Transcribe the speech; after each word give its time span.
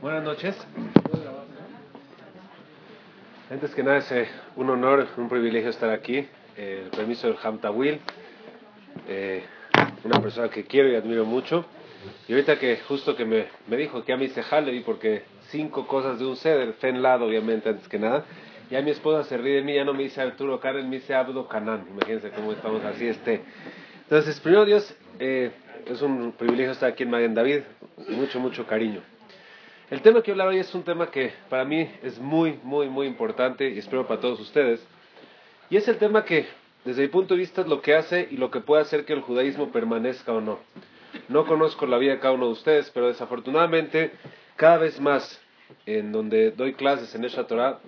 Buenas 0.00 0.24
noches. 0.24 0.56
Antes 3.50 3.74
que 3.74 3.82
nada 3.82 3.98
es 3.98 4.10
eh, 4.12 4.28
un 4.56 4.70
honor, 4.70 5.06
un 5.18 5.28
privilegio 5.28 5.68
estar 5.68 5.90
aquí. 5.90 6.26
El 6.56 6.88
permiso 6.88 7.26
del 7.26 7.36
Hamtawil, 7.42 8.00
eh, 9.06 9.42
una 10.02 10.22
persona 10.22 10.48
que 10.48 10.64
quiero 10.64 10.88
y 10.88 10.94
admiro 10.94 11.26
mucho. 11.26 11.66
Y 12.28 12.32
ahorita 12.32 12.58
que 12.58 12.78
justo 12.78 13.14
que 13.14 13.26
me, 13.26 13.46
dijo 13.76 14.02
que 14.02 14.14
a 14.14 14.16
mí 14.16 14.28
se 14.28 14.42
jale, 14.42 14.80
porque 14.86 15.24
cinco 15.48 15.86
cosas 15.86 16.18
de 16.18 16.24
un 16.24 16.36
ceder, 16.36 16.74
lado 16.94 17.26
obviamente 17.26 17.68
antes 17.68 17.86
que 17.86 17.98
nada. 17.98 18.24
Ya 18.70 18.80
mi 18.80 18.92
esposa 18.92 19.28
se 19.28 19.36
ríe 19.36 19.56
de 19.56 19.62
mí, 19.62 19.74
ya 19.74 19.84
no 19.84 19.92
me 19.92 20.04
dice 20.04 20.22
Arturo 20.22 20.60
Karen, 20.60 20.88
me 20.88 20.96
dice 20.96 21.14
Abdo 21.14 21.46
Canán. 21.46 21.84
Imagínense 21.90 22.30
cómo 22.30 22.52
estamos 22.52 22.82
así 22.86 23.06
este. 23.06 23.42
Entonces, 24.04 24.40
primero 24.40 24.64
Dios, 24.64 24.96
eh, 25.18 25.50
es 25.84 26.00
un 26.00 26.32
privilegio 26.32 26.72
estar 26.72 26.90
aquí 26.90 27.02
en 27.02 27.10
Magen 27.10 27.34
David, 27.34 27.60
mucho, 28.08 28.40
mucho 28.40 28.66
cariño. 28.66 29.02
El 29.90 30.02
tema 30.02 30.20
que 30.20 30.26
quiero 30.26 30.40
hablar 30.40 30.54
hoy 30.54 30.60
es 30.60 30.72
un 30.72 30.84
tema 30.84 31.10
que 31.10 31.32
para 31.48 31.64
mí 31.64 31.90
es 32.04 32.16
muy, 32.20 32.60
muy, 32.62 32.88
muy 32.88 33.08
importante 33.08 33.68
y 33.68 33.80
espero 33.80 34.06
para 34.06 34.20
todos 34.20 34.38
ustedes. 34.38 34.86
Y 35.68 35.76
es 35.76 35.88
el 35.88 35.98
tema 35.98 36.24
que, 36.24 36.46
desde 36.84 37.02
mi 37.02 37.08
punto 37.08 37.34
de 37.34 37.40
vista, 37.40 37.62
es 37.62 37.66
lo 37.66 37.82
que 37.82 37.96
hace 37.96 38.28
y 38.30 38.36
lo 38.36 38.52
que 38.52 38.60
puede 38.60 38.82
hacer 38.82 39.04
que 39.04 39.14
el 39.14 39.20
judaísmo 39.20 39.72
permanezca 39.72 40.32
o 40.32 40.40
no. 40.40 40.60
No 41.28 41.44
conozco 41.44 41.86
la 41.86 41.98
vida 41.98 42.12
de 42.12 42.20
cada 42.20 42.34
uno 42.34 42.46
de 42.46 42.52
ustedes, 42.52 42.88
pero 42.90 43.08
desafortunadamente, 43.08 44.12
cada 44.54 44.78
vez 44.78 45.00
más 45.00 45.40
en 45.86 46.12
donde 46.12 46.52
doy 46.52 46.74
clases 46.74 47.12
en 47.16 47.24
esa 47.24 47.48
Torah, 47.48 47.80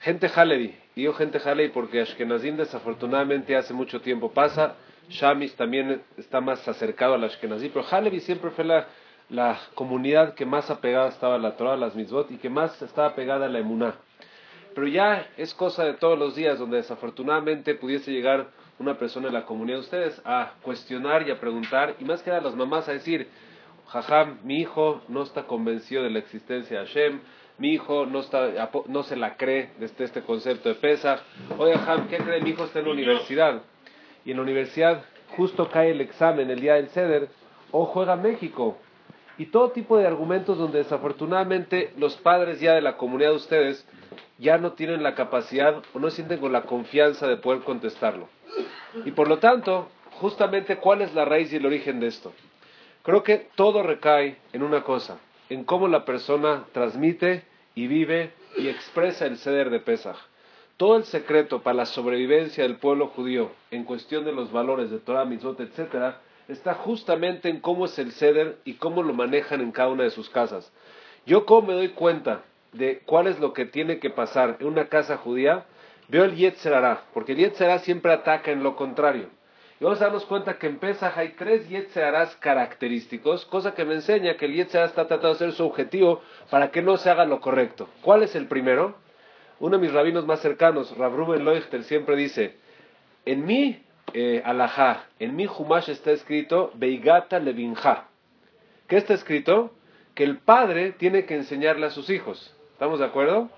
gente 0.00 0.28
Halevi, 0.34 0.74
digo 0.96 1.12
gente 1.12 1.38
Halevi 1.38 1.68
porque 1.70 2.00
Ashkenazim 2.00 2.56
desafortunadamente 2.56 3.54
hace 3.54 3.72
mucho 3.72 4.00
tiempo 4.00 4.32
pasa, 4.32 4.74
Shamis 5.08 5.54
también 5.54 6.02
está 6.16 6.40
más 6.40 6.66
acercado 6.66 7.14
al 7.14 7.22
Ashkenazim, 7.22 7.70
pero 7.72 7.86
Halevi 7.88 8.18
siempre 8.18 8.50
fue 8.50 8.64
la 8.64 8.88
la 9.30 9.58
comunidad 9.74 10.34
que 10.34 10.44
más 10.44 10.70
apegada 10.70 11.08
estaba 11.08 11.36
a 11.36 11.38
la 11.38 11.56
Torah, 11.56 11.74
a 11.74 11.76
las 11.76 11.94
mitzvot, 11.94 12.30
y 12.30 12.36
que 12.36 12.50
más 12.50 12.82
estaba 12.82 13.14
pegada 13.14 13.46
a 13.46 13.48
la 13.48 13.60
emuná. 13.60 13.94
Pero 14.74 14.86
ya 14.86 15.28
es 15.36 15.54
cosa 15.54 15.84
de 15.84 15.94
todos 15.94 16.18
los 16.18 16.34
días 16.34 16.58
donde 16.58 16.78
desafortunadamente 16.78 17.74
pudiese 17.74 18.12
llegar 18.12 18.48
una 18.78 18.98
persona 18.98 19.26
de 19.26 19.32
la 19.32 19.44
comunidad 19.44 19.76
de 19.78 19.82
ustedes 19.82 20.22
a 20.24 20.54
cuestionar 20.62 21.26
y 21.26 21.30
a 21.30 21.38
preguntar, 21.40 21.96
y 22.00 22.04
más 22.04 22.22
que 22.22 22.30
nada 22.30 22.42
las 22.42 22.56
mamás 22.56 22.88
a 22.88 22.92
decir, 22.92 23.28
jajam, 23.88 24.38
mi 24.42 24.60
hijo 24.60 25.02
no 25.08 25.22
está 25.22 25.44
convencido 25.44 26.02
de 26.02 26.10
la 26.10 26.18
existencia 26.18 26.80
de 26.80 26.86
Hashem, 26.86 27.20
mi 27.58 27.74
hijo 27.74 28.06
no, 28.06 28.20
está, 28.20 28.70
no 28.86 29.02
se 29.02 29.16
la 29.16 29.36
cree 29.36 29.70
desde 29.78 30.04
este 30.04 30.22
concepto 30.22 30.68
de 30.68 30.76
Pesach, 30.76 31.20
oye 31.58 31.74
jajam, 31.74 32.08
¿qué 32.08 32.18
cree? 32.18 32.40
Mi 32.40 32.50
hijo 32.50 32.64
está 32.64 32.78
en 32.78 32.86
la 32.86 32.92
universidad, 32.92 33.60
y 34.24 34.30
en 34.30 34.38
la 34.38 34.42
universidad 34.42 35.04
justo 35.36 35.68
cae 35.68 35.90
el 35.90 36.00
examen 36.00 36.50
el 36.50 36.60
día 36.60 36.74
del 36.74 36.88
ceder, 36.88 37.28
o 37.72 37.84
juega 37.84 38.16
México, 38.16 38.78
y 39.40 39.46
todo 39.46 39.70
tipo 39.70 39.96
de 39.96 40.06
argumentos 40.06 40.58
donde 40.58 40.80
desafortunadamente 40.80 41.94
los 41.96 42.14
padres 42.18 42.60
ya 42.60 42.74
de 42.74 42.82
la 42.82 42.98
comunidad 42.98 43.30
de 43.30 43.36
ustedes 43.36 43.86
ya 44.36 44.58
no 44.58 44.72
tienen 44.72 45.02
la 45.02 45.14
capacidad 45.14 45.82
o 45.94 45.98
no 45.98 46.10
sienten 46.10 46.40
con 46.40 46.52
la 46.52 46.64
confianza 46.64 47.26
de 47.26 47.38
poder 47.38 47.62
contestarlo. 47.62 48.28
Y 49.06 49.12
por 49.12 49.28
lo 49.28 49.38
tanto, 49.38 49.88
justamente 50.20 50.76
cuál 50.76 51.00
es 51.00 51.14
la 51.14 51.24
raíz 51.24 51.50
y 51.54 51.56
el 51.56 51.64
origen 51.64 52.00
de 52.00 52.08
esto. 52.08 52.34
Creo 53.02 53.22
que 53.22 53.48
todo 53.54 53.82
recae 53.82 54.36
en 54.52 54.62
una 54.62 54.84
cosa, 54.84 55.18
en 55.48 55.64
cómo 55.64 55.88
la 55.88 56.04
persona 56.04 56.66
transmite 56.72 57.42
y 57.74 57.86
vive 57.86 58.34
y 58.58 58.68
expresa 58.68 59.24
el 59.24 59.38
ceder 59.38 59.70
de 59.70 59.80
Pesach. 59.80 60.18
Todo 60.76 60.98
el 60.98 61.04
secreto 61.04 61.62
para 61.62 61.78
la 61.78 61.86
sobrevivencia 61.86 62.62
del 62.64 62.76
pueblo 62.76 63.06
judío 63.06 63.52
en 63.70 63.84
cuestión 63.84 64.26
de 64.26 64.32
los 64.32 64.52
valores 64.52 64.90
de 64.90 64.98
Torah, 64.98 65.24
Mitzvot, 65.24 65.58
etcétera, 65.60 66.20
está 66.52 66.74
justamente 66.74 67.48
en 67.48 67.60
cómo 67.60 67.86
es 67.86 67.98
el 67.98 68.12
ceder 68.12 68.58
y 68.64 68.74
cómo 68.74 69.02
lo 69.02 69.14
manejan 69.14 69.60
en 69.60 69.72
cada 69.72 69.88
una 69.88 70.04
de 70.04 70.10
sus 70.10 70.28
casas. 70.28 70.72
Yo 71.26 71.46
cómo 71.46 71.68
me 71.68 71.74
doy 71.74 71.90
cuenta 71.90 72.42
de 72.72 73.02
cuál 73.04 73.26
es 73.26 73.38
lo 73.40 73.52
que 73.52 73.66
tiene 73.66 73.98
que 73.98 74.10
pasar 74.10 74.56
en 74.60 74.66
una 74.66 74.88
casa 74.88 75.16
judía, 75.16 75.66
veo 76.08 76.24
el 76.24 76.34
Yetzerará, 76.34 77.04
porque 77.12 77.32
el 77.32 77.38
Yetzerará 77.38 77.78
siempre 77.80 78.12
ataca 78.12 78.50
en 78.50 78.62
lo 78.62 78.76
contrario. 78.76 79.28
Y 79.80 79.84
vamos 79.84 80.00
a 80.00 80.04
darnos 80.04 80.26
cuenta 80.26 80.58
que 80.58 80.66
en 80.66 80.78
Pesach 80.78 81.16
hay 81.16 81.30
tres 81.30 81.68
Yetzerarás 81.68 82.36
característicos, 82.36 83.46
cosa 83.46 83.74
que 83.74 83.84
me 83.84 83.94
enseña 83.94 84.36
que 84.36 84.46
el 84.46 84.54
Yetzerará 84.54 84.88
está 84.88 85.06
tratando 85.06 85.28
de 85.28 85.34
hacer 85.34 85.52
su 85.52 85.64
objetivo 85.64 86.20
para 86.50 86.70
que 86.70 86.82
no 86.82 86.96
se 86.96 87.10
haga 87.10 87.24
lo 87.24 87.40
correcto. 87.40 87.88
¿Cuál 88.02 88.22
es 88.22 88.34
el 88.34 88.46
primero? 88.46 88.94
Uno 89.58 89.76
de 89.76 89.82
mis 89.82 89.92
rabinos 89.92 90.26
más 90.26 90.40
cercanos, 90.40 90.96
Rav 90.96 91.14
Ruben 91.14 91.44
Leuchter, 91.44 91.84
siempre 91.84 92.16
dice, 92.16 92.56
en 93.26 93.44
mí 93.44 93.82
eh, 94.14 94.42
alajá. 94.44 95.06
En 95.18 95.36
mi 95.36 95.46
Humash 95.46 95.90
está 95.90 96.10
escrito 96.12 96.72
Beigata 96.74 97.38
Levinja. 97.38 98.08
¿Qué 98.86 98.96
está 98.96 99.14
escrito? 99.14 99.72
Que 100.14 100.24
el 100.24 100.38
padre 100.38 100.92
tiene 100.92 101.24
que 101.24 101.34
enseñarle 101.34 101.86
a 101.86 101.90
sus 101.90 102.10
hijos. 102.10 102.54
¿Estamos 102.72 102.98
de 102.98 103.06
acuerdo? 103.06 103.50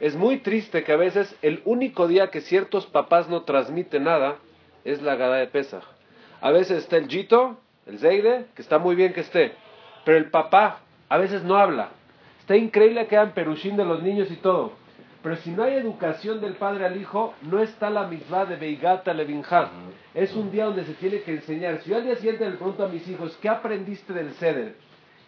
Es 0.00 0.14
muy 0.14 0.38
triste 0.38 0.84
que 0.84 0.92
a 0.92 0.96
veces 0.96 1.36
el 1.42 1.62
único 1.64 2.06
día 2.06 2.30
que 2.30 2.40
ciertos 2.40 2.86
papás 2.86 3.28
no 3.28 3.42
transmiten 3.42 4.04
nada 4.04 4.36
es 4.84 5.02
la 5.02 5.16
gada 5.16 5.36
de 5.36 5.46
Pesach. 5.46 5.84
A 6.40 6.50
veces 6.50 6.78
está 6.78 6.96
el 6.96 7.08
Jito, 7.08 7.58
el 7.86 7.98
Zeide, 7.98 8.46
que 8.54 8.62
está 8.62 8.78
muy 8.78 8.94
bien 8.94 9.12
que 9.12 9.20
esté, 9.20 9.52
pero 10.04 10.18
el 10.18 10.30
papá 10.30 10.80
a 11.08 11.18
veces 11.18 11.42
no 11.42 11.56
habla. 11.56 11.90
Está 12.40 12.56
increíble 12.56 13.06
que 13.06 13.16
hagan 13.16 13.34
perushín 13.34 13.76
de 13.76 13.84
los 13.84 14.02
niños 14.02 14.30
y 14.30 14.36
todo. 14.36 14.72
Pero 15.22 15.36
si 15.36 15.50
no 15.50 15.64
hay 15.64 15.74
educación 15.74 16.40
del 16.40 16.54
padre 16.54 16.86
al 16.86 16.96
hijo, 16.96 17.34
no 17.42 17.60
está 17.60 17.90
la 17.90 18.06
misma 18.06 18.44
de 18.44 18.56
Beigata 18.56 19.12
Levinja. 19.12 19.70
Es 20.14 20.34
un 20.34 20.50
día 20.50 20.66
donde 20.66 20.84
se 20.84 20.94
tiene 20.94 21.22
que 21.22 21.32
enseñar. 21.32 21.80
Si 21.80 21.90
yo 21.90 21.96
al 21.96 22.04
día 22.04 22.16
siguiente 22.16 22.48
le 22.48 22.56
pregunto 22.56 22.84
a 22.84 22.88
mis 22.88 23.06
hijos, 23.08 23.36
¿qué 23.42 23.48
aprendiste 23.48 24.12
del 24.12 24.32
Seder? 24.34 24.76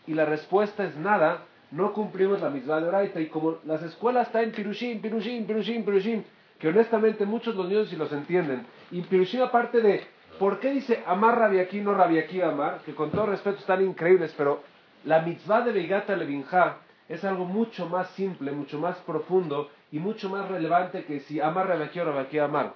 Y 0.06 0.14
la 0.14 0.24
respuesta 0.24 0.84
es 0.84 0.96
nada, 0.96 1.42
no 1.72 1.92
cumplimos 1.92 2.40
la 2.40 2.50
misma 2.50 2.80
de 2.80 2.88
Oraita. 2.88 3.20
Y 3.20 3.26
como 3.26 3.58
las 3.64 3.82
escuelas 3.82 4.28
están 4.28 4.44
en 4.44 4.52
Pirushim, 4.52 5.00
Pirushim, 5.00 5.44
Pirushim, 5.44 5.84
Pirushim, 5.84 6.22
que 6.60 6.68
honestamente 6.68 7.26
muchos 7.26 7.56
los 7.56 7.68
niños 7.68 7.88
sí 7.88 7.96
los 7.96 8.12
entienden. 8.12 8.66
Y 8.92 9.02
Pirushim, 9.02 9.42
aparte 9.42 9.80
de, 9.80 10.04
¿por 10.38 10.60
qué 10.60 10.70
dice 10.70 11.02
amar 11.04 11.42
aquí, 11.58 11.80
no 11.80 12.00
aquí 12.00 12.40
amar? 12.40 12.80
Que 12.86 12.94
con 12.94 13.10
todo 13.10 13.26
respeto 13.26 13.58
están 13.58 13.84
increíbles, 13.84 14.32
pero 14.38 14.62
la 15.04 15.22
mitzvah 15.22 15.62
de 15.62 15.72
Beigata 15.72 16.14
Levinja 16.14 16.78
es 17.08 17.24
algo 17.24 17.44
mucho 17.44 17.88
más 17.88 18.08
simple, 18.10 18.52
mucho 18.52 18.78
más 18.78 18.96
profundo 18.98 19.68
y 19.92 19.98
mucho 19.98 20.28
más 20.28 20.48
relevante 20.48 21.04
que 21.04 21.20
si 21.20 21.40
amar 21.40 21.68
Rabaquí 21.68 22.00
o 22.00 22.04
Rabaquí 22.04 22.38
amar. 22.38 22.74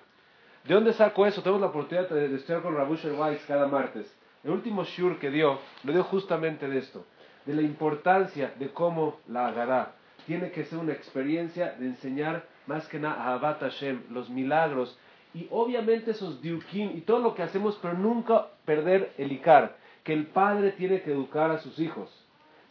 ¿De 0.65 0.75
dónde 0.75 0.93
saco 0.93 1.27
eso? 1.27 1.43
Tenemos 1.43 1.61
la 1.61 1.69
oportunidad 1.69 2.09
de 2.09 2.35
estudiar 2.35 2.63
con 2.63 2.75
Rabusher 2.75 3.13
Weiss 3.13 3.45
cada 3.47 3.67
martes. 3.67 4.13
El 4.43 4.51
último 4.51 4.85
shur 4.85 5.19
que 5.19 5.31
dio, 5.31 5.59
lo 5.85 5.93
dio 5.93 6.05
justamente 6.05 6.69
de 6.69 6.79
esto, 6.79 7.05
de 7.47 7.55
la 7.55 7.63
importancia 7.63 8.53
de 8.59 8.71
cómo 8.71 9.21
la 9.29 9.49
agará. 9.49 9.93
Tiene 10.27 10.51
que 10.51 10.65
ser 10.65 10.79
una 10.79 10.93
experiencia 10.93 11.75
de 11.79 11.87
enseñar 11.87 12.45
más 12.67 12.89
que 12.89 12.99
nada 12.99 13.23
a 13.23 13.35
Abat 13.35 13.61
Hashem, 13.61 14.05
los 14.11 14.31
milagros 14.31 14.99
y 15.35 15.49
obviamente 15.51 16.13
esos 16.13 16.41
diukim 16.41 16.97
y 16.97 17.01
todo 17.01 17.19
lo 17.19 17.35
que 17.35 17.43
hacemos, 17.43 17.79
pero 17.83 17.95
nunca 17.95 18.47
perder 18.65 19.13
el 19.19 19.33
ikar, 19.33 19.77
que 20.05 20.13
el 20.13 20.27
padre 20.27 20.73
tiene 20.73 21.03
que 21.03 21.13
educar 21.13 21.51
a 21.51 21.59
sus 21.59 21.79
hijos. 21.79 22.09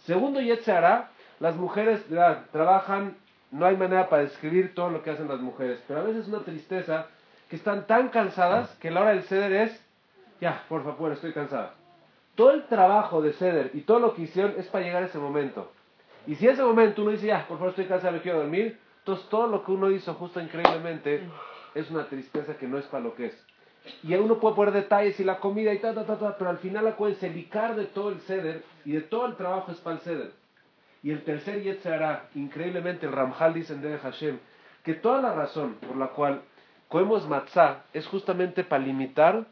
Segundo, 0.06 0.40
hará 0.40 1.12
las 1.40 1.58
mujeres 1.58 2.06
trabajan, 2.52 3.18
no 3.53 3.68
hay 3.68 3.78
manera 3.78 4.09
para 4.09 4.24
describir 4.24 4.74
todo 4.74 4.90
lo 4.90 5.03
que 5.03 5.12
hacen 5.12 5.28
las 5.28 5.40
mujeres, 5.40 5.80
pero 5.88 6.00
a 6.00 6.03
veces 6.03 6.24
es 6.24 6.28
una 6.28 6.40
tristeza 6.40 7.06
que 7.50 7.56
están 7.56 7.86
tan 7.86 8.09
cansadas 8.09 8.75
que 8.80 8.90
la 8.90 9.02
hora 9.02 9.12
del 9.12 9.24
ceder 9.24 9.53
es, 9.53 9.86
ya, 10.41 10.66
por 10.68 10.84
favor, 10.84 11.12
estoy 11.12 11.34
cansada. 11.34 11.75
Todo 12.34 12.52
el 12.52 12.66
trabajo 12.66 13.22
de 13.22 13.34
ceder 13.34 13.69
y 13.75 13.81
todo 13.81 14.00
lo 14.00 14.16
que 14.16 14.24
hicieron 14.24 14.56
es 14.58 14.66
para 14.68 14.84
llegar 14.84 15.03
a 15.03 15.06
ese 15.06 15.19
momento. 15.19 15.72
Y 16.25 16.34
si 16.36 16.47
ese 16.47 16.64
momento 16.64 17.03
uno 17.03 17.12
dice, 17.12 17.28
ya, 17.28 17.47
por 17.47 17.58
favor, 17.58 17.69
estoy 17.69 17.86
cansada, 17.86 18.12
me 18.12 18.22
quiero 18.22 18.40
dormir, 18.40 18.80
entonces 19.00 19.30
todo 19.30 19.46
lo 19.46 19.64
que 19.64 19.72
uno 19.72 19.91
hizo 19.91 20.16
justo 20.16 20.41
increíblemente 20.41 21.22
es 21.75 21.91
una 21.91 22.06
tristeza 22.06 22.58
que 22.58 22.68
no 22.68 22.80
es 22.80 22.85
para 22.85 23.03
lo 23.03 23.14
que 23.14 23.28
es. 23.28 23.46
Y 24.02 24.16
uno 24.16 24.40
puede 24.40 24.56
poner 24.56 24.74
detalles 24.74 25.20
y 25.20 25.24
la 25.24 25.40
comida 25.40 25.72
y 25.74 25.78
ta, 25.78 25.94
ta, 25.94 26.06
ta, 26.06 26.18
ta, 26.18 26.38
pero 26.38 26.50
al 26.50 26.58
final 26.58 26.96
cuenta 26.96 27.28
el 27.28 27.35
de 27.75 27.85
todo 27.94 28.09
el 28.09 28.20
ceder 28.22 28.64
y 28.84 28.94
de 28.94 29.02
todo 29.02 29.28
el 29.28 29.35
trabajo 29.35 29.72
es 29.72 29.78
para 29.78 29.97
el 29.97 30.02
ceder. 30.02 30.31
Y 31.03 31.12
el 31.12 31.24
tercer 31.24 31.62
Yetzirah, 31.62 32.29
increíblemente 32.34 33.05
el 33.05 33.11
Ramjal 33.11 33.53
dice 33.53 33.73
en 33.73 33.97
Hashem, 33.97 34.40
que 34.84 34.94
toda 34.94 35.22
la 35.22 35.34
razón 35.34 35.76
por 35.85 35.97
la 35.97 36.08
cual 36.08 36.41
comemos 36.88 37.28
matzah 37.28 37.84
es 37.94 38.08
justamente 38.08 38.64
para 38.64 38.84
limitar 38.84 39.46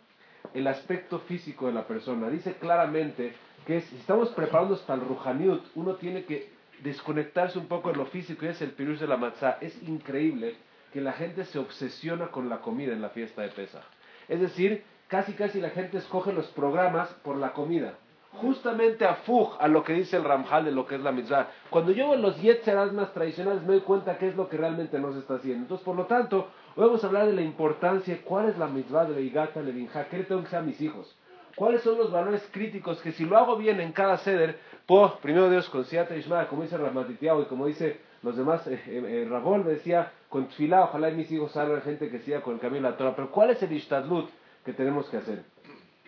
el 0.53 0.65
aspecto 0.68 1.19
físico 1.19 1.68
de 1.68 1.74
la 1.74 1.86
persona. 1.86 2.30
Dice 2.30 2.53
claramente 2.53 3.33
que 3.68 3.81
si 3.81 3.98
estamos 3.98 4.30
preparándonos 4.30 4.81
para 4.83 5.01
el 5.01 5.07
Ruhaniut, 5.07 5.62
uno 5.75 5.95
tiene 5.95 6.24
que 6.24 6.50
desconectarse 6.83 7.59
un 7.59 7.68
poco 7.68 7.92
de 7.92 7.98
lo 7.98 8.06
físico 8.06 8.45
y 8.45 8.50
es 8.50 8.62
el 8.62 8.71
pirush 8.71 9.00
de 9.00 9.07
la 9.07 9.18
matzah. 9.18 9.57
Es 9.59 9.83
increíble 9.83 10.56
que 10.94 11.01
la 11.01 11.12
gente 11.12 11.44
se 11.44 11.59
obsesiona 11.59 12.27
con 12.27 12.48
la 12.48 12.62
comida 12.62 12.94
en 12.94 13.01
la 13.01 13.09
fiesta 13.09 13.42
de 13.42 13.50
Pesach. 13.50 13.83
Es 14.30 14.39
decir, 14.39 14.83
casi 15.09 15.33
casi 15.33 15.59
la 15.59 15.69
gente 15.71 15.98
escoge 15.98 16.31
los 16.31 16.48
programas 16.48 17.09
por 17.24 17.36
la 17.36 17.51
comida 17.51 17.95
justamente 18.33 19.06
a 19.06 19.16
Fuj, 19.16 19.57
a 19.60 19.68
lo 19.68 19.83
que 19.83 19.94
dice 19.94 20.18
el 20.18 20.24
Ramjal 20.24 20.66
de 20.66 20.72
lo 20.72 20.86
que 20.86 20.95
es 20.95 21.01
la 21.01 21.12
mitzvah. 21.12 21.50
Cuando 21.69 21.92
yo 21.92 22.10
veo 22.10 22.18
los 22.18 22.42
Yetzeras 22.42 22.94
más 22.94 23.13
tradicionales 23.13 23.62
me 23.63 23.74
doy 23.74 23.81
cuenta 23.81 24.18
que 24.18 24.30
es 24.30 24.36
lo 24.36 24.48
que 24.48 24.57
realmente 24.57 25.00
no 25.00 25.12
se 25.13 25.19
está 25.19 25.36
haciendo. 25.36 25.63
Entonces, 25.63 25.86
por 25.86 25.95
lo 25.95 26.06
tanto, 26.06 26.48
hoy 26.75 26.86
vamos 26.86 27.04
a 27.04 27.07
hablar 27.07 27.28
de 27.28 27.33
la 27.33 27.42
importancia, 27.42 28.22
cuál 28.24 28.50
es 28.50 28.57
la 28.57 28.68
mitzvah 28.68 29.06
de 29.06 29.16
la 29.16 29.19
Igata 29.19 29.62
Levinja, 29.62 30.06
qué 30.06 30.19
le 30.19 30.24
tengo 30.24 30.42
que 30.42 30.48
hacer 30.48 30.60
a 30.60 30.63
mis 30.63 30.80
hijos. 30.81 31.16
cuáles 31.56 31.81
son 31.81 31.98
los 31.98 32.10
valores 32.10 32.48
críticos 32.54 33.01
que 33.01 33.12
si 33.12 33.25
lo 33.25 33.38
hago 33.38 33.57
bien 33.57 33.81
en 33.81 33.92
cada 33.92 34.18
ceder, 34.18 34.57
puedo, 34.86 35.18
primero 35.19 35.50
Dios, 35.50 35.69
con 35.69 35.84
Siata 35.84 36.16
Ishmael, 36.16 36.48
como 36.48 36.63
dice 36.63 36.77
Ramatitiao 36.77 37.42
y 37.42 37.45
como 37.45 37.66
dice 37.68 38.00
los 38.24 38.38
demás, 38.38 38.66
eh, 38.68 38.81
eh, 38.88 39.27
eh 39.27 39.57
me 39.57 39.72
decía, 39.72 40.13
con 40.30 40.48
Tfilá, 40.48 40.86
ojalá 40.86 41.10
y 41.10 41.16
mis 41.16 41.31
hijos 41.31 41.51
salgan 41.51 41.81
gente 41.81 42.10
que 42.10 42.19
siga 42.19 42.42
con 42.42 42.54
el 42.54 42.60
camino 42.62 42.88
de 42.88 42.92
la 42.92 42.98
Torah, 42.98 43.16
pero 43.16 43.31
¿cuál 43.31 43.50
es 43.50 43.62
el 43.62 43.74
Ishtadlut 43.74 44.30
que 44.63 44.72
tenemos 44.72 45.10
que 45.10 45.18
hacer? 45.18 45.44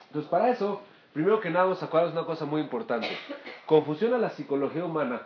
Entonces, 0.07 0.29
para 0.29 0.49
eso, 0.49 0.81
primero 1.13 1.39
que 1.39 1.49
nada, 1.49 1.65
vamos 1.65 1.83
a 1.83 2.05
una 2.05 2.25
cosa 2.25 2.45
muy 2.45 2.61
importante. 2.61 3.07
Confusión 3.65 4.13
a 4.13 4.17
la 4.17 4.31
psicología 4.31 4.83
humana. 4.83 5.21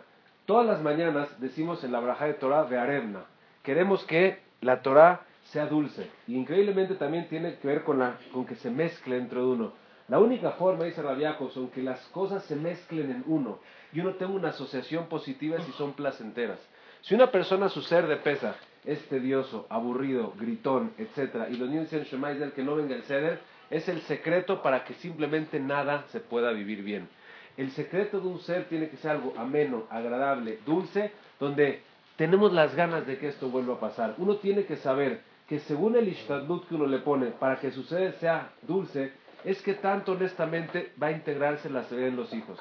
Todas 0.46 0.66
las 0.66 0.80
mañanas 0.82 1.28
decimos 1.40 1.82
en 1.84 1.92
la 1.92 2.00
braja 2.00 2.26
de 2.26 2.34
Torah 2.34 2.64
de 2.64 2.78
Aremna. 2.78 3.24
Queremos 3.62 4.04
que 4.04 4.40
la 4.60 4.82
Torah 4.82 5.22
sea 5.44 5.66
dulce. 5.66 6.10
Y 6.26 6.36
increíblemente 6.36 6.94
también 6.94 7.28
tiene 7.28 7.56
que 7.56 7.68
ver 7.68 7.84
con, 7.84 7.98
la, 7.98 8.16
con 8.32 8.46
que 8.46 8.54
se 8.56 8.70
mezcle 8.70 9.16
dentro 9.16 9.40
de 9.40 9.46
uno. 9.46 9.72
La 10.08 10.18
única 10.18 10.52
forma, 10.52 10.84
dice 10.84 11.02
Rabiacos, 11.02 11.52
son 11.52 11.68
que 11.68 11.82
las 11.82 12.00
cosas 12.08 12.42
se 12.44 12.56
mezclen 12.56 13.10
en 13.10 13.24
uno 13.26 13.58
y 13.92 14.00
uno 14.00 14.14
tenga 14.14 14.32
una 14.32 14.48
asociación 14.48 15.06
positiva 15.06 15.60
si 15.60 15.72
son 15.72 15.92
placenteras. 15.92 16.58
Si 17.02 17.14
una 17.14 17.30
persona 17.30 17.68
su 17.68 17.82
ser 17.82 18.06
de 18.06 18.16
pesa 18.16 18.56
es 18.84 19.06
tedioso, 19.08 19.66
aburrido, 19.68 20.32
gritón, 20.38 20.92
etc., 20.96 21.48
y 21.50 21.56
los 21.56 21.68
niños 21.68 21.90
dicen 21.90 22.04
Shemai 22.04 22.52
que 22.52 22.62
no 22.62 22.74
venga 22.74 22.94
el 22.94 23.02
ceder, 23.02 23.40
es 23.70 23.88
el 23.88 24.00
secreto 24.02 24.62
para 24.62 24.84
que 24.84 24.94
simplemente 24.94 25.60
nada 25.60 26.04
se 26.08 26.20
pueda 26.20 26.52
vivir 26.52 26.82
bien. 26.82 27.08
El 27.56 27.70
secreto 27.72 28.20
de 28.20 28.28
un 28.28 28.38
ser 28.38 28.68
tiene 28.68 28.88
que 28.88 28.96
ser 28.96 29.12
algo 29.12 29.34
ameno, 29.36 29.84
agradable, 29.90 30.58
dulce, 30.64 31.12
donde 31.40 31.82
tenemos 32.16 32.52
las 32.52 32.74
ganas 32.74 33.06
de 33.06 33.18
que 33.18 33.28
esto 33.28 33.48
vuelva 33.48 33.74
a 33.74 33.80
pasar. 33.80 34.14
Uno 34.18 34.36
tiene 34.36 34.64
que 34.64 34.76
saber 34.76 35.20
que 35.48 35.58
según 35.60 35.96
el 35.96 36.08
ishtadlut 36.08 36.68
que 36.68 36.74
uno 36.74 36.86
le 36.86 36.98
pone 36.98 37.26
para 37.26 37.58
que 37.58 37.70
su 37.70 37.82
ser 37.82 38.12
sea 38.14 38.50
dulce, 38.62 39.12
es 39.44 39.62
que 39.62 39.74
tanto 39.74 40.12
honestamente 40.12 40.92
va 41.00 41.08
a 41.08 41.12
integrarse 41.12 41.70
la 41.70 41.84
serie 41.84 42.08
en 42.08 42.16
los 42.16 42.32
hijos. 42.32 42.58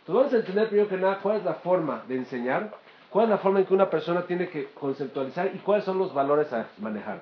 Entonces 0.00 0.14
vamos 0.14 0.32
a 0.32 0.36
entender 0.38 0.68
primero 0.68 0.88
que 0.88 0.96
nada 0.96 1.18
cuál 1.22 1.38
es 1.38 1.44
la 1.44 1.54
forma 1.54 2.02
de 2.08 2.16
enseñar, 2.16 2.74
cuál 3.10 3.24
es 3.26 3.30
la 3.30 3.38
forma 3.38 3.60
en 3.60 3.66
que 3.66 3.74
una 3.74 3.90
persona 3.90 4.22
tiene 4.22 4.48
que 4.48 4.66
conceptualizar 4.74 5.50
y 5.54 5.58
cuáles 5.58 5.84
son 5.84 5.98
los 5.98 6.14
valores 6.14 6.52
a 6.52 6.68
manejar. 6.78 7.20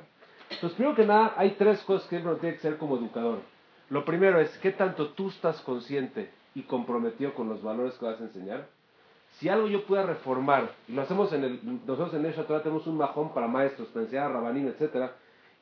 Entonces 0.50 0.76
primero 0.76 0.96
que 0.96 1.06
nada 1.06 1.34
hay 1.36 1.52
tres 1.52 1.80
cosas 1.82 2.08
que 2.08 2.16
uno 2.16 2.36
tiene 2.36 2.56
que 2.56 2.62
ser 2.62 2.78
como 2.78 2.96
educador. 2.96 3.40
Lo 3.90 4.04
primero 4.04 4.40
es 4.40 4.56
qué 4.58 4.72
tanto 4.72 5.10
tú 5.10 5.28
estás 5.28 5.60
consciente 5.62 6.30
y 6.54 6.62
comprometido 6.62 7.34
con 7.34 7.48
los 7.48 7.62
valores 7.62 7.94
que 7.94 8.06
vas 8.06 8.20
a 8.20 8.24
enseñar. 8.24 8.66
Si 9.38 9.48
algo 9.48 9.68
yo 9.68 9.84
pueda 9.84 10.04
reformar, 10.04 10.70
y 10.88 10.92
lo 10.92 11.02
hacemos 11.02 11.32
en 11.32 11.44
el, 11.44 11.60
nosotros 11.86 12.14
en 12.14 12.24
el 12.24 12.34
Torah 12.34 12.62
tenemos 12.62 12.86
un 12.86 12.96
majón 12.96 13.32
para 13.32 13.46
maestros, 13.46 13.88
para 13.88 14.04
enseñar 14.04 14.30
a 14.30 14.32
Rabanim, 14.34 14.66
etc. 14.66 15.12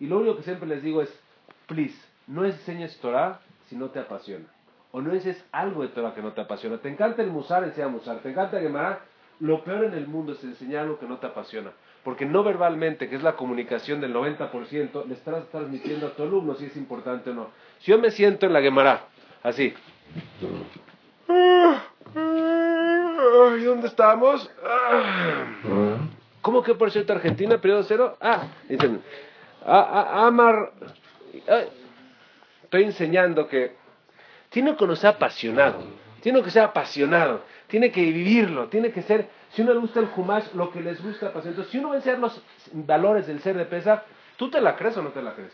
Y 0.00 0.06
lo 0.06 0.18
único 0.18 0.36
que 0.36 0.44
siempre 0.44 0.68
les 0.68 0.82
digo 0.82 1.02
es, 1.02 1.20
please, 1.66 1.96
no 2.26 2.44
enseñes 2.44 2.98
Torah 3.00 3.40
si 3.68 3.76
no 3.76 3.90
te 3.90 3.98
apasiona. 3.98 4.46
O 4.92 5.02
no 5.02 5.12
enseñes 5.12 5.44
algo 5.52 5.82
de 5.82 5.88
Torah 5.88 6.14
que 6.14 6.22
no 6.22 6.32
te 6.32 6.40
apasiona. 6.40 6.78
Te 6.78 6.88
encanta 6.88 7.22
el 7.22 7.30
Musar, 7.30 7.64
enseña 7.64 7.88
Musar. 7.88 8.20
Te 8.20 8.30
encanta 8.30 8.60
Gemara. 8.60 9.00
Lo 9.40 9.62
peor 9.62 9.84
en 9.84 9.94
el 9.94 10.06
mundo 10.06 10.32
es 10.32 10.42
enseñar 10.42 10.84
algo 10.84 10.98
que 10.98 11.06
no 11.06 11.18
te 11.18 11.26
apasiona. 11.26 11.72
Porque 12.06 12.24
no 12.24 12.44
verbalmente, 12.44 13.08
que 13.08 13.16
es 13.16 13.24
la 13.24 13.32
comunicación 13.32 14.00
del 14.00 14.14
90%, 14.14 15.06
le 15.06 15.14
estás 15.14 15.48
transmitiendo 15.50 16.06
a 16.06 16.10
tu 16.10 16.22
alumno 16.22 16.54
si 16.54 16.66
es 16.66 16.76
importante 16.76 17.30
o 17.30 17.34
no. 17.34 17.50
Si 17.80 17.90
yo 17.90 17.98
me 17.98 18.12
siento 18.12 18.46
en 18.46 18.52
la 18.52 18.60
Gemara, 18.60 19.06
así. 19.42 19.74
¿Y 23.58 23.64
dónde 23.64 23.88
estamos? 23.88 24.48
¿Cómo 26.42 26.62
que 26.62 26.76
por 26.76 26.92
cierto 26.92 27.12
Argentina, 27.12 27.60
periodo 27.60 27.82
cero? 27.82 28.16
Ah, 28.20 28.44
dicen, 28.68 29.02
Amar, 29.64 30.70
estoy 32.62 32.84
enseñando 32.84 33.48
que 33.48 33.74
tiene 34.50 34.76
que 34.76 34.94
ser 34.94 35.10
apasionado, 35.10 35.82
tiene 36.20 36.40
que 36.40 36.52
ser 36.52 36.62
apasionado, 36.62 37.42
tiene 37.66 37.90
que 37.90 38.00
vivirlo, 38.00 38.68
tiene 38.68 38.92
que 38.92 39.02
ser, 39.02 39.28
si 39.56 39.62
uno 39.62 39.72
le 39.72 39.80
gusta 39.80 40.00
el 40.00 40.10
Humash, 40.14 40.52
lo 40.52 40.70
que 40.70 40.82
les 40.82 41.02
gusta 41.02 41.32
Entonces, 41.34 41.68
si 41.68 41.78
uno 41.78 41.88
va 41.88 41.96
a 41.96 42.00
ser 42.02 42.18
los 42.18 42.42
valores 42.74 43.26
del 43.26 43.40
ser 43.40 43.56
de 43.56 43.64
pesa, 43.64 44.04
¿tú 44.36 44.50
te 44.50 44.60
la 44.60 44.76
crees 44.76 44.98
o 44.98 45.02
no 45.02 45.12
te 45.12 45.22
la 45.22 45.34
crees? 45.34 45.52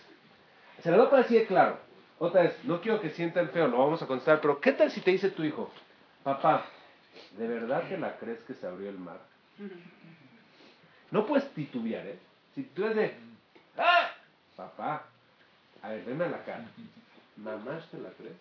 Se 0.82 0.90
la 0.90 0.96
doy 0.96 1.06
para 1.06 1.22
así 1.22 1.36
de 1.36 1.46
claro. 1.46 1.78
Otra 2.18 2.42
vez, 2.42 2.64
no 2.64 2.80
quiero 2.80 3.00
que 3.00 3.10
sientan 3.10 3.50
feo, 3.50 3.68
lo 3.68 3.78
vamos 3.78 4.02
a 4.02 4.08
contestar, 4.08 4.40
pero 4.40 4.60
¿qué 4.60 4.72
tal 4.72 4.90
si 4.90 5.00
te 5.02 5.12
dice 5.12 5.30
tu 5.30 5.44
hijo, 5.44 5.70
papá, 6.24 6.64
¿de 7.38 7.46
verdad 7.46 7.84
te 7.88 7.96
la 7.96 8.16
crees 8.16 8.42
que 8.42 8.54
se 8.54 8.66
abrió 8.66 8.90
el 8.90 8.98
mar? 8.98 9.20
No 11.12 11.24
puedes 11.24 11.48
titubear, 11.50 12.04
¿eh? 12.04 12.18
Si 12.56 12.64
tú 12.64 12.84
eres 12.84 12.96
de, 12.96 13.14
¡ah! 13.78 14.10
Papá, 14.56 15.04
a 15.80 15.88
ver, 15.90 16.04
venme 16.04 16.24
a 16.24 16.28
la 16.28 16.44
cara. 16.44 16.64
¿Mamá 17.36 17.80
te 17.88 17.98
la 17.98 18.10
crees? 18.10 18.34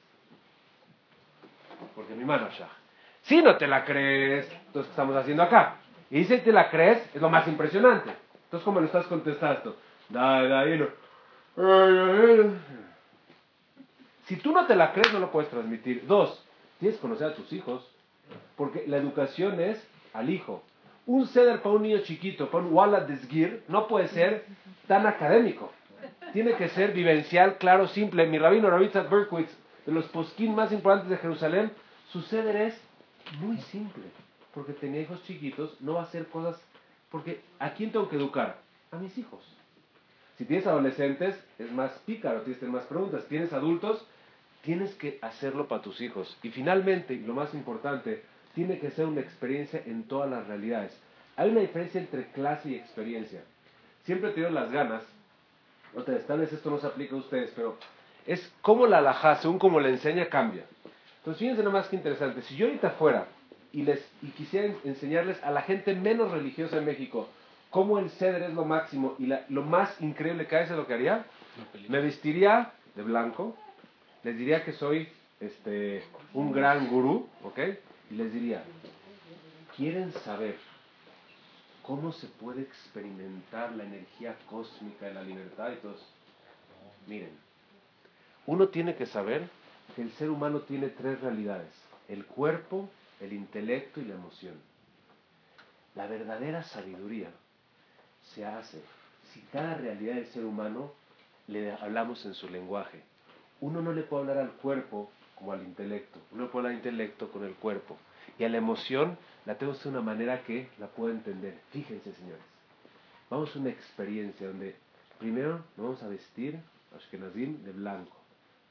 Porque 1.94 2.16
mi 2.16 2.25
mano 2.25 2.50
ya. 2.57 2.68
Si 3.23 3.41
no 3.41 3.57
te 3.57 3.68
la 3.68 3.85
crees, 3.85 4.51
entonces 4.68 4.88
¿qué 4.88 4.91
estamos 4.91 5.15
haciendo 5.15 5.44
acá? 5.44 5.77
Y 6.09 6.23
si 6.25 6.38
te 6.39 6.51
la 6.51 6.69
crees, 6.69 6.97
es 7.13 7.21
lo 7.21 7.29
más 7.29 7.47
impresionante. 7.47 8.12
Entonces, 8.45 8.65
¿cómo 8.65 8.79
lo 8.79 8.88
estás 8.88 9.06
contestando? 9.07 9.77
Si 14.25 14.35
tú 14.38 14.51
no 14.51 14.65
te 14.65 14.75
la 14.75 14.91
crees, 14.91 15.13
no 15.13 15.19
lo 15.19 15.31
puedes 15.31 15.50
transmitir. 15.50 16.06
Dos, 16.06 16.45
tienes 16.79 16.97
que 16.97 17.01
conocer 17.01 17.27
a 17.27 17.35
tus 17.35 17.51
hijos. 17.53 17.88
Porque 18.57 18.83
la 18.88 18.97
educación 18.97 19.59
es 19.59 19.88
al 20.13 20.29
hijo. 20.29 20.63
Un 21.06 21.27
ceder 21.27 21.62
para 21.62 21.75
un 21.75 21.83
niño 21.83 22.00
chiquito, 22.00 22.50
para 22.50 22.65
un 22.65 22.73
Walla 22.73 23.01
Desgir, 23.01 23.63
no 23.68 23.88
puede 23.88 24.07
ser 24.09 24.45
tan 24.88 25.07
académico 25.07 25.71
tiene 26.33 26.53
que 26.53 26.69
ser 26.69 26.94
vivencial, 26.94 27.57
claro, 27.57 27.88
simple. 27.88 28.25
Mi 28.27 28.38
rabino 28.38 28.69
Ravitzat 28.69 29.09
Berkowitz, 29.09 29.51
de 29.85 29.91
los 29.91 30.06
posquín 30.06 30.56
más 30.56 30.71
importantes 30.71 31.09
de 31.09 31.18
Jerusalén, 31.18 31.71
su 32.12 32.21
ceder 32.23 32.56
es 32.56 32.81
muy 33.39 33.57
simple, 33.57 34.04
porque 34.54 34.74
tenía 34.74 35.01
hijos 35.01 35.24
chiquitos, 35.24 35.80
no 35.81 35.94
va 35.94 36.01
a 36.01 36.06
hacer 36.06 36.28
cosas, 36.28 36.62
porque 37.10 37.42
¿a 37.60 37.74
quién 37.74 37.92
tengo 37.92 38.10
que 38.10 38.16
educar? 38.16 38.60
A 38.92 38.98
mis 38.98 39.18
hijos. 39.18 39.42
Si 40.38 40.45
tienes 40.45 40.66
adolescentes, 40.66 41.39
es 41.60 41.72
más 41.72 41.92
pícaro, 42.06 42.42
tienes 42.42 42.57
que 42.57 42.66
tener 42.66 42.81
más 42.81 42.88
preguntas. 42.88 43.25
Tienes 43.28 43.54
adultos, 43.54 44.06
tienes 44.63 44.94
que 44.95 45.19
hacerlo 45.22 45.68
para 45.68 45.81
tus 45.81 46.01
hijos. 46.01 46.38
Y 46.42 46.50
finalmente, 46.50 47.13
y 47.13 47.19
lo 47.19 47.33
más 47.33 47.54
importante, 47.54 48.24
tiene 48.56 48.80
que 48.80 48.92
ser 48.92 49.06
una 49.06 49.22
experiencia 49.22 49.81
en 49.86 50.04
todas 50.04 50.30
las 50.30 50.48
realidades. 50.48 50.98
Hay 51.36 51.50
una 51.51 51.62
diferencia 51.62 52.01
entre 52.01 52.31
clase 52.31 52.69
y 52.69 52.75
experiencia. 52.75 53.44
Siempre 54.04 54.31
he 54.31 54.33
tenido 54.33 54.51
las 54.51 54.72
ganas 54.72 55.04
otra 55.95 56.16
vez, 56.16 56.25
tal 56.25 56.42
esto 56.42 56.69
no 56.69 56.80
se 56.80 56.88
aplica 56.88 57.16
a 57.16 57.19
ustedes, 57.19 57.51
pero 57.56 57.78
es 58.25 58.51
como 58.62 58.88
la 58.88 59.00
alajá, 59.00 59.36
según 59.36 59.60
como 59.60 59.80
la 59.80 59.89
enseña, 59.89 60.28
cambia. 60.28 60.63
Entonces, 61.21 61.39
fíjense 61.39 61.63
nomás 61.63 61.88
que 61.88 61.95
interesante. 61.95 62.41
Si 62.41 62.56
yo 62.56 62.65
ahorita 62.65 62.91
fuera 62.91 63.27
y, 63.71 63.83
les, 63.83 64.03
y 64.21 64.31
quisiera 64.31 64.73
enseñarles 64.83 65.41
a 65.44 65.51
la 65.51 65.62
gente 65.62 65.95
menos 65.95 66.31
religiosa 66.31 66.77
en 66.77 66.85
México 66.85 67.29
cómo 67.69 67.99
el 67.99 68.09
ceder 68.09 68.44
es 68.44 68.54
lo 68.54 68.66
máximo 68.66 69.16
y 69.18 69.31
lo 69.49 69.61
más 69.63 70.01
increíble 70.01 70.47
que 70.47 70.56
hay, 70.56 70.69
lo 70.69 70.87
que 70.87 70.94
haría? 70.94 71.25
Me 71.87 72.01
vestiría 72.01 72.71
de 72.95 73.04
blanco, 73.04 73.56
les 74.23 74.37
diría 74.37 74.66
que 74.66 74.73
soy 74.73 75.07
este, 75.40 76.04
un 76.33 76.51
gran 76.51 76.90
gurú, 76.90 77.30
¿ok? 77.44 77.59
Y 78.09 78.16
les 78.16 78.33
diría, 78.33 78.63
¿quieren 79.78 80.11
saber 80.11 80.56
¿Cómo 81.83 82.11
se 82.11 82.28
puede 82.28 82.61
experimentar 82.61 83.71
la 83.73 83.83
energía 83.83 84.37
cósmica 84.49 85.07
de 85.07 85.13
la 85.16 85.23
libertad? 85.23 85.71
Y 85.73 85.78
todos, 85.78 85.99
miren, 87.07 87.31
uno 88.45 88.68
tiene 88.69 88.95
que 88.95 89.07
saber 89.07 89.49
que 89.95 90.02
el 90.02 90.12
ser 90.14 90.30
humano 90.30 90.62
tiene 90.62 90.90
tres 90.90 91.19
realidades, 91.21 91.71
el 92.07 92.26
cuerpo, 92.26 92.90
el 93.19 93.33
intelecto 93.33 94.00
y 94.00 94.06
la 94.06 94.16
emoción. 94.16 94.56
La 95.95 96.07
verdadera 96.07 96.64
sabiduría 96.64 97.30
se 98.33 98.45
hace 98.45 98.81
si 99.33 99.42
cada 99.52 99.76
realidad 99.76 100.16
del 100.16 100.28
ser 100.28 100.45
humano 100.45 100.92
le 101.48 101.71
hablamos 101.74 102.26
en 102.26 102.33
su 102.33 102.50
lenguaje. 102.50 103.02
Uno 103.60 103.81
no 103.81 103.94
le 103.94 104.04
puede 104.04 104.24
hablar 104.24 104.38
al 104.40 104.52
cuerpo 104.54 105.12
como 105.36 105.54
al 105.54 105.64
intelecto, 105.64 106.19
uno 106.31 106.50
puede 106.50 106.68
hablar 106.68 106.71
al 106.71 106.78
intelecto 106.78 107.31
con 107.31 107.44
el 107.44 107.56
cuerpo. 107.56 107.98
Y 108.38 108.44
a 108.44 108.50
la 108.50 108.57
emoción 108.57 109.18
la 109.45 109.56
tenemos 109.56 109.83
de 109.83 109.90
una 109.90 110.02
manera 110.02 110.44
que 110.44 110.69
la 110.80 110.88
pueda 110.88 111.14
entender. 111.14 111.60
Fíjense, 111.71 112.14
señores. 112.14 112.44
Vamos 113.30 113.56
a 113.56 113.60
una 113.60 113.69
experiencia 113.69 114.48
donde 114.48 114.76
primero 115.19 115.64
nos 115.78 115.86
vamos 115.86 116.04
a 116.04 116.07
vestir, 116.07 116.60
Ashkenazim, 116.95 117.64
de 117.64 117.71
blanco, 117.71 118.18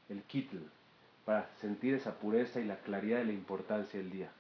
el 0.09 0.23
kitl, 0.23 0.59
para 1.25 1.49
sentir 1.61 1.95
esa 1.95 2.15
pureza 2.15 2.61
y 2.61 2.65
la 2.65 2.77
claridad 2.77 3.19
de 3.19 3.27
la 3.27 3.33
importancia 3.33 4.01
del 4.01 4.11
día. 4.11 4.31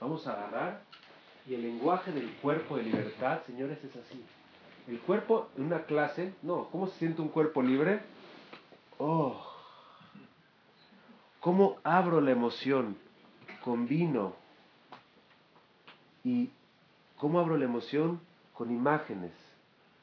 Vamos 0.00 0.26
a 0.26 0.32
agarrar 0.32 0.82
y 1.46 1.54
el 1.54 1.62
lenguaje 1.62 2.12
del 2.12 2.30
cuerpo 2.42 2.76
de 2.76 2.84
libertad, 2.84 3.40
señores, 3.46 3.82
es 3.82 3.96
así. 3.96 4.22
El 4.88 5.00
cuerpo 5.00 5.48
en 5.56 5.64
una 5.64 5.84
clase, 5.84 6.34
no, 6.42 6.68
¿cómo 6.70 6.88
se 6.88 6.98
siente 6.98 7.22
un 7.22 7.28
cuerpo 7.28 7.62
libre? 7.62 8.00
Oh, 8.98 9.40
¿cómo 11.40 11.78
abro 11.84 12.20
la 12.20 12.30
emoción? 12.30 12.96
Con 13.62 13.86
vino, 13.86 14.34
¿Y 16.24 16.50
cómo 17.16 17.40
abro 17.40 17.56
la 17.56 17.64
emoción? 17.64 18.20
Con 18.52 18.70
imágenes, 18.70 19.32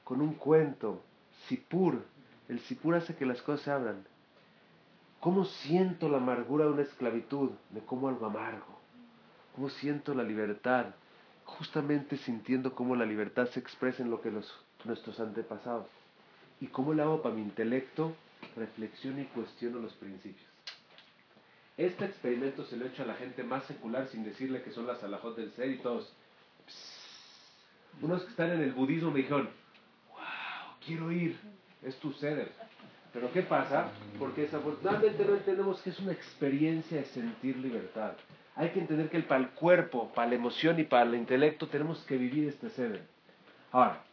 con 0.03 0.21
un 0.21 0.33
cuento, 0.33 1.01
sipur. 1.47 2.03
El 2.49 2.59
sipur 2.61 2.95
hace 2.95 3.15
que 3.15 3.25
las 3.25 3.41
cosas 3.41 3.61
se 3.61 3.71
abran. 3.71 4.05
¿Cómo 5.19 5.45
siento 5.45 6.09
la 6.09 6.17
amargura 6.17 6.65
de 6.65 6.71
una 6.71 6.83
esclavitud? 6.83 7.51
Me 7.71 7.81
como 7.81 8.07
algo 8.07 8.25
amargo. 8.25 8.77
¿Cómo 9.55 9.69
siento 9.69 10.13
la 10.13 10.23
libertad? 10.23 10.93
Justamente 11.43 12.17
sintiendo 12.17 12.75
cómo 12.75 12.95
la 12.95 13.05
libertad 13.05 13.47
se 13.47 13.59
expresa 13.59 14.03
en 14.03 14.11
lo 14.11 14.21
que 14.21 14.29
los, 14.29 14.51
nuestros 14.83 15.19
antepasados. 15.19 15.87
¿Y 16.61 16.67
cómo 16.67 16.93
le 16.93 17.01
hago 17.01 17.21
para 17.21 17.33
mi 17.33 17.41
intelecto? 17.41 18.13
Reflexiono 18.55 19.21
y 19.21 19.25
cuestiono 19.25 19.79
los 19.79 19.93
principios. 19.93 20.47
Este 21.77 22.05
experimento 22.05 22.65
se 22.65 22.75
lo 22.75 22.85
he 22.85 22.89
hecho 22.89 23.03
a 23.03 23.07
la 23.07 23.15
gente 23.15 23.43
más 23.43 23.63
secular 23.65 24.07
sin 24.07 24.23
decirle 24.23 24.63
que 24.63 24.71
son 24.71 24.87
las 24.87 25.03
alajot 25.03 25.35
del 25.35 25.51
ser 25.53 25.71
y 25.71 25.77
todos. 25.77 26.11
Unos 28.01 28.23
que 28.23 28.29
están 28.29 28.51
en 28.51 28.61
el 28.61 28.73
budismo 28.73 29.11
me 29.11 29.19
dijeron, 29.19 29.49
wow, 30.09 30.19
quiero 30.85 31.11
ir, 31.11 31.39
es 31.83 31.95
tu 31.99 32.11
ceder. 32.13 32.51
Pero 33.17 33.33
¿qué 33.33 33.41
pasa? 33.41 33.89
Porque 34.19 34.41
desafortunadamente 34.41 35.25
no 35.25 35.33
entendemos 35.33 35.81
que 35.81 35.89
es 35.89 35.99
una 35.99 36.11
experiencia 36.11 36.99
de 36.99 37.05
sentir 37.05 37.57
libertad. 37.57 38.13
Hay 38.55 38.69
que 38.69 38.79
entender 38.79 39.09
que 39.09 39.19
para 39.21 39.41
el 39.41 39.49
cuerpo, 39.49 40.11
para 40.13 40.29
la 40.29 40.35
emoción 40.35 40.79
y 40.79 40.83
para 40.83 41.03
el 41.03 41.15
intelecto 41.15 41.67
tenemos 41.67 42.03
que 42.05 42.15
vivir 42.15 42.47
este 42.47 42.69
ceder. 42.69 43.01
Ahora, 43.71 44.03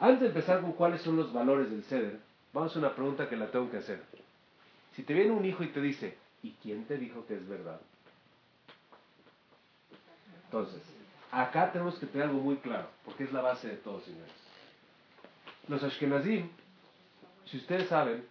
antes 0.00 0.20
de 0.20 0.26
empezar 0.28 0.62
con 0.62 0.72
cuáles 0.72 1.02
son 1.02 1.16
los 1.16 1.30
valores 1.30 1.70
del 1.70 1.82
ceder, 1.84 2.18
vamos 2.54 2.74
a 2.74 2.78
una 2.78 2.94
pregunta 2.94 3.28
que 3.28 3.36
la 3.36 3.50
tengo 3.50 3.70
que 3.70 3.76
hacer. 3.76 4.02
Si 4.94 5.02
te 5.02 5.12
viene 5.12 5.32
un 5.32 5.44
hijo 5.44 5.62
y 5.62 5.68
te 5.68 5.82
dice, 5.82 6.16
¿Y 6.42 6.52
quién 6.62 6.84
te 6.84 6.96
dijo 6.96 7.26
que 7.26 7.34
es 7.34 7.46
verdad? 7.46 7.80
Entonces, 10.44 10.80
acá 11.32 11.72
tenemos 11.72 11.98
que 11.98 12.06
tener 12.06 12.28
algo 12.28 12.40
muy 12.40 12.56
claro, 12.58 12.88
porque 13.04 13.24
es 13.24 13.32
la 13.32 13.42
base 13.42 13.68
de 13.68 13.76
todo, 13.76 14.00
señores. 14.00 14.32
Los 15.68 15.82
Ashkenazim, 15.82 16.48
si 17.46 17.58
ustedes 17.58 17.88
saben, 17.88 18.24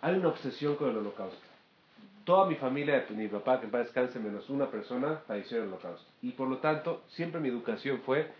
hay 0.00 0.14
una 0.14 0.28
obsesión 0.28 0.76
con 0.76 0.90
el 0.90 0.96
holocausto. 0.98 1.38
Toda 2.24 2.46
mi 2.46 2.56
familia, 2.56 3.06
mi 3.10 3.28
papá, 3.28 3.60
que 3.60 3.66
en 3.66 3.70
paz 3.70 3.84
descanse, 3.84 4.18
menos 4.18 4.50
una 4.50 4.66
persona, 4.66 5.20
falleció 5.26 5.58
en 5.58 5.64
el 5.64 5.68
holocausto. 5.68 6.06
Y 6.22 6.32
por 6.32 6.48
lo 6.48 6.58
tanto, 6.58 7.02
siempre 7.08 7.40
mi 7.40 7.48
educación 7.48 8.00
fue 8.04 8.32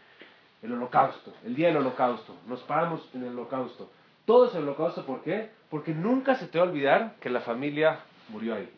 el 0.62 0.72
holocausto, 0.72 1.32
el 1.44 1.54
día 1.54 1.68
del 1.68 1.78
holocausto. 1.78 2.34
Nos 2.48 2.62
paramos 2.62 3.08
en 3.14 3.22
el 3.22 3.30
holocausto. 3.30 3.90
Todo 4.25 4.46
es 4.46 4.54
el 4.54 4.62
holocausto, 4.62 5.06
¿por 5.06 5.22
qué? 5.22 5.50
Porque 5.70 5.94
nunca 5.94 6.34
se 6.34 6.46
te 6.48 6.58
va 6.58 6.64
a 6.64 6.68
olvidar 6.68 7.14
que 7.20 7.30
la 7.30 7.40
familia 7.40 8.00
murió 8.28 8.54
ahí. 8.54 8.68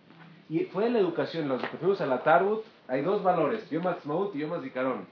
Y 0.50 0.64
fue 0.64 0.90
la 0.90 0.98
educación, 0.98 1.48
los 1.48 1.62
que 1.62 1.76
fuimos 1.78 2.00
a 2.00 2.06
la 2.06 2.22
Tarbut, 2.22 2.64
hay 2.86 3.02
dos 3.02 3.22
valores, 3.22 3.68
Yom 3.70 3.86
Ha'atzmaut 3.86 4.34
y 4.34 4.40
Yom 4.40 4.62
Zikaron. 4.62 5.06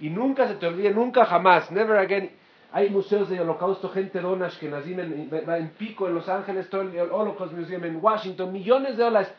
Y 0.00 0.10
nunca 0.10 0.46
se 0.46 0.54
te 0.56 0.66
olvide, 0.66 0.90
nunca 0.90 1.24
jamás, 1.24 1.70
never 1.70 1.96
again. 1.98 2.30
Hay 2.76 2.90
museos 2.90 3.30
de 3.30 3.40
holocausto, 3.40 3.88
gente 3.88 4.20
donas 4.20 4.54
que 4.58 4.68
nacen 4.68 5.00
en, 5.00 5.70
Pico, 5.78 6.08
en 6.08 6.14
Los 6.14 6.28
Ángeles, 6.28 6.68
todo 6.68 6.82
el 6.82 7.10
Holocaust 7.10 7.54
Museum 7.54 7.82
en 7.84 8.04
Washington, 8.04 8.52
millones 8.52 8.98
de 8.98 9.04
dólares. 9.04 9.32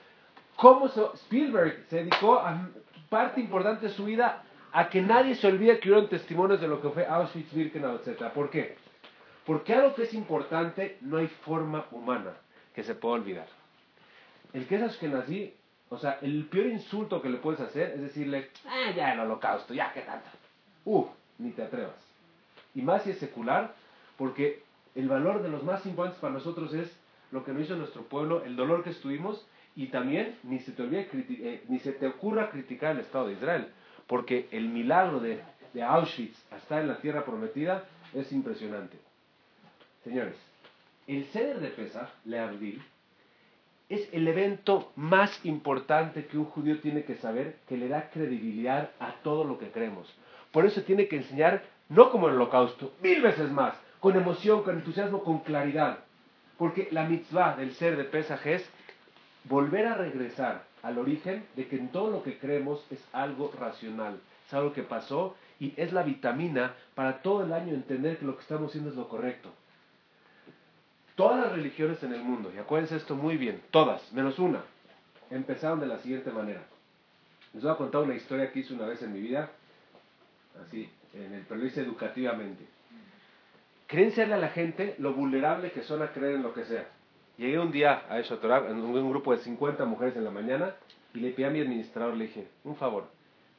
¿Cómo 0.55 0.87
Spielberg 0.87 1.85
se 1.87 1.97
dedicó 1.97 2.39
a 2.39 2.67
parte 3.09 3.39
importante 3.39 3.89
de 3.89 3.93
su 3.93 4.05
vida 4.05 4.41
a 4.71 4.89
que 4.89 5.03
nadie 5.03 5.35
se 5.35 5.45
olvide 5.45 5.77
que 5.77 5.89
hubieron 5.89 6.09
testimonios 6.09 6.59
de 6.59 6.67
lo 6.67 6.81
que 6.81 6.89
fue 6.89 7.05
Auschwitz, 7.05 7.53
Birkenau, 7.53 7.99
etc. 8.03 8.31
¿Por 8.33 8.49
qué? 8.49 8.75
Porque 9.45 9.75
algo 9.75 9.93
que 9.93 10.01
es 10.01 10.15
importante 10.15 10.97
no 11.01 11.17
hay 11.17 11.27
forma 11.27 11.85
humana 11.91 12.33
que 12.73 12.81
se 12.81 12.95
pueda 12.95 13.13
olvidar. 13.13 13.47
El 14.51 14.65
que 14.65 14.77
es 14.77 14.81
Ashkenazí, 14.81 15.53
o 15.89 15.99
sea, 15.99 16.17
el 16.23 16.47
peor 16.47 16.65
insulto 16.65 17.21
que 17.21 17.29
le 17.29 17.37
puedes 17.37 17.61
hacer 17.61 17.91
es 17.91 18.01
decirle, 18.01 18.49
ah, 18.65 18.89
ya 18.95 19.13
el 19.13 19.19
holocausto, 19.19 19.75
ya 19.75 19.93
que 19.93 20.01
tanto. 20.01 20.27
Uf, 20.85 21.05
ni 21.37 21.51
te 21.51 21.61
atrevas. 21.61 22.06
Y 22.77 22.83
más 22.83 23.01
si 23.01 23.09
es 23.09 23.17
secular, 23.17 23.73
porque 24.19 24.61
el 24.93 25.09
valor 25.09 25.41
de 25.41 25.49
los 25.49 25.63
más 25.63 25.83
importantes 25.87 26.21
para 26.21 26.35
nosotros 26.35 26.75
es 26.75 26.95
lo 27.31 27.43
que 27.43 27.51
nos 27.51 27.63
hizo 27.63 27.75
nuestro 27.75 28.03
pueblo, 28.03 28.45
el 28.45 28.55
dolor 28.55 28.83
que 28.83 28.91
estuvimos, 28.91 29.47
y 29.75 29.87
también 29.87 30.37
ni 30.43 30.59
se 30.59 30.71
te, 30.73 30.83
olvide, 30.83 31.09
eh, 31.11 31.63
ni 31.69 31.79
se 31.79 31.91
te 31.91 32.05
ocurra 32.05 32.51
criticar 32.51 32.91
el 32.91 32.99
Estado 32.99 33.27
de 33.27 33.33
Israel, 33.33 33.69
porque 34.05 34.47
el 34.51 34.69
milagro 34.69 35.19
de, 35.19 35.41
de 35.73 35.81
Auschwitz 35.81 36.37
hasta 36.51 36.79
en 36.79 36.87
la 36.87 36.99
tierra 36.99 37.25
prometida 37.25 37.83
es 38.13 38.31
impresionante. 38.31 38.99
Señores, 40.03 40.35
el 41.07 41.25
ceder 41.25 41.59
de 41.59 41.69
Pesach, 41.69 42.09
Le 42.25 42.37
Abdil, 42.37 42.79
es 43.89 44.07
el 44.11 44.27
evento 44.27 44.91
más 44.95 45.43
importante 45.45 46.27
que 46.27 46.37
un 46.37 46.45
judío 46.45 46.79
tiene 46.79 47.05
que 47.05 47.15
saber, 47.15 47.57
que 47.67 47.75
le 47.75 47.87
da 47.87 48.11
credibilidad 48.11 48.91
a 48.99 49.13
todo 49.23 49.45
lo 49.45 49.57
que 49.57 49.71
creemos. 49.71 50.13
Por 50.51 50.67
eso 50.67 50.83
tiene 50.83 51.07
que 51.07 51.17
enseñar, 51.17 51.63
no 51.89 52.11
como 52.11 52.27
el 52.27 52.35
holocausto, 52.35 52.93
mil 53.01 53.21
veces 53.21 53.51
más, 53.51 53.75
con 53.99 54.15
emoción, 54.15 54.63
con 54.63 54.75
entusiasmo, 54.75 55.23
con 55.23 55.39
claridad. 55.39 55.99
Porque 56.57 56.89
la 56.91 57.05
mitzvah 57.05 57.55
del 57.55 57.73
ser 57.73 57.97
de 57.97 58.03
Pesaj 58.03 58.45
es 58.47 58.69
volver 59.45 59.87
a 59.87 59.95
regresar 59.95 60.65
al 60.83 60.97
origen 60.97 61.45
de 61.55 61.67
que 61.67 61.77
en 61.77 61.89
todo 61.89 62.11
lo 62.11 62.23
que 62.23 62.37
creemos 62.37 62.85
es 62.89 63.03
algo 63.13 63.51
racional, 63.59 64.19
es 64.45 64.53
algo 64.53 64.73
que 64.73 64.83
pasó 64.83 65.35
y 65.59 65.73
es 65.77 65.93
la 65.93 66.03
vitamina 66.03 66.75
para 66.95 67.21
todo 67.21 67.43
el 67.43 67.53
año 67.53 67.73
entender 67.73 68.17
que 68.17 68.25
lo 68.25 68.35
que 68.35 68.41
estamos 68.41 68.69
haciendo 68.69 68.89
es 68.89 68.95
lo 68.95 69.07
correcto. 69.07 69.49
Todas 71.15 71.39
las 71.45 71.51
religiones 71.53 72.03
en 72.03 72.13
el 72.13 72.21
mundo, 72.21 72.51
y 72.55 72.59
acuérdense 72.59 72.95
esto 72.95 73.15
muy 73.15 73.37
bien, 73.37 73.61
todas, 73.71 74.11
menos 74.13 74.37
una, 74.37 74.61
empezaron 75.31 75.79
de 75.79 75.87
la 75.87 75.97
siguiente 75.99 76.31
manera. 76.31 76.61
Les 77.53 77.63
voy 77.63 77.71
a 77.71 77.77
contar 77.77 78.01
una 78.01 78.13
historia 78.13 78.51
que 78.51 78.59
hice 78.59 78.73
una 78.73 78.85
vez 78.85 79.01
en 79.01 79.13
mi 79.13 79.19
vida, 79.19 79.49
así, 80.63 80.89
en 81.25 81.33
el, 81.33 81.41
pero 81.47 81.59
lo 81.59 81.65
hice 81.65 81.81
educativamente. 81.81 82.65
Creen 83.87 84.33
a 84.33 84.37
la 84.37 84.49
gente 84.49 84.95
lo 84.99 85.13
vulnerable 85.13 85.71
que 85.71 85.83
son 85.83 86.01
a 86.01 86.11
creer 86.11 86.35
en 86.35 86.43
lo 86.43 86.53
que 86.53 86.65
sea. 86.65 86.87
Llegué 87.37 87.59
un 87.59 87.71
día 87.71 88.03
a 88.09 88.19
eso, 88.19 88.39
en 88.67 88.77
un 88.79 89.09
grupo 89.09 89.31
de 89.31 89.43
50 89.43 89.85
mujeres 89.85 90.15
en 90.17 90.23
la 90.23 90.31
mañana, 90.31 90.75
y 91.13 91.19
le 91.19 91.31
pedí 91.31 91.45
a 91.45 91.49
mi 91.49 91.61
administrador, 91.61 92.15
le 92.15 92.25
dije, 92.25 92.47
un 92.63 92.75
favor, 92.75 93.07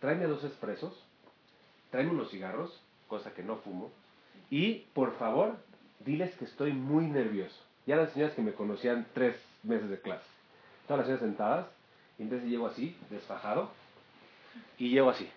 tráeme 0.01 0.27
dos 0.27 0.45
expresos, 0.45 1.05
tráeme 1.91 2.11
unos 2.11 2.31
cigarros, 2.31 2.83
cosa 3.07 3.33
que 3.33 3.43
no 3.43 3.57
fumo, 3.57 3.91
y 4.51 4.87
por 4.95 5.17
favor, 5.17 5.57
diles 6.01 6.35
que 6.37 6.45
estoy 6.45 6.73
muy 6.73 7.07
nervioso. 7.07 7.57
Ya 7.87 7.97
las 7.97 8.13
señoras 8.13 8.35
que 8.35 8.43
me 8.43 8.53
conocían 8.53 9.07
tres 9.15 9.37
meses 9.63 9.89
de 9.89 10.01
clase. 10.01 10.27
Todas 10.87 10.99
las 10.99 11.07
señoras 11.07 11.27
sentadas, 11.27 11.67
y 12.19 12.23
entonces 12.23 12.49
llego 12.49 12.67
así, 12.67 12.97
desfajado, 13.11 13.71
y 14.77 14.91
llego 14.91 15.09
así. 15.11 15.31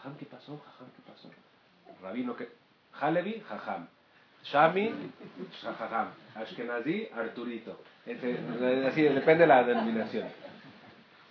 Jajam, 0.00 0.16
¿qué 0.16 0.24
pasó? 0.24 0.58
Jajam, 0.58 0.88
¿qué 0.96 1.02
pasó? 1.12 1.28
Rabino, 2.02 2.34
¿qué? 2.34 2.48
Halevi, 2.98 3.42
jajam. 3.46 3.86
Shami, 4.44 4.94
jajam. 5.62 6.08
Ashkenazi, 6.34 7.08
Arturito. 7.14 7.78
así, 8.06 9.02
depende 9.02 9.42
de 9.42 9.46
la 9.46 9.62
denominación. 9.62 10.26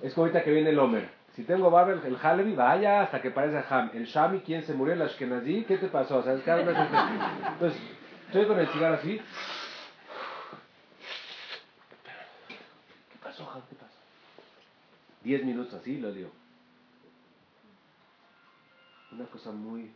Es 0.03 0.13
como 0.13 0.25
ahorita 0.25 0.43
que 0.43 0.51
viene 0.51 0.69
el 0.69 0.77
Homer. 0.77 1.09
Si 1.35 1.43
tengo 1.45 1.71
Babel, 1.71 2.01
el 2.05 2.17
Halevi, 2.21 2.53
vaya 2.53 3.01
hasta 3.01 3.21
que 3.21 3.31
parece 3.31 3.63
Ham. 3.69 3.89
El 3.95 4.05
Shami, 4.05 4.41
¿quién 4.41 4.61
se 4.63 4.73
murió? 4.73 4.93
El 4.93 5.01
Ashkenazi, 5.01 5.63
¿qué 5.63 5.77
te 5.77 5.87
pasó? 5.87 6.21
¿Sabes? 6.21 6.43
Cada 6.43 6.63
vez 6.63 6.77
Entonces, 7.53 7.81
estoy 8.27 8.45
con 8.45 8.59
el 8.59 8.67
cigarro 8.67 8.95
así. 8.95 9.19
¿Qué 12.47 13.17
pasó, 13.23 13.49
Ham? 13.51 13.61
¿Qué 13.67 13.75
pasó? 13.75 13.97
Diez 15.23 15.43
minutos 15.43 15.73
así, 15.73 15.97
lo 15.97 16.11
digo. 16.11 16.29
Una 19.11 19.25
cosa 19.25 19.51
muy, 19.51 19.91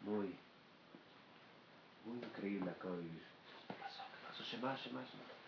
muy, 0.00 0.34
muy 2.04 2.18
increíble 2.22 2.70
acabo 2.70 2.96
de 2.96 3.02
vivir. 3.02 3.22
¿Qué 3.68 3.74
pasó? 3.74 4.02
¿Qué 4.10 4.26
pasó? 4.26 4.42
Shema, 4.42 4.76
Shema, 4.76 5.00
Shema. 5.02 5.38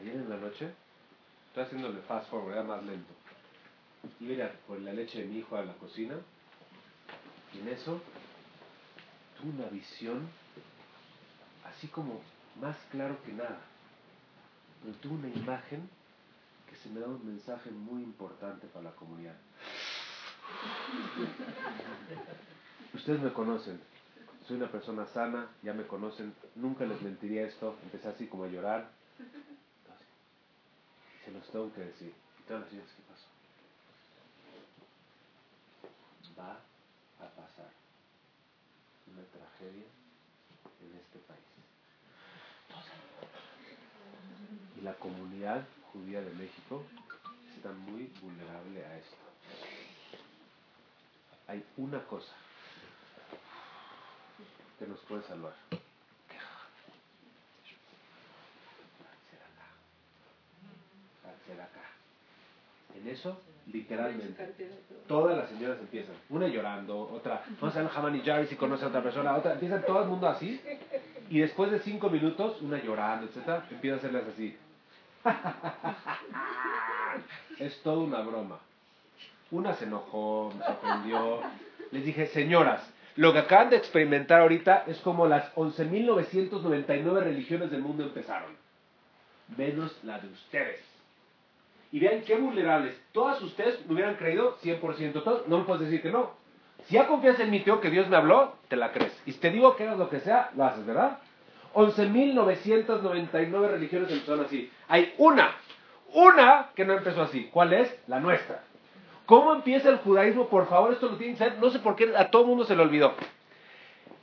Ayer 0.00 0.16
en 0.16 0.28
la 0.28 0.36
noche, 0.36 0.70
estoy 1.48 1.64
haciéndole 1.64 2.02
fast 2.02 2.28
forward, 2.28 2.62
más 2.66 2.84
lento. 2.84 3.14
Y 4.20 4.24
mira, 4.24 4.52
por 4.66 4.78
la 4.80 4.92
leche 4.92 5.20
de 5.20 5.24
mi 5.24 5.38
hijo 5.38 5.56
a 5.56 5.64
la 5.64 5.72
cocina. 5.74 6.16
Y 7.54 7.60
en 7.60 7.68
eso, 7.68 8.02
tuve 9.38 9.50
una 9.50 9.68
visión, 9.68 10.28
así 11.64 11.88
como 11.88 12.20
más 12.60 12.76
claro 12.90 13.16
que 13.24 13.32
nada. 13.32 13.60
Pero 14.82 14.94
tuve 14.98 15.14
una 15.14 15.28
imagen 15.28 15.88
que 16.68 16.76
se 16.76 16.88
me 16.90 17.00
da 17.00 17.06
un 17.06 17.24
mensaje 17.26 17.70
muy 17.70 18.02
importante 18.02 18.66
para 18.68 18.86
la 18.86 18.96
comunidad. 18.96 19.36
Ustedes 22.94 23.20
me 23.20 23.32
conocen, 23.32 23.80
soy 24.46 24.56
una 24.56 24.70
persona 24.70 25.06
sana, 25.08 25.48
ya 25.62 25.72
me 25.72 25.86
conocen, 25.86 26.34
nunca 26.54 26.84
les 26.84 27.00
mentiría 27.02 27.46
esto, 27.46 27.76
empecé 27.82 28.08
así 28.08 28.26
como 28.26 28.44
a 28.44 28.48
llorar, 28.48 28.90
se 31.24 31.32
los 31.32 31.46
tengo 31.50 31.72
que 31.74 31.80
decir. 31.80 32.14
Y 32.38 32.42
todas 32.44 32.62
las 32.62 32.70
días 32.70 32.86
que 32.96 33.02
pasó. 33.02 33.26
Va 36.38 36.52
a 37.24 37.28
pasar 37.30 37.70
una 39.10 39.24
tragedia 39.24 39.86
en 40.80 40.96
este 40.96 41.18
país. 41.20 41.40
Y 44.78 44.80
la 44.82 44.94
comunidad 44.94 45.66
judía 45.96 46.20
de 46.20 46.30
México 46.34 46.82
está 47.56 47.72
muy 47.72 48.10
vulnerable 48.20 48.84
a 48.84 48.98
esto. 48.98 49.16
Hay 51.48 51.64
una 51.76 52.04
cosa 52.04 52.32
que 54.78 54.86
nos 54.86 54.98
puede 55.00 55.22
salvar. 55.22 55.54
En 62.94 63.08
eso, 63.08 63.40
literalmente, 63.72 64.72
todas 65.06 65.36
las 65.36 65.48
señoras 65.50 65.78
empiezan. 65.78 66.16
Una 66.30 66.48
llorando, 66.48 66.98
otra, 66.98 67.44
vamos 67.60 67.76
a 67.76 67.82
ver 67.82 67.90
Hamani 67.94 68.20
Jarvis 68.22 68.52
y 68.52 68.56
conoce 68.56 68.84
a 68.84 68.88
otra 68.88 69.02
persona, 69.02 69.36
otra, 69.36 69.52
empiezan 69.52 69.84
todo 69.86 70.02
el 70.02 70.08
mundo 70.08 70.28
así. 70.28 70.60
Y 71.28 71.40
después 71.40 71.70
de 71.70 71.78
cinco 71.80 72.10
minutos, 72.10 72.60
una 72.62 72.82
llorando, 72.82 73.26
etc., 73.26 73.62
empieza 73.70 73.96
a 73.96 73.98
hacerlas 73.98 74.24
así. 74.32 74.56
Es 77.58 77.82
toda 77.82 77.98
una 77.98 78.20
broma. 78.20 78.58
Una 79.50 79.74
se 79.74 79.84
enojó, 79.84 80.52
se 80.64 80.72
ofendió. 80.72 81.40
Les 81.92 82.04
dije, 82.04 82.26
señoras, 82.26 82.88
lo 83.16 83.32
que 83.32 83.38
acaban 83.40 83.70
de 83.70 83.76
experimentar 83.76 84.40
ahorita 84.42 84.84
es 84.86 84.98
como 84.98 85.26
las 85.26 85.54
11.999 85.54 87.20
religiones 87.22 87.70
del 87.70 87.80
mundo 87.80 88.04
empezaron. 88.04 88.50
Menos 89.56 89.96
la 90.02 90.18
de 90.18 90.28
ustedes. 90.28 90.80
Y 91.92 92.00
vean 92.00 92.22
qué 92.22 92.36
vulnerables. 92.36 93.00
Todas 93.12 93.40
ustedes 93.40 93.86
me 93.86 93.94
hubieran 93.94 94.16
creído 94.16 94.58
100%. 94.58 95.46
no 95.46 95.58
me 95.58 95.64
puedes 95.64 95.82
decir 95.82 96.02
que 96.02 96.10
no. 96.10 96.32
Si 96.86 96.94
ya 96.94 97.06
confías 97.06 97.40
en 97.40 97.50
mí, 97.50 97.60
tío, 97.60 97.80
que 97.80 97.90
Dios 97.90 98.08
me 98.08 98.16
habló, 98.16 98.54
te 98.68 98.76
la 98.76 98.92
crees. 98.92 99.18
Y 99.24 99.32
si 99.32 99.38
te 99.38 99.50
digo 99.50 99.76
que 99.76 99.84
hagas 99.84 99.98
lo 99.98 100.10
que 100.10 100.20
sea, 100.20 100.50
lo 100.56 100.64
haces, 100.64 100.84
¿verdad? 100.84 101.18
11.999 101.76 103.68
religiones 103.68 104.10
empezaron 104.10 104.46
así. 104.46 104.72
Hay 104.88 105.14
una, 105.18 105.54
una 106.14 106.70
que 106.74 106.86
no 106.86 106.94
empezó 106.94 107.20
así. 107.20 107.50
¿Cuál 107.52 107.74
es? 107.74 107.94
La 108.06 108.18
nuestra. 108.18 108.64
¿Cómo 109.26 109.54
empieza 109.54 109.90
el 109.90 109.98
judaísmo? 109.98 110.48
Por 110.48 110.68
favor, 110.68 110.94
esto 110.94 111.10
lo 111.10 111.16
tienen 111.16 111.36
que 111.36 111.44
saber. 111.44 111.58
No 111.58 111.68
sé 111.68 111.80
por 111.80 111.94
qué 111.94 112.16
a 112.16 112.30
todo 112.30 112.42
el 112.42 112.48
mundo 112.48 112.64
se 112.64 112.74
le 112.74 112.82
olvidó. 112.82 113.12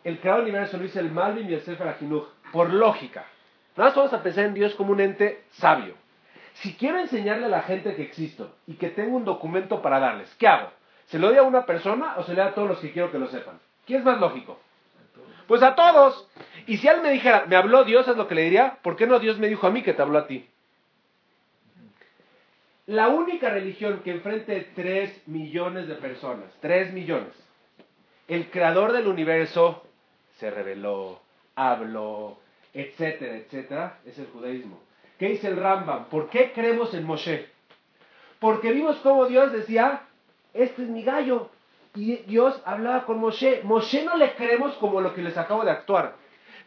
El 0.04 0.20
creador 0.20 0.42
universo 0.42 0.78
lo 0.78 0.84
dice 0.84 1.00
el 1.00 1.12
Malvin 1.12 1.48
y 1.48 1.54
el 1.54 1.62
Sefer 1.62 1.88
Ajinuj. 1.90 2.26
Por 2.52 2.74
lógica. 2.74 3.26
Nada 3.78 3.90
más 3.90 3.96
vamos 3.96 4.14
a 4.14 4.24
pensar 4.24 4.46
en 4.46 4.56
Dios 4.56 4.74
como 4.74 4.92
un 4.92 5.02
ente 5.02 5.44
sabio. 5.52 5.94
Si 6.56 6.74
quiero 6.74 7.00
enseñarle 7.00 7.46
a 7.46 7.50
la 7.50 7.62
gente 7.62 7.96
que 7.96 8.02
existo 8.02 8.56
y 8.66 8.76
que 8.76 8.90
tengo 8.90 9.16
un 9.16 9.26
documento 9.26 9.82
para 9.82 10.00
darles, 10.00 10.34
¿qué 10.36 10.48
hago? 10.48 10.72
¿Se 11.06 11.20
lo 11.20 11.28
doy 11.28 11.38
a 11.38 11.44
una 11.44 11.66
persona 11.66 12.16
o 12.18 12.24
se 12.24 12.34
le 12.34 12.42
da 12.42 12.48
a 12.48 12.54
todos 12.56 12.68
los 12.68 12.80
que 12.80 12.92
quiero 12.92 13.12
que 13.12 13.20
lo 13.20 13.28
sepan? 13.28 13.60
¿Qué 13.86 13.98
es 13.98 14.04
más 14.04 14.20
lógico? 14.20 14.60
Pues 15.54 15.62
a 15.62 15.76
todos. 15.76 16.28
Y 16.66 16.78
si 16.78 16.88
él 16.88 17.04
me 17.04 17.12
dijera, 17.12 17.46
me 17.48 17.56
habló 17.56 17.84
Dios, 17.84 18.08
es 18.08 18.18
lo 18.18 18.28
que 18.28 18.34
le 18.34 18.42
diría, 18.42 18.80
¿por 18.82 18.96
qué 18.96 19.06
no 19.06 19.20
Dios 19.20 19.38
me 19.38 19.48
dijo 19.48 19.68
a 19.68 19.70
mí 19.70 19.84
que 19.84 19.94
te 19.94 20.02
habló 20.02 20.18
a 20.18 20.26
ti? 20.26 20.50
La 22.88 23.10
única 23.10 23.52
religión 23.52 24.02
que 24.04 24.10
enfrente 24.10 24.72
tres 24.74 25.22
millones 25.28 25.88
de 25.88 25.94
personas, 25.94 26.52
tres 26.60 26.92
millones, 26.92 27.34
el 28.28 28.50
creador 28.50 28.94
del 28.94 29.06
universo 29.06 29.84
se 30.40 30.50
reveló, 30.50 31.22
habló, 31.54 32.40
etcétera, 32.74 33.36
etcétera, 33.36 34.00
es 34.08 34.18
el 34.18 34.26
judaísmo. 34.26 34.82
¿Qué 35.20 35.28
dice 35.28 35.50
el 35.50 35.58
Rambam? 35.58 36.06
¿Por 36.06 36.32
qué 36.32 36.52
creemos 36.52 36.96
en 36.96 37.04
Moshe? 37.04 37.48
Porque 38.40 38.72
vimos 38.72 38.98
cómo 39.04 39.28
Dios 39.28 39.52
decía, 39.52 40.02
este 40.56 40.82
es 40.82 40.90
mi 40.90 41.04
gallo. 41.04 41.52
Y 41.96 42.18
Dios 42.28 42.60
hablaba 42.66 43.06
con 43.06 43.20
Moshe. 43.20 43.62
Moshe 43.64 44.04
no 44.04 44.18
le 44.18 44.34
creemos 44.34 44.74
como 44.76 45.02
lo 45.02 45.14
que 45.14 45.22
les 45.22 45.38
acabo 45.38 45.64
de 45.64 45.72
actuar. 45.72 46.16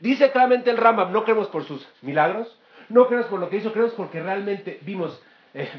Dice 0.00 0.30
claramente 0.30 0.71
el 0.71 0.76
Rambam, 0.76 1.12
no 1.12 1.25
creemos 1.25 1.49
por 1.49 1.64
sus 1.64 1.87
milagros, 2.02 2.59
no 2.88 3.06
creemos 3.06 3.28
por 3.28 3.40
lo 3.40 3.49
que 3.49 3.56
hizo, 3.56 3.73
creemos 3.73 3.95
porque 3.95 4.23
realmente 4.23 4.78
vimos. 4.83 5.21
Eh, 5.54 5.71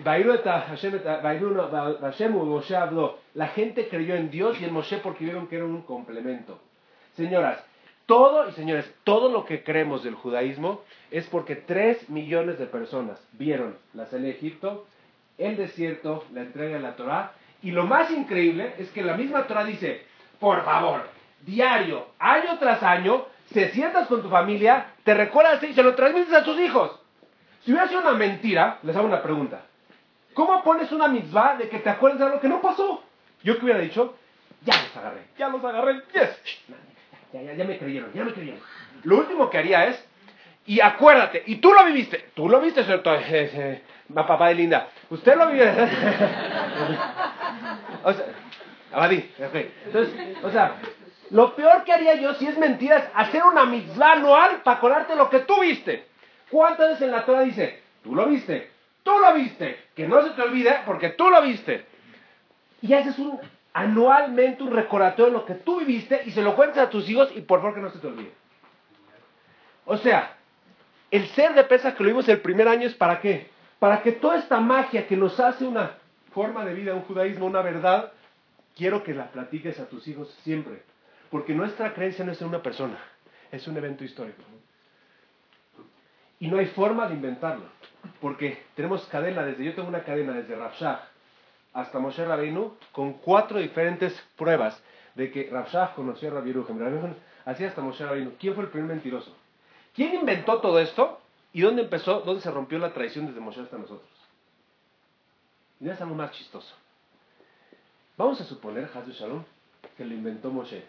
la 3.34 3.48
gente 3.48 3.88
creyó 3.89 4.16
en 4.16 4.32
Dios 4.32 4.60
y 4.60 4.66
en 4.66 4.74
Moshe 4.74 4.98
porque 4.98 5.24
vieron 5.24 5.48
que 5.48 5.58
era 5.58 5.66
un 5.66 5.84
complemento. 5.84 6.60
Señoras, 7.16 7.63
todo, 8.08 8.50
y 8.50 8.54
señores, 8.54 8.92
todo 9.04 9.30
lo 9.30 9.46
que 9.46 9.63
creemos 9.63 10.04
del 10.04 10.16
judaísmo 10.16 10.82
es 11.12 11.27
porque 11.27 11.56
tres 11.56 12.10
millones 12.10 12.58
de 12.58 12.66
personas 12.66 13.22
vieron 13.34 13.76
la 13.93 14.08
salida 14.08 14.30
de 14.30 14.36
Egipto, 14.36 14.88
el 15.38 15.58
desierto, 15.58 16.24
la 16.34 16.41
entrega 16.41 16.78
de 16.78 16.82
la 16.82 16.95
Torah, 16.95 17.34
y 17.62 17.72
lo 17.72 17.86
más 17.86 18.12
increíble 18.12 18.76
es 18.78 18.89
que 18.91 19.04
la 19.04 19.15
misma 19.15 19.48
Torah 19.48 19.63
dice, 19.63 20.06
por 20.39 20.63
favor, 20.63 21.08
diario, 21.41 22.08
año 22.20 22.58
tras 22.60 22.84
año, 22.84 23.26
se 23.52 23.70
sientas 23.72 24.08
con 24.08 24.22
tu 24.22 24.30
familia, 24.30 24.93
te 25.04 25.13
recuerdas 25.13 25.62
y 25.63 25.74
se 25.74 25.84
lo 25.84 25.96
transmites 25.96 26.34
a 26.34 26.43
tus 26.43 26.60
hijos. 26.60 26.91
Si 27.63 27.72
hubiera 27.72 27.88
sido 27.88 28.02
una 28.02 28.13
mentira, 28.13 28.80
les 28.84 28.96
hago 28.96 29.08
una 29.08 29.22
pregunta. 29.22 29.62
¿Cómo 30.34 30.63
pones 30.63 30.91
una 30.91 31.08
mitzvah 31.08 31.56
de 31.56 31.67
que 31.67 31.80
te 31.80 31.89
acuerdes 31.89 32.20
de 32.20 32.26
algo 32.26 32.39
que 32.39 32.48
no 32.48 32.62
pasó? 32.62 33.04
Yo 33.43 33.58
que 33.58 33.65
hubiera 33.65 33.80
dicho, 33.80 34.15
ya 34.63 34.74
los 34.82 34.96
agarré, 34.98 35.22
ya 35.38 35.50
los 35.50 35.63
agarré, 35.63 36.02
yes. 36.13 36.41
Ya, 37.34 37.41
ya, 37.41 37.54
ya 37.54 37.63
me 37.65 37.78
creyeron, 37.78 38.13
ya 38.13 38.24
me 38.24 38.34
creyeron. 38.34 38.60
Lo 39.04 39.17
último 39.17 39.50
que 39.50 39.58
haría 39.58 39.86
es, 39.88 40.06
y 40.65 40.82
acuérdate, 40.82 41.43
y 41.46 41.56
tú 41.56 41.74
lo 41.74 41.86
viviste, 41.86 42.30
tú 42.36 42.50
lo 42.50 42.60
viste, 42.60 42.84
¿cierto? 42.84 43.15
Eh, 43.15 43.82
papá 44.13 44.50
de 44.50 44.56
Linda, 44.56 44.89
usted 45.10 45.36
lo 45.36 45.50
vivió. 45.50 45.65
o 48.04 48.14
sea, 48.14 48.26
Abadí, 48.92 49.30
Entonces, 49.86 50.16
o 50.44 50.50
sea, 50.50 50.76
lo 51.30 51.56
peor 51.56 51.84
que 51.84 51.92
haría 51.92 52.16
yo 52.16 52.34
si 52.36 52.48
es 52.48 52.58
mentira 52.58 52.98
es 52.98 53.04
hacer 53.14 53.44
una 53.44 53.66
mitzvah 53.66 54.14
anual 54.14 54.62
para 54.64 54.78
acordarte 54.78 55.16
lo 55.16 55.30
que 55.30 55.40
tú 55.40 55.60
viste. 55.62 56.08
¿Cuántas 56.50 56.90
veces 56.90 57.04
en 57.04 57.12
la 57.12 57.26
Torah 57.26 57.42
dice, 57.42 57.82
tú 58.04 58.16
lo 58.16 58.26
viste, 58.28 58.72
tú 59.04 59.12
lo 59.20 59.34
viste, 59.34 59.88
que 59.94 60.08
no 60.08 60.24
se 60.24 60.30
te 60.32 60.42
olvide 60.42 60.80
porque 60.86 61.10
tú 61.10 61.30
lo 61.30 61.42
viste? 61.42 61.86
Y 62.82 62.94
haces 62.94 63.20
un 63.20 63.40
anualmente 63.74 64.64
un 64.64 64.72
recordatorio 64.72 65.26
de 65.34 65.40
lo 65.40 65.46
que 65.46 65.56
tú 65.56 65.80
viviste 65.80 66.24
y 66.26 66.32
se 66.32 66.42
lo 66.42 66.56
cuentas 66.56 66.88
a 66.88 66.90
tus 66.90 67.08
hijos 67.10 67.30
y 67.36 67.42
por 67.42 67.60
favor 67.60 67.76
que 67.76 67.82
no 67.82 67.92
se 67.92 68.00
te 68.00 68.08
olvide. 68.08 68.32
O 69.86 69.98
sea, 69.98 70.36
el 71.12 71.28
ser 71.28 71.54
de 71.54 71.64
pesa 71.66 71.94
que 71.94 72.04
lo 72.04 72.10
vimos 72.10 72.28
el 72.30 72.40
primer 72.40 72.68
año 72.68 72.88
es 72.88 72.96
para 72.96 73.20
qué? 73.20 73.50
Para 73.80 74.02
que 74.02 74.14
toda 74.14 74.38
esta 74.38 74.60
magia 74.60 75.06
que 75.06 75.16
nos 75.16 75.40
hace 75.40 75.66
una 75.66 75.92
forma 76.38 76.63
de 76.65 76.76
vida, 76.76 76.93
un 76.93 77.02
judaísmo, 77.02 77.47
una 77.47 77.63
verdad, 77.63 78.12
quiero 78.76 79.04
que 79.04 79.15
la 79.15 79.32
platiques 79.32 79.80
a 79.80 79.88
tus 79.88 80.08
hijos 80.08 80.30
siempre. 80.43 80.84
Porque 81.32 81.56
nuestra 81.56 81.95
creencia 81.95 82.23
no 82.23 82.32
es 82.32 82.39
en 82.39 82.50
una 82.50 82.62
persona, 82.62 82.95
es 83.52 83.67
un 83.67 83.76
evento 83.76 84.04
histórico. 84.04 84.43
Y 86.39 86.47
no 86.47 86.60
hay 86.60 86.67
forma 86.67 87.08
de 87.08 87.15
inventarlo. 87.15 87.65
Porque 88.21 88.65
tenemos 88.76 89.04
cadena, 89.08 89.43
desde 89.43 89.65
yo 89.65 89.73
tengo 89.73 89.88
una 89.88 90.04
cadena 90.04 90.34
desde 90.34 90.56
Rafshah 90.56 91.10
hasta 91.73 91.97
Moshe 91.97 92.23
Rabbeinu 92.23 92.78
con 92.91 93.13
cuatro 93.13 93.58
diferentes 93.58 94.13
pruebas 94.36 94.80
de 95.15 95.32
que 95.32 95.50
Rafshah 95.52 95.95
conoció 95.95 96.30
a 96.30 96.36
Rabbi 96.36 96.50
Yerujem. 96.50 97.15
Así 97.45 97.63
hasta 97.63 97.82
Moshe 97.82 98.06
Rabbeinu. 98.06 98.34
¿Quién 98.39 98.54
fue 98.54 98.65
el 98.65 98.69
primer 98.69 98.89
mentiroso? 98.89 99.36
¿Quién 99.95 100.13
inventó 100.13 100.62
todo 100.62 100.78
esto? 100.78 101.19
¿Y 101.52 101.62
dónde 101.62 101.82
empezó? 101.82 102.19
¿Dónde 102.19 102.43
se 102.43 102.52
rompió 102.52 102.78
la 102.78 102.93
tradición 102.93 103.26
desde 103.26 103.39
Moshe 103.39 103.62
hasta 103.62 103.80
nosotros? 103.80 104.16
Y 105.80 105.90
es 105.90 106.02
algo 106.02 106.16
más 106.16 106.32
chistoso. 106.32 106.74
Vamos 108.18 108.42
a 108.42 108.46
suponer, 108.46 108.90
Hazu 108.94 109.12
Shalom, 109.12 109.44
que 109.96 110.06
lo 110.06 110.13
inventó 110.13 110.50
Moshe. 110.50 110.84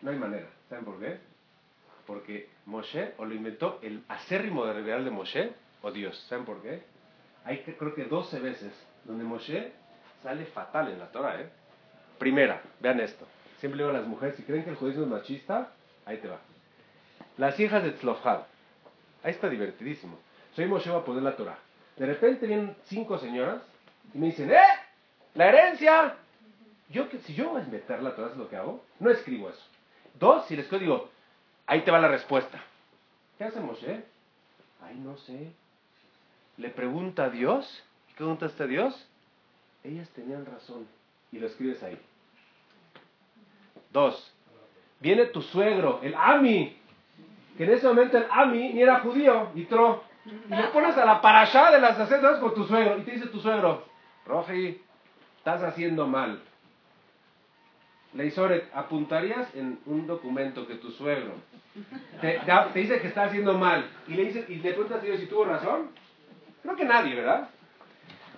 No 0.00 0.10
hay 0.10 0.16
manera. 0.16 0.48
¿Saben 0.68 0.84
por 0.84 0.98
qué? 0.98 1.18
Porque 2.06 2.48
Moshe 2.66 3.14
o 3.18 3.24
lo 3.24 3.34
inventó 3.34 3.78
el 3.82 4.02
acérrimo 4.08 4.64
de 4.64 4.72
revelar 4.72 5.04
de 5.04 5.10
Moshe 5.10 5.52
o 5.82 5.92
Dios. 5.92 6.18
¿Saben 6.28 6.46
por 6.46 6.62
qué? 6.62 6.82
Hay 7.44 7.58
creo 7.58 7.94
que 7.94 8.04
12 8.04 8.40
veces 8.40 8.72
donde 9.04 9.24
Moshe 9.24 9.72
sale 10.22 10.46
fatal 10.46 10.88
en 10.88 10.98
la 10.98 11.10
Torah. 11.12 11.40
¿eh? 11.40 11.50
Primera, 12.18 12.62
vean 12.80 13.00
esto. 13.00 13.26
Siempre 13.58 13.78
digo 13.78 13.90
a 13.90 13.98
las 13.98 14.06
mujeres, 14.06 14.36
si 14.36 14.42
creen 14.42 14.64
que 14.64 14.70
el 14.70 14.76
judaísmo 14.76 15.04
es 15.04 15.10
machista, 15.10 15.72
ahí 16.06 16.16
te 16.18 16.28
va. 16.28 16.38
Las 17.36 17.60
hijas 17.60 17.82
de 17.82 17.92
Tzlofhad. 17.92 18.40
Ahí 19.22 19.32
está 19.32 19.50
divertidísimo. 19.50 20.18
Soy 20.54 20.66
Moshe, 20.66 20.90
va 20.90 20.98
a 20.98 21.04
poner 21.04 21.22
la 21.22 21.36
Torah. 21.36 21.58
De 22.00 22.06
repente 22.06 22.46
vienen 22.46 22.74
cinco 22.84 23.18
señoras 23.18 23.60
y 24.14 24.18
me 24.18 24.28
dicen, 24.28 24.50
¡eh! 24.50 24.56
¡La 25.34 25.50
herencia! 25.50 26.16
Yo, 26.88 27.06
si 27.26 27.34
yo 27.34 27.50
voy 27.50 27.60
a 27.60 27.64
meter 27.66 28.02
la 28.02 28.14
lo 28.38 28.48
que 28.48 28.56
hago. 28.56 28.82
No 28.98 29.10
escribo 29.10 29.50
eso. 29.50 29.62
Dos, 30.18 30.46
si 30.46 30.56
les 30.56 30.70
digo, 30.70 31.10
ahí 31.66 31.82
te 31.82 31.90
va 31.90 31.98
la 31.98 32.08
respuesta. 32.08 32.58
¿Qué 33.36 33.44
hace 33.44 33.60
Moshe? 33.60 34.02
Ay, 34.82 34.96
no 34.96 35.18
sé. 35.18 35.52
Le 36.56 36.70
pregunta 36.70 37.24
a 37.24 37.28
Dios 37.28 37.84
preguntaste 38.16 38.62
a 38.62 38.66
Dios? 38.66 39.06
Ellas 39.84 40.08
tenían 40.14 40.46
razón. 40.46 40.88
Y 41.32 41.38
lo 41.38 41.48
escribes 41.48 41.82
ahí. 41.82 41.98
Dos. 43.92 44.32
Viene 45.00 45.26
tu 45.26 45.42
suegro, 45.42 46.00
el 46.02 46.14
Ami. 46.14 46.78
Que 47.58 47.64
en 47.64 47.72
ese 47.72 47.86
momento 47.86 48.16
el 48.16 48.24
Ami 48.30 48.72
ni 48.72 48.80
era 48.80 49.00
judío, 49.00 49.50
y 49.54 49.64
tro. 49.64 50.08
Y 50.26 50.54
le 50.54 50.64
pones 50.64 50.96
a 50.98 51.04
la 51.04 51.20
parashá 51.20 51.70
de 51.70 51.80
las 51.80 51.98
acetas 51.98 52.38
con 52.38 52.54
tu 52.54 52.64
suegro. 52.64 52.98
Y 52.98 53.02
te 53.02 53.12
dice 53.12 53.26
tu 53.26 53.40
suegro, 53.40 53.84
Roji, 54.26 54.80
estás 55.38 55.62
haciendo 55.62 56.06
mal. 56.06 56.42
Leisoret, 58.12 58.68
¿apuntarías 58.74 59.54
en 59.54 59.78
un 59.86 60.06
documento 60.06 60.66
que 60.66 60.74
tu 60.74 60.90
suegro 60.90 61.34
te, 62.20 62.40
dice 62.74 63.00
que 63.00 63.08
está 63.08 63.24
haciendo 63.24 63.56
mal 63.56 63.88
y 64.08 64.14
le, 64.14 64.24
dice, 64.24 64.44
y 64.48 64.56
le 64.56 64.72
preguntas 64.72 64.98
a 64.98 65.04
Dios 65.04 65.20
si 65.20 65.26
tuvo 65.26 65.44
razón? 65.44 65.90
Creo 66.62 66.76
que 66.76 66.84
nadie, 66.84 67.14
¿verdad? 67.14 67.48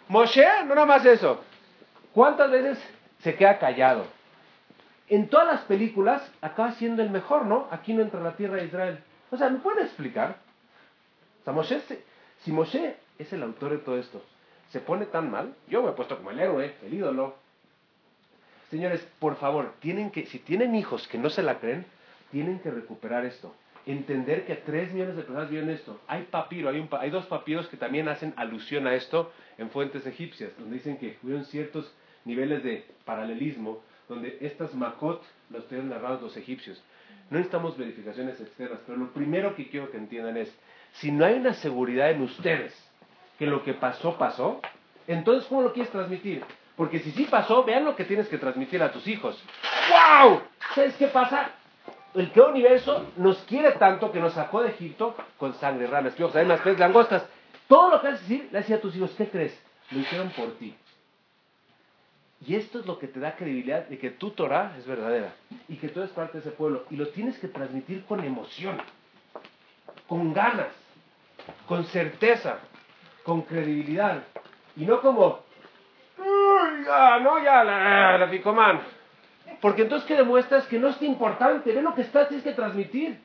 Moshe, 0.09 0.45
no 0.66 0.75
nada 0.75 0.87
más 0.87 1.05
eso. 1.07 1.42
¿Cuántas 2.12 2.51
veces 2.51 2.79
se 3.21 3.35
queda 3.35 3.59
callado? 3.59 4.07
En 5.09 5.29
todas 5.29 5.47
las 5.47 5.61
películas 5.62 6.31
acaba 6.40 6.73
siendo 6.73 7.03
el 7.03 7.11
mejor, 7.11 7.47
¿no? 7.47 7.66
Aquí 7.71 7.95
no 7.95 8.03
entra 8.03 8.21
la 8.21 8.37
tierra 8.37 8.57
de 8.57 8.66
Israel. 8.66 8.99
O 9.31 9.37
sea, 9.37 9.49
¿me 9.49 9.59
puede 9.59 9.83
explicar? 9.83 10.37
O 11.43 11.45
sea, 11.45 11.53
Moshe, 11.53 11.81
si 12.45 12.53
Moshe 12.53 12.97
es 13.19 13.33
el 13.33 13.43
autor 13.43 13.73
de 13.73 13.79
todo 13.79 13.99
esto, 13.99 14.23
se 14.71 14.81
pone 14.81 15.07
tan 15.07 15.31
mal, 15.31 15.55
yo 15.69 15.83
me 15.83 15.91
he 15.91 15.93
puesto 15.93 16.17
como 16.17 16.31
el 16.31 16.39
héroe, 16.41 16.75
el 16.85 16.95
ídolo. 16.95 17.35
Señores, 18.71 19.07
por 19.19 19.37
favor, 19.37 19.75
tienen 19.81 20.11
que, 20.11 20.27
si 20.27 20.39
tienen 20.39 20.75
hijos 20.75 21.07
que 21.09 21.19
no 21.19 21.29
se 21.29 21.43
la 21.43 21.59
creen, 21.59 21.85
tienen 22.31 22.61
que 22.61 22.71
recuperar 22.71 23.27
esto. 23.27 23.55
Entender 23.85 24.47
que 24.47 24.55
tres 24.55 24.93
millones 24.93 25.17
de 25.17 25.23
personas 25.23 25.51
viven 25.51 25.69
esto. 25.69 26.01
Hay 26.07 26.23
papiro, 26.31 26.71
hay 26.71 27.11
dos 27.11 27.27
papiros 27.27 27.67
que 27.67 27.77
también 27.77 28.09
hacen 28.09 28.33
alusión 28.37 28.87
a 28.87 28.95
esto 28.95 29.33
en 29.59 29.71
fuentes 29.71 30.07
egipcias, 30.07 30.53
donde 30.59 30.77
dicen 30.77 30.97
que 30.97 31.19
hubieron 31.23 31.45
ciertos 31.45 31.93
niveles 32.25 32.63
de 32.63 32.87
paralelismo, 33.05 33.83
donde 34.09 34.39
estas 34.41 34.75
makot 34.75 35.23
los 35.51 35.67
tienen 35.69 35.91
narrados 35.91 36.23
los 36.23 36.37
egipcios. 36.37 36.81
No 37.31 37.39
necesitamos 37.39 37.77
verificaciones 37.77 38.41
externas, 38.41 38.79
pero 38.87 38.99
lo 38.99 39.13
primero 39.13 39.55
que 39.57 39.69
quiero 39.69 39.91
que 39.91 39.97
entiendan 39.97 40.37
es, 40.37 40.55
si 40.95 41.11
no 41.11 41.25
hay 41.25 41.35
una 41.35 41.55
seguridad 41.55 42.11
en 42.11 42.23
ustedes 42.23 42.75
que 43.39 43.47
lo 43.47 43.65
que 43.65 43.75
pasó, 43.75 44.17
pasó, 44.19 44.61
entonces 45.07 45.49
¿cómo 45.49 45.63
lo 45.63 45.73
quieres 45.73 45.91
transmitir? 45.91 46.45
Porque 46.77 47.01
si 47.01 47.11
sí 47.13 47.27
pasó, 47.31 47.65
vean 47.65 47.85
lo 47.85 47.97
que 47.97 48.05
tienes 48.05 48.29
que 48.29 48.39
transmitir 48.39 48.83
a 48.83 48.93
tus 48.93 49.07
hijos. 49.07 49.43
¡Wow! 49.91 50.43
¿Sabes 50.75 50.95
qué 50.97 51.09
pasa? 51.09 51.51
El 52.15 52.31
que 52.31 52.41
universo 52.41 53.07
nos 53.17 53.39
quiere 53.45 53.73
tanto 53.73 54.13
que 54.13 54.21
nos 54.21 54.35
sacó 54.35 54.63
de 54.63 54.71
Egipto 54.71 55.15
con 55.39 55.55
sangre, 55.55 55.87
ranas, 55.87 56.15
piojos, 56.15 56.37
además, 56.37 56.61
peces, 56.61 56.79
langostas. 56.79 57.27
Todo 57.69 57.91
lo 57.91 58.01
que 58.01 58.09
vas 58.09 58.19
a 58.19 58.23
decir, 58.23 58.49
le 58.53 58.59
decía 58.59 58.77
a 58.77 58.81
tus 58.81 58.95
hijos, 58.97 59.13
¿qué 59.17 59.29
crees? 59.29 59.59
Lo 59.91 60.01
hicieron 60.01 60.31
por 60.31 60.53
ti. 60.59 60.75
Y 62.47 62.57
esto 62.57 62.81
es 62.81 62.87
lo 62.87 62.99
que 62.99 63.07
te 63.07 63.21
da 63.21 63.37
credibilidad 63.37 63.87
de 63.87 63.99
que 63.99 64.11
tu 64.11 64.31
Torah 64.31 64.75
es 64.77 64.87
verdadera 64.87 65.33
y 65.69 65.77
que 65.77 65.89
tú 65.89 66.01
eres 66.01 66.13
parte 66.13 66.35
de 66.35 66.39
ese 66.41 66.51
pueblo. 66.51 66.85
Y 66.91 66.97
lo 66.97 67.09
tienes 67.09 67.39
que 67.39 67.49
transmitir 67.49 68.05
con 68.05 68.25
emoción, 68.25 68.79
con 70.09 70.33
ganas, 70.33 70.73
con 71.67 71.85
certeza, 71.87 72.59
con 73.25 73.43
credibilidad. 73.43 74.23
Y 74.77 74.85
no 74.85 75.01
como, 75.01 75.41
ya, 76.87 77.19
no, 77.21 77.43
ya, 77.43 77.65
la, 77.65 78.19
la 78.19 78.31
picomán. 78.31 78.81
Porque 79.61 79.83
entonces, 79.83 80.07
¿qué 80.07 80.17
demuestras? 80.17 80.67
Que 80.67 80.79
no 80.79 80.89
es 80.89 81.01
importante. 81.03 81.73
Ve 81.73 81.83
lo 81.83 81.95
que 81.95 82.03
estás, 82.03 82.29
tienes 82.29 82.45
que 82.45 82.53
transmitir. 82.53 83.21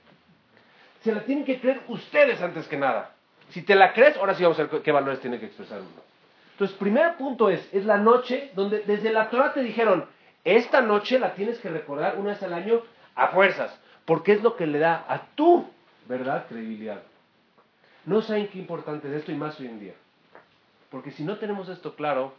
Se 1.02 1.14
la 1.14 1.22
tienen 1.22 1.46
que 1.46 1.60
creer 1.60 1.82
ustedes 1.88 2.42
antes 2.42 2.68
que 2.68 2.78
nada. 2.78 3.12
Si 3.50 3.62
te 3.62 3.76
la 3.76 3.94
crees, 3.94 4.18
ahora 4.18 4.36
sí 4.36 4.44
vamos 4.44 4.60
a 4.60 4.66
ver 4.66 4.82
qué 4.82 4.92
valores 4.92 5.20
tiene 5.20 5.40
que 5.40 5.46
expresar 5.46 5.80
uno. 5.80 6.08
Entonces, 6.52 6.76
primer 6.78 7.16
punto 7.18 7.50
es, 7.50 7.68
es 7.72 7.86
la 7.86 7.98
noche 7.98 8.52
donde 8.56 8.80
desde 8.80 9.12
la 9.12 9.30
Torah 9.30 9.54
te 9.54 9.62
dijeron, 9.62 10.06
esta 10.44 10.82
noche 10.82 11.20
la 11.20 11.34
tienes 11.34 11.60
que 11.60 11.70
recordar 11.70 12.18
una 12.18 12.32
vez 12.32 12.44
al 12.44 12.54
año 12.54 12.82
a 13.16 13.28
fuerzas, 13.28 13.80
porque 14.06 14.34
es 14.34 14.42
lo 14.42 14.56
que 14.56 14.66
le 14.66 14.80
da 14.80 15.06
a 15.08 15.22
tu 15.36 15.70
verdad 16.08 16.46
credibilidad. 16.48 17.02
No 18.08 18.22
saben 18.22 18.48
qué 18.48 18.58
importante 18.58 19.10
es 19.10 19.16
esto 19.16 19.34
y 19.34 19.36
más 19.36 19.60
hoy 19.60 19.68
en 19.68 19.82
día. 19.82 19.94
Porque 20.90 21.12
si 21.12 21.26
no 21.26 21.38
tenemos 21.40 21.68
esto 21.68 21.94
claro, 21.94 22.34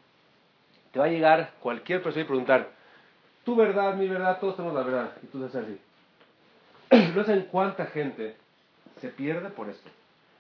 te 0.92 0.98
va 0.98 1.04
a 1.04 1.08
llegar 1.08 1.52
cualquier 1.60 2.02
persona 2.02 2.24
y 2.24 2.26
preguntar, 2.26 2.70
tu 3.44 3.54
verdad, 3.54 3.94
mi 3.94 4.08
verdad, 4.08 4.40
todos 4.40 4.56
tenemos 4.56 4.74
la 4.74 4.82
verdad. 4.82 5.12
Y 5.22 5.26
tú 5.26 5.44
haces 5.44 5.62
así. 5.62 5.78
No 7.14 7.22
saben 7.22 7.48
cuánta 7.50 7.84
gente 7.84 8.34
se 8.98 9.10
pierde 9.10 9.50
por 9.50 9.68
esto. 9.68 9.90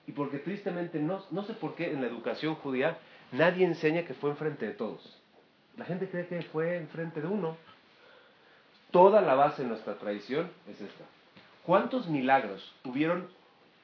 Y 0.06 0.12
porque 0.12 0.38
tristemente, 0.38 0.98
no, 0.98 1.22
no 1.30 1.42
sé 1.44 1.52
por 1.52 1.74
qué 1.74 1.92
en 1.92 2.00
la 2.00 2.06
educación 2.06 2.54
judía 2.54 2.96
nadie 3.30 3.66
enseña 3.66 4.04
que 4.04 4.14
fue 4.14 4.30
enfrente 4.30 4.64
de 4.64 4.72
todos. 4.72 5.20
La 5.76 5.84
gente 5.84 6.08
cree 6.08 6.26
que 6.26 6.40
fue 6.40 6.78
enfrente 6.78 7.20
de 7.20 7.26
uno. 7.26 7.58
Toda 8.90 9.20
la 9.20 9.34
base 9.34 9.60
de 9.60 9.68
nuestra 9.68 9.96
tradición 9.96 10.50
es 10.66 10.80
esta. 10.80 11.04
¿Cuántos 11.66 12.08
milagros 12.08 12.74
hubieron 12.82 13.28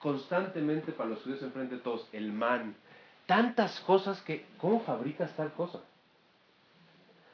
constantemente 0.04 0.92
para 0.92 1.08
los 1.08 1.22
judíos 1.22 1.42
enfrente 1.42 1.76
de 1.76 1.80
todos? 1.80 2.06
El 2.12 2.30
man. 2.30 2.76
Tantas 3.24 3.80
cosas 3.80 4.20
que, 4.20 4.44
¿cómo 4.58 4.80
fabricas 4.80 5.34
tal 5.34 5.50
cosa? 5.54 5.80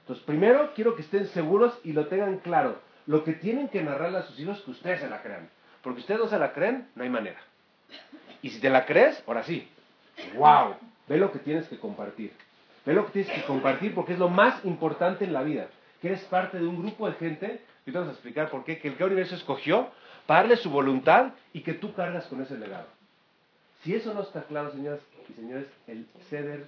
Entonces, 0.02 0.24
primero 0.24 0.72
quiero 0.76 0.94
que 0.94 1.02
estén 1.02 1.26
seguros 1.26 1.76
y 1.82 1.92
lo 1.92 2.06
tengan 2.06 2.38
claro. 2.38 2.78
Lo 3.06 3.24
que 3.24 3.32
tienen 3.32 3.68
que 3.70 3.82
narrarle 3.82 4.18
a 4.18 4.22
sus 4.22 4.38
hijos 4.38 4.62
que 4.62 4.70
ustedes 4.70 5.00
se 5.00 5.10
la 5.10 5.20
crean. 5.20 5.50
Porque 5.82 5.98
ustedes 5.98 6.20
no 6.20 6.28
se 6.28 6.38
la 6.38 6.52
creen, 6.52 6.88
no 6.94 7.02
hay 7.02 7.10
manera. 7.10 7.40
Y 8.40 8.50
si 8.50 8.60
te 8.60 8.70
la 8.70 8.86
crees, 8.86 9.20
ahora 9.26 9.42
sí. 9.42 9.68
¡Wow! 10.36 10.76
Ve 11.08 11.18
lo 11.18 11.32
que 11.32 11.40
tienes 11.40 11.66
que 11.66 11.76
compartir. 11.76 12.32
Ve 12.86 12.94
lo 12.94 13.04
que 13.06 13.12
tienes 13.12 13.32
que 13.32 13.42
compartir 13.46 13.96
porque 13.96 14.12
es 14.12 14.18
lo 14.20 14.28
más 14.28 14.64
importante 14.64 15.24
en 15.24 15.32
la 15.32 15.42
vida. 15.42 15.66
Que 16.00 16.06
eres 16.06 16.22
parte 16.26 16.60
de 16.60 16.68
un 16.68 16.80
grupo 16.80 17.08
de 17.08 17.14
gente, 17.14 17.64
vamos 17.94 18.10
a 18.10 18.12
explicar 18.12 18.50
por 18.50 18.64
qué, 18.64 18.78
que 18.78 18.88
el 18.88 19.02
universo 19.02 19.34
escogió 19.34 19.90
para 20.26 20.42
darle 20.42 20.56
su 20.56 20.70
voluntad 20.70 21.32
y 21.52 21.60
que 21.60 21.74
tú 21.74 21.92
cargas 21.94 22.26
con 22.26 22.42
ese 22.42 22.56
legado. 22.56 22.86
Si 23.82 23.94
eso 23.94 24.12
no 24.14 24.22
está 24.22 24.42
claro, 24.44 24.72
señoras 24.72 25.00
y 25.28 25.32
señores, 25.32 25.66
el 25.86 26.06
ceder 26.28 26.66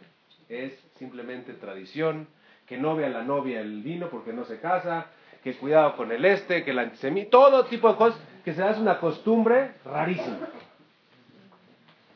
es 0.48 0.72
simplemente 0.98 1.52
tradición, 1.54 2.26
que 2.66 2.78
no 2.78 2.96
vea 2.96 3.08
la 3.08 3.22
novia 3.22 3.60
el 3.60 3.82
vino 3.82 4.08
porque 4.08 4.32
no 4.32 4.44
se 4.44 4.60
casa, 4.60 5.06
que 5.42 5.54
cuidado 5.56 5.96
con 5.96 6.12
el 6.12 6.24
este, 6.24 6.64
que 6.64 6.70
el 6.70 6.78
antisemita, 6.78 7.30
todo 7.30 7.66
tipo 7.66 7.90
de 7.90 7.96
cosas 7.96 8.20
que 8.44 8.54
se 8.54 8.62
hace 8.62 8.80
una 8.80 8.98
costumbre 8.98 9.72
rarísima. 9.84 10.48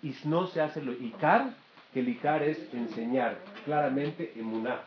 Y 0.03 0.15
no 0.25 0.47
se 0.47 0.61
hace 0.61 0.81
lo 0.81 0.93
Icar, 0.93 1.51
que 1.93 2.01
el 2.01 2.09
Icar 2.09 2.43
es 2.43 2.59
enseñar 2.73 3.39
claramente 3.65 4.33
emuná, 4.37 4.83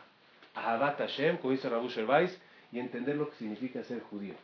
Ahabat 0.54 0.98
Hashem, 0.98 1.36
como 1.38 1.52
dice 1.52 1.68
Rabu 1.68 1.88
Shervais, 1.88 2.40
y 2.72 2.78
entender 2.78 3.16
lo 3.16 3.30
que 3.30 3.36
significa 3.36 3.82
ser 3.84 4.00
judío. 4.02 4.34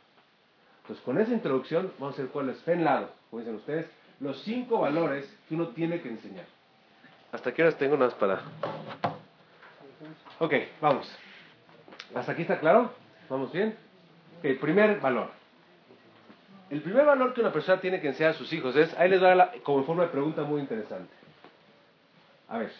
Pues 0.86 1.00
con 1.00 1.18
esa 1.18 1.32
introducción 1.32 1.92
vamos 1.98 2.18
a 2.18 2.22
ver 2.22 2.30
cuál 2.30 2.50
es, 2.50 2.66
lado, 2.66 3.10
como 3.30 3.40
dicen 3.40 3.56
ustedes, 3.56 3.86
los 4.20 4.40
cinco 4.42 4.80
valores 4.80 5.28
que 5.48 5.54
uno 5.54 5.68
tiene 5.68 6.00
que 6.00 6.08
enseñar. 6.08 6.46
¿Hasta 7.32 7.52
qué 7.52 7.62
horas 7.62 7.76
tengo 7.76 7.96
unas 7.96 8.14
para...? 8.14 8.40
Ok, 10.38 10.54
vamos. 10.80 11.10
¿Hasta 12.14 12.32
aquí 12.32 12.42
está 12.42 12.60
claro? 12.60 12.92
¿Vamos 13.28 13.52
bien? 13.52 13.76
El 14.42 14.58
primer 14.58 15.00
valor. 15.00 15.30
El 16.70 16.82
primer 16.82 17.04
valor 17.04 17.34
que 17.34 17.40
una 17.40 17.52
persona 17.52 17.80
tiene 17.80 18.00
que 18.00 18.08
enseñar 18.08 18.32
a 18.32 18.34
sus 18.34 18.52
hijos 18.52 18.74
es, 18.76 18.92
ahí 18.98 19.08
les 19.08 19.20
voy 19.20 19.30
a 19.30 19.36
dar 19.36 19.60
como 19.62 19.84
forma 19.84 20.04
de 20.04 20.08
pregunta 20.08 20.42
muy 20.42 20.60
interesante. 20.60 21.12
A 22.48 22.58
ver, 22.58 22.72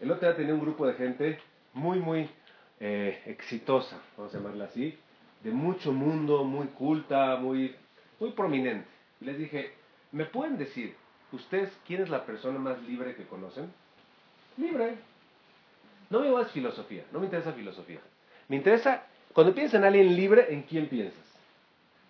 el 0.00 0.10
otro 0.10 0.28
día 0.28 0.36
tenía 0.36 0.54
un 0.54 0.60
grupo 0.60 0.86
de 0.86 0.94
gente 0.94 1.40
muy, 1.72 1.98
muy 1.98 2.28
eh, 2.80 3.22
exitosa, 3.26 4.00
vamos 4.16 4.34
a 4.34 4.38
llamarla 4.38 4.64
así, 4.66 4.96
de 5.42 5.50
mucho 5.50 5.92
mundo, 5.92 6.44
muy 6.44 6.68
culta, 6.68 7.36
muy, 7.36 7.74
muy 8.20 8.30
prominente. 8.32 8.88
les 9.20 9.38
dije, 9.38 9.72
¿me 10.12 10.24
pueden 10.24 10.58
decir, 10.58 10.94
ustedes, 11.32 11.70
quién 11.86 12.02
es 12.02 12.08
la 12.08 12.24
persona 12.24 12.58
más 12.58 12.80
libre 12.82 13.14
que 13.14 13.26
conocen? 13.26 13.70
Libre. 14.56 14.96
No 16.10 16.20
me 16.20 16.42
es 16.42 16.50
filosofía, 16.50 17.04
no 17.12 17.18
me 17.18 17.26
interesa 17.26 17.52
filosofía. 17.52 18.00
Me 18.48 18.56
interesa, 18.56 19.04
cuando 19.32 19.54
piensas 19.54 19.80
en 19.80 19.84
alguien 19.84 20.16
libre, 20.16 20.46
¿en 20.50 20.62
quién 20.62 20.88
piensas? 20.88 21.28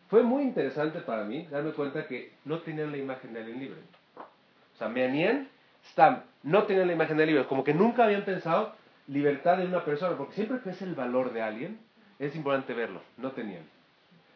Fue 0.08 0.22
muy 0.22 0.42
interesante 0.42 1.00
para 1.00 1.24
mí 1.24 1.46
darme 1.50 1.72
cuenta 1.72 2.06
que 2.06 2.32
no 2.44 2.60
tenían 2.60 2.92
la 2.92 2.96
imagen 2.96 3.32
de 3.32 3.40
alguien 3.40 3.58
libre. 3.58 3.80
O 4.16 4.78
sea, 4.78 4.88
Meanien, 4.88 5.48
Stam, 5.90 6.22
no 6.44 6.62
tenían 6.64 6.86
la 6.86 6.92
imagen 6.92 7.16
de 7.16 7.26
libre. 7.26 7.46
Como 7.46 7.64
que 7.64 7.74
nunca 7.74 8.04
habían 8.04 8.24
pensado 8.24 8.74
libertad 9.08 9.58
de 9.58 9.66
una 9.66 9.84
persona, 9.84 10.16
porque 10.16 10.34
siempre 10.34 10.60
que 10.60 10.70
es 10.70 10.82
el 10.82 10.94
valor 10.94 11.32
de 11.32 11.42
alguien, 11.42 11.80
es 12.18 12.36
importante 12.36 12.74
verlo. 12.74 13.02
No 13.16 13.32
tenían. 13.32 13.62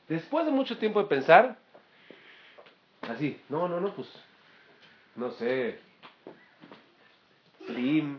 Después 0.09 0.45
de 0.45 0.53
mucho 0.53 0.79
tiempo 0.79 1.01
de 1.01 1.09
pensar, 1.09 1.57
así, 3.03 3.41
no, 3.49 3.69
no, 3.69 3.81
no, 3.81 3.95
pues, 3.95 4.09
no 5.17 5.31
sé, 5.33 5.79
Slim. 7.67 8.19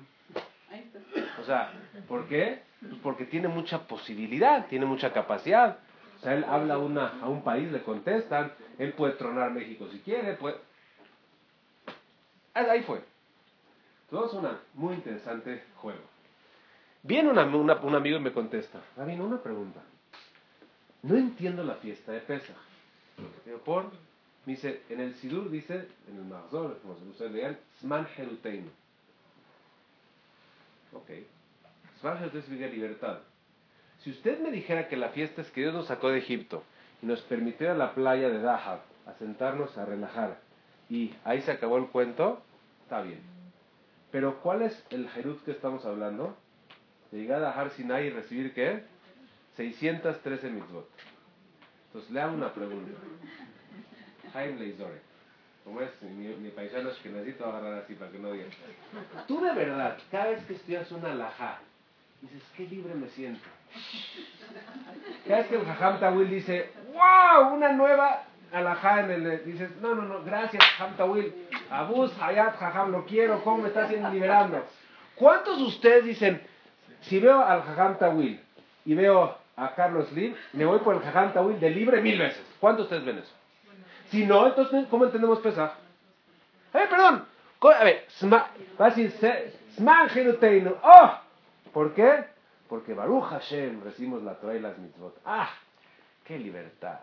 O 1.41 1.43
sea, 1.45 1.73
¿por 2.07 2.27
qué? 2.27 2.61
Pues 2.79 2.95
porque 3.01 3.25
tiene 3.25 3.47
mucha 3.47 3.87
posibilidad, 3.87 4.67
tiene 4.67 4.85
mucha 4.85 5.11
capacidad. 5.11 5.77
O 6.17 6.19
sea, 6.19 6.33
él 6.35 6.45
habla 6.45 6.77
una, 6.77 7.19
a 7.21 7.27
un 7.27 7.43
país, 7.43 7.71
le 7.71 7.83
contestan, 7.83 8.53
él 8.77 8.93
puede 8.93 9.13
tronar 9.13 9.51
México 9.51 9.87
si 9.91 9.99
quiere, 9.99 10.33
puede... 10.33 10.55
Ahí 12.53 12.83
fue. 12.83 13.01
Todo 14.09 14.27
es 14.27 14.33
un 14.33 14.47
muy 14.75 14.95
interesante 14.95 15.63
juego. 15.75 16.12
Viene 17.03 17.29
un 17.29 17.37
amigo 17.37 18.17
y 18.17 18.19
me 18.19 18.31
contesta, 18.31 18.81
David, 18.95 19.19
una 19.19 19.41
pregunta. 19.43 19.81
No 21.01 21.17
entiendo 21.17 21.61
la 21.63 21.75
fiesta 21.75 22.13
de 22.13 22.21
Pesach. 22.21 22.55
por, 23.65 23.91
me 24.45 24.53
dice, 24.53 24.83
en 24.87 25.01
el 25.01 25.13
Sidur 25.15 25.51
dice, 25.51 25.89
en 26.07 26.17
el 26.17 26.23
Marzor, 26.23 26.79
como 26.79 26.93
ustedes 26.93 27.31
lean, 27.31 27.57
Sman 27.81 28.07
Heluteinu. 28.17 28.69
Ok. 30.93 31.09
Sman 31.99 32.19
Heluteinu 32.19 32.45
significa 32.45 32.69
libertad. 32.69 33.19
Si 33.99 34.11
usted 34.11 34.39
me 34.39 34.51
dijera 34.51 34.87
que 34.87 34.95
la 34.95 35.09
fiesta 35.09 35.41
es 35.41 35.51
que 35.51 35.61
Dios 35.61 35.73
nos 35.73 35.87
sacó 35.87 36.09
de 36.09 36.19
Egipto 36.19 36.63
y 37.01 37.05
nos 37.05 37.21
permitió 37.21 37.69
a 37.69 37.73
la 37.73 37.93
playa 37.93 38.29
de 38.29 38.39
Dahab 38.39 38.79
a 39.05 39.13
sentarnos 39.15 39.77
a 39.77 39.85
relajar 39.85 40.39
y 40.89 41.13
ahí 41.25 41.41
se 41.41 41.51
acabó 41.51 41.77
el 41.77 41.87
cuento, 41.87 42.41
está 42.83 43.01
bien. 43.01 43.19
Pero 44.09 44.41
¿cuál 44.41 44.61
es 44.61 44.85
el 44.89 45.09
Jerut 45.09 45.43
que 45.43 45.51
estamos 45.51 45.85
hablando? 45.85 46.37
De 47.13 47.19
llegar 47.19 47.43
a 47.43 47.51
Har 47.51 47.69
Sinai 47.69 48.07
y 48.07 48.09
recibir 48.09 48.53
qué? 48.55 48.83
613 49.55 50.49
mitzvot. 50.49 50.89
Entonces 51.87 52.09
le 52.09 52.19
hago 52.19 52.33
una 52.33 52.51
pregunta. 52.51 52.91
Jaime 54.33 54.59
Leizore, 54.59 54.99
como 55.63 55.81
es 55.81 56.01
mi, 56.01 56.29
mi 56.29 56.49
paisano 56.49 56.89
necesito 56.89 57.45
agarrar 57.45 57.83
así 57.83 57.93
para 57.93 58.09
que 58.09 58.17
no 58.17 58.31
digan. 58.31 58.49
Tú 59.27 59.41
de 59.41 59.53
verdad, 59.53 59.95
cada 60.09 60.31
vez 60.31 60.43
que 60.45 60.53
estudias 60.53 60.91
una 60.91 61.11
alajá, 61.11 61.59
dices, 62.19 62.41
qué 62.57 62.65
libre 62.65 62.95
me 62.95 63.07
siento. 63.09 63.47
Cada 65.27 65.41
vez 65.41 65.47
que 65.49 65.55
el 65.55 65.65
Jajam 65.65 65.99
Tawil 65.99 66.31
dice, 66.31 66.71
wow, 66.93 67.53
una 67.53 67.73
nueva 67.73 68.23
alajá 68.51 69.01
en 69.01 69.11
el... 69.11 69.45
Dices, 69.45 69.69
no, 69.81 69.93
no, 69.93 70.01
no, 70.01 70.23
gracias 70.23 70.63
Jajam 70.63 70.97
Tawil. 70.97 71.31
Abus, 71.69 72.11
Hayat, 72.19 72.57
Jajam, 72.57 72.91
lo 72.91 73.05
quiero, 73.05 73.43
¿cómo 73.43 73.59
me 73.59 73.67
estás 73.67 73.91
liberando? 73.91 74.65
¿Cuántos 75.13 75.59
de 75.59 75.63
ustedes 75.65 76.05
dicen, 76.05 76.41
si 77.03 77.19
veo 77.19 77.41
al 77.41 77.63
Jajam 77.63 77.97
Tawil 77.97 78.39
y 78.85 78.95
veo 78.95 79.37
a 79.55 79.75
Carlos 79.75 80.11
Lim, 80.13 80.35
me 80.53 80.65
voy 80.65 80.79
por 80.79 80.95
el 80.95 81.01
Jajam 81.01 81.33
Tawil 81.33 81.59
de 81.59 81.69
libre 81.69 82.01
mil 82.01 82.19
veces? 82.19 82.43
¿Cuántos 82.59 82.89
de 82.89 82.97
ustedes 82.97 83.05
ven 83.05 83.23
eso? 83.23 83.33
Si 84.09 84.25
no, 84.25 84.47
entonces, 84.47 84.85
¿cómo 84.89 85.05
entendemos 85.05 85.39
Pesaj? 85.39 85.71
Eh, 86.73 86.85
perdón. 86.89 87.25
A 87.61 87.83
ver, 87.83 88.05
va 88.31 88.49
a 88.77 88.89
decir, 88.89 89.13
¡Oh! 90.83 91.19
¿Por 91.71 91.93
qué? 91.93 92.25
Porque 92.67 92.93
Baruch 92.93 93.23
Hashem 93.23 93.83
recibimos 93.83 94.21
la 94.23 94.35
Torah 94.35 94.55
y 94.55 94.59
las 94.59 94.77
mitzvot. 94.77 95.17
¡Ah! 95.25 95.49
¡Qué 96.25 96.37
libertad! 96.37 96.99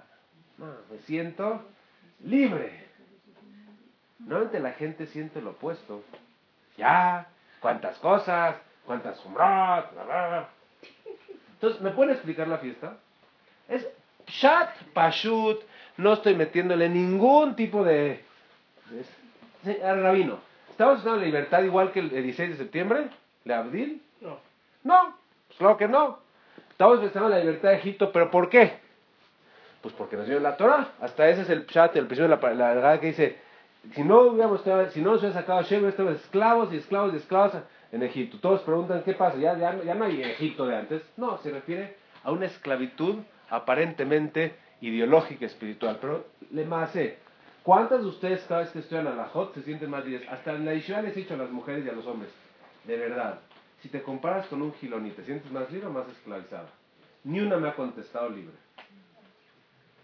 me 0.58 0.98
siento 1.06 1.62
libre. 2.24 2.86
Normalmente 4.18 4.60
la 4.60 4.72
gente 4.72 5.06
siente 5.06 5.40
lo 5.40 5.50
opuesto. 5.50 6.02
Ya, 6.76 7.28
cuántas 7.60 7.98
cosas, 7.98 8.56
cuántas 8.90 9.24
umrat, 9.24 9.87
Entonces, 11.53 11.81
¿me 11.81 11.92
pueden 11.92 12.12
explicar 12.12 12.48
la 12.48 12.59
fiesta? 12.59 12.96
Es 13.68 13.88
Shat 14.26 14.83
Pashut, 14.92 15.61
no 15.96 16.14
estoy 16.14 16.35
metiéndole 16.35 16.88
ningún 16.88 17.55
tipo 17.55 17.85
de... 17.85 18.24
Al 19.85 20.03
rabino, 20.03 20.40
¿estamos 20.70 20.98
usando 20.98 21.20
la 21.20 21.24
libertad 21.26 21.62
igual 21.62 21.92
que 21.92 22.00
el 22.00 22.11
16 22.11 22.50
de 22.50 22.57
septiembre? 22.57 23.07
¿Le 23.44 23.55
Abdil? 23.55 24.03
No. 24.22 24.38
No, 24.83 25.14
pues 25.46 25.59
claro 25.59 25.76
que 25.76 25.87
no. 25.87 26.18
Estamos 26.70 26.98
pensando 26.98 27.29
en 27.29 27.35
la 27.35 27.38
libertad 27.38 27.68
de 27.68 27.76
Egipto, 27.76 28.11
pero 28.11 28.29
¿por 28.29 28.48
qué? 28.48 28.72
Pues 29.83 29.94
porque 29.94 30.16
nos 30.16 30.26
dio 30.26 30.40
la 30.40 30.57
Torah. 30.57 30.94
Hasta 31.00 31.29
ese 31.29 31.42
es 31.42 31.50
el 31.50 31.64
chat, 31.68 31.94
el 31.94 32.09
principio 32.09 32.37
de 32.37 32.55
la, 32.57 32.74
la, 32.74 32.98
que 32.98 33.07
dice, 33.07 33.38
si 33.94 34.03
no 34.03 34.22
hubiéramos 34.22 34.62
si 34.92 35.00
no 35.00 35.12
nos 35.12 35.20
hubiera 35.20 35.40
sacado 35.40 35.62
Shem, 35.62 35.87
estamos 35.87 36.16
esclavos 36.16 36.72
y 36.72 36.79
esclavos 36.79 37.14
y 37.14 37.18
esclavos 37.18 37.53
en 37.92 38.03
Egipto. 38.03 38.38
Todos 38.40 38.62
preguntan, 38.62 39.03
¿qué 39.03 39.14
pasa? 39.14 39.38
¿Ya, 39.38 39.57
ya, 39.59 39.83
ya 39.83 39.94
no 39.94 40.05
hay 40.05 40.22
Egipto 40.22 40.66
de 40.66 40.76
antes? 40.76 41.03
No, 41.16 41.38
se 41.38 41.50
refiere 41.50 41.96
a 42.22 42.33
una 42.33 42.46
esclavitud 42.46 43.16
aparentemente 43.48 44.55
ideológica, 44.81 45.46
espiritual. 45.46 45.98
Pero 46.00 46.26
le 46.53 46.64
más 46.64 46.92
¿cuántas 47.62 48.00
de 48.00 48.07
ustedes 48.07 48.44
cada 48.48 48.62
vez 48.62 48.70
que 48.70 48.81
estudian 48.81 49.07
a 49.07 49.14
la 49.14 49.26
Jot 49.26 49.55
se 49.55 49.62
sienten 49.62 49.90
más 49.90 50.05
libres? 50.05 50.29
Hasta 50.29 50.53
en 50.53 50.64
la 50.64 50.74
Yeshiva 50.74 51.03
les 51.03 51.16
he 51.16 51.20
dicho 51.20 51.35
a 51.35 51.38
las 51.38 51.50
mujeres 51.50 51.85
y 51.85 51.88
a 51.88 51.92
los 51.92 52.07
hombres, 52.07 52.31
de 52.85 52.96
verdad, 52.96 53.40
si 53.83 53.88
te 53.88 54.03
comparas 54.03 54.46
con 54.46 54.62
un 54.62 54.72
gilón 54.74 55.11
te 55.11 55.24
sientes 55.24 55.50
más 55.50 55.70
libre 55.70 55.87
o 55.88 55.90
más 55.90 56.09
esclavizada. 56.09 56.68
Ni 57.24 57.40
una 57.40 57.57
me 57.57 57.68
ha 57.68 57.74
contestado 57.74 58.31
libre. 58.31 58.55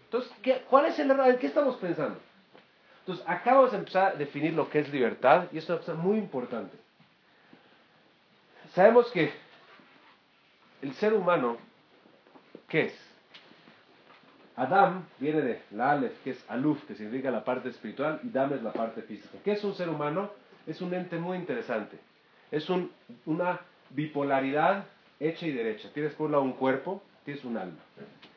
Entonces, 0.05 0.31
¿qué, 0.41 0.63
¿cuál 0.69 0.85
es 0.85 0.97
el 0.99 1.11
error? 1.11 1.27
¿En 1.27 1.37
qué 1.37 1.47
estamos 1.47 1.75
pensando? 1.77 2.17
Entonces, 2.99 3.25
acabamos 3.27 3.71
de 3.71 3.77
empezar 3.77 4.13
a 4.13 4.15
definir 4.15 4.53
lo 4.53 4.69
que 4.69 4.79
es 4.79 4.91
libertad 4.91 5.45
y 5.51 5.57
esto 5.57 5.75
es 5.75 5.87
muy 5.95 6.17
importante. 6.17 6.77
Sabemos 8.77 9.09
que 9.09 9.31
el 10.83 10.93
ser 10.93 11.11
humano, 11.15 11.57
¿qué 12.69 12.81
es? 12.81 13.11
Adam 14.55 15.03
viene 15.17 15.41
de 15.41 15.61
la 15.71 15.93
Aleph, 15.93 16.21
que 16.23 16.29
es 16.29 16.45
Aluf, 16.47 16.83
que 16.85 16.93
significa 16.93 17.31
la 17.31 17.43
parte 17.43 17.69
espiritual, 17.69 18.19
y 18.21 18.29
Dam 18.29 18.53
es 18.53 18.61
la 18.61 18.71
parte 18.73 19.01
física. 19.01 19.39
¿Qué 19.43 19.53
es 19.53 19.63
un 19.63 19.73
ser 19.73 19.89
humano? 19.89 20.29
Es 20.67 20.79
un 20.79 20.93
ente 20.93 21.17
muy 21.17 21.39
interesante. 21.39 21.97
Es 22.51 22.69
un, 22.69 22.91
una 23.25 23.61
bipolaridad 23.89 24.85
hecha 25.19 25.47
y 25.47 25.53
derecha. 25.53 25.89
Tienes 25.91 26.13
por 26.13 26.27
un 26.27 26.33
lado 26.33 26.43
un 26.43 26.53
cuerpo, 26.53 27.01
tienes 27.25 27.43
un 27.45 27.57
alma. 27.57 27.79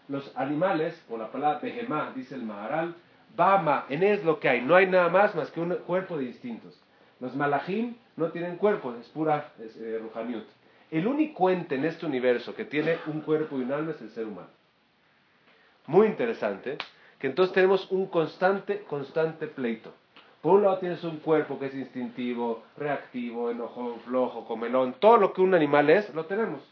Los 0.09 0.35
animales, 0.39 0.99
por 1.07 1.19
la 1.19 1.31
palabra 1.31 1.59
Behemá, 1.59 2.15
dice 2.17 2.35
el 2.35 2.45
Maharal, 2.45 2.95
Bama, 3.37 3.85
en 3.91 4.03
es 4.03 4.25
lo 4.25 4.41
que 4.41 4.49
hay. 4.49 4.63
No 4.63 4.75
hay 4.75 4.87
nada 4.87 5.11
más 5.11 5.35
más 5.35 5.51
que 5.51 5.61
un 5.61 5.75
cuerpo 5.87 6.17
de 6.17 6.25
distintos. 6.25 6.81
Los 7.21 7.35
malachim 7.37 7.97
no 8.17 8.31
tienen 8.31 8.57
cuerpo, 8.57 8.95
es 9.01 9.09
pura 9.09 9.53
es, 9.59 9.77
eh, 9.77 10.01
El 10.91 11.07
único 11.07 11.51
ente 11.51 11.75
en 11.75 11.85
este 11.85 12.07
universo 12.07 12.55
que 12.55 12.65
tiene 12.65 12.99
un 13.07 13.21
cuerpo 13.21 13.59
y 13.59 13.63
un 13.63 13.73
alma 13.73 13.93
es 13.93 14.01
el 14.01 14.11
ser 14.11 14.27
humano 14.27 14.49
muy 15.91 16.07
interesante, 16.07 16.79
que 17.19 17.27
entonces 17.27 17.53
tenemos 17.53 17.91
un 17.91 18.07
constante, 18.07 18.85
constante 18.89 19.49
pleito. 19.49 19.93
Por 20.41 20.55
un 20.55 20.63
lado 20.63 20.79
tienes 20.79 21.03
un 21.03 21.19
cuerpo 21.19 21.59
que 21.59 21.67
es 21.67 21.75
instintivo, 21.75 22.63
reactivo, 22.77 23.51
enojón, 23.51 24.01
flojo, 24.01 24.47
comelón, 24.47 24.95
todo 25.01 25.17
lo 25.17 25.33
que 25.33 25.43
un 25.43 25.53
animal 25.53 25.91
es, 25.91 26.15
lo 26.15 26.27
tenemos. 26.27 26.63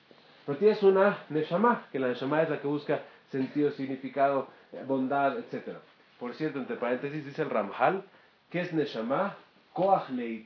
Pero 0.47 0.59
tienes 0.59 0.83
una 0.85 1.19
neshama, 1.29 1.89
que 1.91 1.99
la 1.99 2.09
neshama 2.09 2.43
es 2.43 2.49
la 2.49 2.61
que 2.61 2.69
busca 2.69 3.03
sentido, 3.31 3.73
significado, 3.73 4.47
bondad, 4.87 5.37
etc. 5.37 5.77
Por 6.21 6.33
cierto, 6.35 6.61
entre 6.61 6.77
paréntesis 6.77 7.27
dice 7.27 7.43
el 7.43 7.51
Ramjal, 7.51 8.05
¿qué 8.51 8.61
es 8.61 8.73
neshama? 8.73 9.37
Koach 9.79 10.11
mi. 10.11 10.45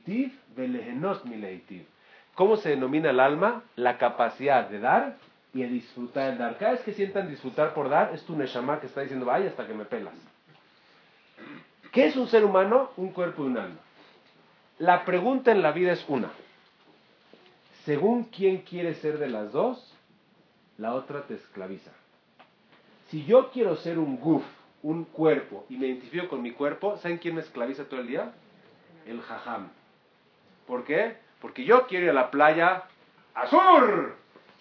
¿Cómo 2.35 2.55
se 2.57 2.69
denomina 2.69 3.09
el 3.09 3.19
alma? 3.19 3.63
La 3.75 3.97
capacidad 3.97 4.69
de 4.69 4.79
dar 4.79 5.17
y 5.55 5.63
a 5.63 5.67
disfrutar 5.67 6.33
el 6.33 6.37
dar. 6.37 6.57
Cada 6.59 6.73
vez 6.73 6.81
que 6.81 6.93
sientan 6.93 7.27
disfrutar 7.29 7.73
por 7.73 7.89
dar, 7.89 8.13
es 8.13 8.23
tu 8.25 8.35
Neshama 8.35 8.79
que 8.79 8.85
está 8.85 9.01
diciendo, 9.01 9.25
vaya 9.25 9.49
hasta 9.49 9.65
que 9.65 9.73
me 9.73 9.85
pelas. 9.85 10.13
¿Qué 11.91 12.05
es 12.05 12.15
un 12.15 12.27
ser 12.27 12.45
humano? 12.45 12.91
Un 12.95 13.09
cuerpo 13.09 13.43
y 13.43 13.47
un 13.47 13.57
alma. 13.57 13.79
La 14.77 15.03
pregunta 15.03 15.51
en 15.51 15.63
la 15.63 15.71
vida 15.71 15.93
es 15.93 16.05
una. 16.07 16.29
Según 17.85 18.25
quién 18.25 18.59
quiere 18.59 18.93
ser 18.95 19.17
de 19.17 19.29
las 19.29 19.51
dos, 19.51 19.95
la 20.77 20.93
otra 20.93 21.23
te 21.23 21.33
esclaviza. 21.33 21.91
Si 23.09 23.25
yo 23.25 23.49
quiero 23.51 23.77
ser 23.77 23.97
un 23.97 24.17
guf, 24.17 24.43
un 24.83 25.05
cuerpo, 25.05 25.65
y 25.69 25.77
me 25.77 25.87
identifico 25.87 26.27
con 26.29 26.41
mi 26.43 26.51
cuerpo, 26.51 26.97
¿saben 26.97 27.17
quién 27.17 27.33
me 27.33 27.41
esclaviza 27.41 27.85
todo 27.85 27.99
el 27.99 28.07
día? 28.07 28.31
El 29.05 29.21
jajam. 29.21 29.69
¿Por 30.67 30.83
qué? 30.83 31.17
Porque 31.41 31.65
yo 31.65 31.87
quiero 31.87 32.05
ir 32.05 32.11
a 32.11 32.13
la 32.13 32.31
playa 32.31 32.83
azul 33.33 34.13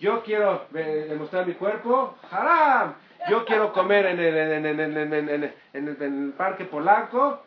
yo 0.03 0.25
quiero 0.25 0.67
demostrar 0.71 1.47
mi 1.47 1.55
cuerpo, 1.55 2.17
haram. 2.29 2.95
Yo 3.31 3.45
quiero 3.45 3.73
comer 3.73 4.07
en 4.07 4.19
el, 4.19 5.53
en, 5.73 6.03
el, 6.03 6.33
parque 6.37 6.65
polaco, 6.65 7.41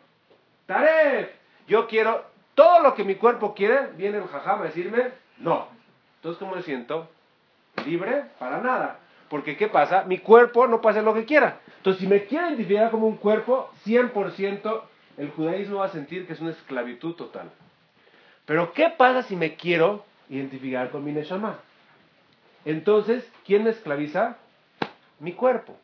taref. 0.64 1.28
Yo 1.68 1.86
quiero, 1.86 2.24
todo 2.54 2.80
lo 2.80 2.94
que 2.94 3.04
mi 3.04 3.16
cuerpo 3.16 3.54
quiere, 3.54 3.88
viene 3.98 4.16
el 4.16 4.26
jajam 4.26 4.62
a 4.62 4.64
decirme, 4.64 5.10
no. 5.36 5.68
Entonces, 6.16 6.38
¿cómo 6.38 6.56
me 6.56 6.62
siento? 6.62 7.10
Libre 7.84 8.24
para 8.38 8.62
nada. 8.62 9.00
Porque, 9.28 9.58
¿qué 9.58 9.68
pasa? 9.68 10.04
Mi 10.04 10.16
cuerpo 10.16 10.66
no 10.66 10.80
puede 10.80 10.94
hacer 10.94 11.04
lo 11.04 11.12
que 11.12 11.26
quiera. 11.26 11.58
Entonces, 11.76 12.00
si 12.00 12.06
me 12.06 12.24
quiero 12.24 12.46
identificar 12.46 12.90
como 12.90 13.06
un 13.06 13.18
cuerpo, 13.18 13.68
100% 13.84 14.80
el 15.16 15.30
judaísmo 15.30 15.78
va 15.78 15.86
a 15.86 15.90
sentir 15.90 16.26
que 16.26 16.34
es 16.34 16.40
una 16.40 16.50
esclavitud 16.50 17.14
total. 17.14 17.50
Pero, 18.44 18.72
¿qué 18.72 18.90
pasa 18.90 19.22
si 19.22 19.36
me 19.36 19.56
quiero 19.56 20.04
identificar 20.28 20.90
con 20.90 21.04
mi 21.04 21.12
neshama? 21.12 21.58
Entonces, 22.64 23.28
¿quién 23.44 23.64
me 23.64 23.70
esclaviza? 23.70 24.36
Mi 25.20 25.32
cuerpo. 25.32 25.78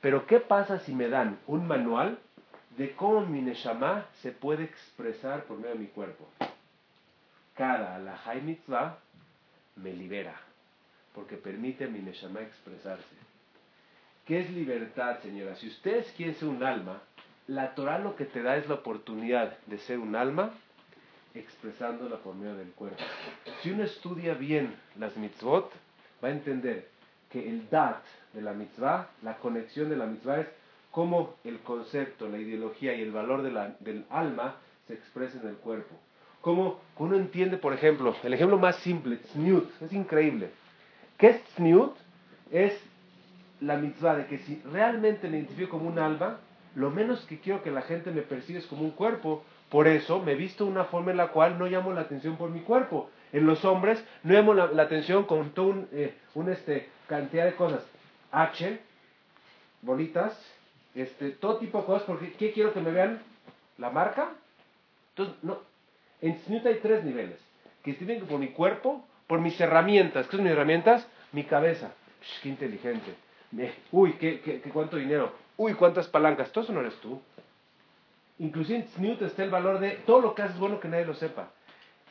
Pero 0.00 0.26
¿qué 0.26 0.40
pasa 0.40 0.78
si 0.80 0.94
me 0.94 1.08
dan 1.08 1.38
un 1.46 1.66
manual 1.66 2.18
de 2.76 2.92
cómo 2.92 3.26
mi 3.26 3.42
neshama 3.42 4.06
se 4.22 4.30
puede 4.30 4.64
expresar 4.64 5.44
por 5.44 5.58
medio 5.58 5.74
de 5.74 5.80
mi 5.80 5.86
cuerpo? 5.86 6.28
Cada 7.56 7.98
la 7.98 8.16
mitzvah 8.40 8.98
me 9.74 9.92
libera, 9.92 10.40
porque 11.14 11.36
permite 11.36 11.84
a 11.84 11.88
mi 11.88 11.98
neshama 11.98 12.40
expresarse. 12.40 13.16
¿Qué 14.24 14.40
es 14.40 14.50
libertad, 14.50 15.18
señora? 15.20 15.56
Si 15.56 15.66
ustedes 15.66 16.12
quieren 16.16 16.36
ser 16.36 16.48
un 16.48 16.62
alma, 16.62 17.02
la 17.48 17.74
Torah 17.74 17.98
lo 17.98 18.14
que 18.14 18.26
te 18.26 18.42
da 18.42 18.56
es 18.56 18.68
la 18.68 18.74
oportunidad 18.74 19.58
de 19.66 19.78
ser 19.78 19.98
un 19.98 20.14
alma 20.14 20.50
expresándola 21.34 22.16
por 22.16 22.34
medio 22.34 22.54
del 22.54 22.70
cuerpo. 22.70 23.02
Si 23.62 23.70
uno 23.70 23.84
estudia 23.84 24.34
bien 24.34 24.74
las 24.98 25.16
mitzvot, 25.16 25.72
va 26.22 26.28
a 26.28 26.30
entender 26.32 26.88
que 27.30 27.48
el 27.48 27.68
dat 27.70 28.02
de 28.34 28.42
la 28.42 28.52
mitzvah, 28.52 29.08
la 29.22 29.38
conexión 29.38 29.88
de 29.88 29.96
la 29.96 30.06
mitzvah 30.06 30.40
es 30.40 30.48
cómo 30.90 31.36
el 31.44 31.58
concepto, 31.60 32.28
la 32.28 32.38
ideología 32.38 32.94
y 32.94 33.02
el 33.02 33.12
valor 33.12 33.42
del 33.42 34.04
alma 34.10 34.56
se 34.86 34.94
expresa 34.94 35.38
en 35.40 35.48
el 35.48 35.56
cuerpo. 35.56 35.94
Cómo 36.42 36.80
uno 36.98 37.16
entiende, 37.16 37.56
por 37.56 37.72
ejemplo, 37.72 38.14
el 38.22 38.34
ejemplo 38.34 38.58
más 38.58 38.76
simple, 38.76 39.16
tzniut, 39.16 39.70
es 39.82 39.92
increíble. 39.92 40.50
¿Qué 41.16 41.28
es 41.28 41.44
tzniut? 41.54 41.96
Es 42.50 42.78
la 43.60 43.76
mitzvah 43.76 44.16
de 44.16 44.26
que 44.26 44.38
si 44.38 44.62
realmente 44.70 45.28
me 45.28 45.38
identifico 45.38 45.78
como 45.78 45.88
un 45.88 45.98
alma, 45.98 46.38
lo 46.74 46.90
menos 46.90 47.24
que 47.26 47.40
quiero 47.40 47.62
que 47.62 47.70
la 47.70 47.82
gente 47.82 48.10
me 48.10 48.22
perciba 48.22 48.58
es 48.58 48.66
como 48.66 48.82
un 48.82 48.92
cuerpo. 48.92 49.44
Por 49.70 49.86
eso 49.86 50.20
me 50.20 50.34
visto 50.34 50.64
una 50.64 50.84
forma 50.84 51.10
en 51.10 51.16
la 51.16 51.28
cual 51.28 51.58
no 51.58 51.66
llamo 51.66 51.92
la 51.92 52.02
atención 52.02 52.36
por 52.36 52.50
mi 52.50 52.60
cuerpo. 52.60 53.10
En 53.32 53.46
los 53.46 53.64
hombres 53.64 54.02
no 54.22 54.32
llamo 54.32 54.54
la, 54.54 54.82
atención 54.82 55.24
con 55.24 55.50
toda 55.50 55.68
un, 55.68 55.88
eh, 55.92 56.14
este, 56.50 56.88
cantidad 57.06 57.44
de 57.44 57.54
cosas. 57.54 57.84
H, 58.32 58.80
bolitas, 59.82 60.38
este, 60.94 61.30
todo 61.30 61.58
tipo 61.58 61.78
de 61.78 61.84
cosas, 61.84 62.02
porque 62.04 62.32
¿qué 62.32 62.52
quiero 62.52 62.72
que 62.72 62.80
me 62.80 62.90
vean? 62.90 63.20
¿La 63.76 63.90
marca? 63.90 64.30
Entonces, 65.10 65.36
no. 65.42 65.58
En 66.20 66.38
Snut 66.40 66.66
hay 66.66 66.76
tres 66.76 67.04
niveles. 67.04 67.38
Que 67.84 67.94
tienen 67.94 68.26
por 68.26 68.38
mi 68.38 68.48
cuerpo, 68.48 69.04
por 69.26 69.40
mis 69.40 69.60
herramientas. 69.60 70.26
¿Qué 70.26 70.36
son 70.36 70.44
mis 70.44 70.52
herramientas? 70.52 71.06
Mi 71.32 71.44
cabeza. 71.44 71.92
qué 72.42 72.48
inteligente. 72.48 73.14
uy, 73.92 74.14
qué, 74.14 74.40
qué, 74.40 74.60
cuánto 74.70 74.96
dinero. 74.96 75.32
Uy, 75.58 75.74
cuántas 75.74 76.06
palancas. 76.06 76.50
Todo 76.52 76.64
eso 76.64 76.72
no 76.72 76.80
eres 76.80 76.94
tú. 77.00 77.20
Inclusive 78.38 78.78
en 78.78 78.88
Snut 78.88 79.20
está 79.22 79.42
el 79.42 79.50
valor 79.50 79.80
de 79.80 79.90
todo 80.06 80.20
lo 80.20 80.34
que 80.34 80.42
haces 80.42 80.58
bueno 80.58 80.78
que 80.78 80.86
nadie 80.86 81.04
lo 81.04 81.14
sepa. 81.14 81.48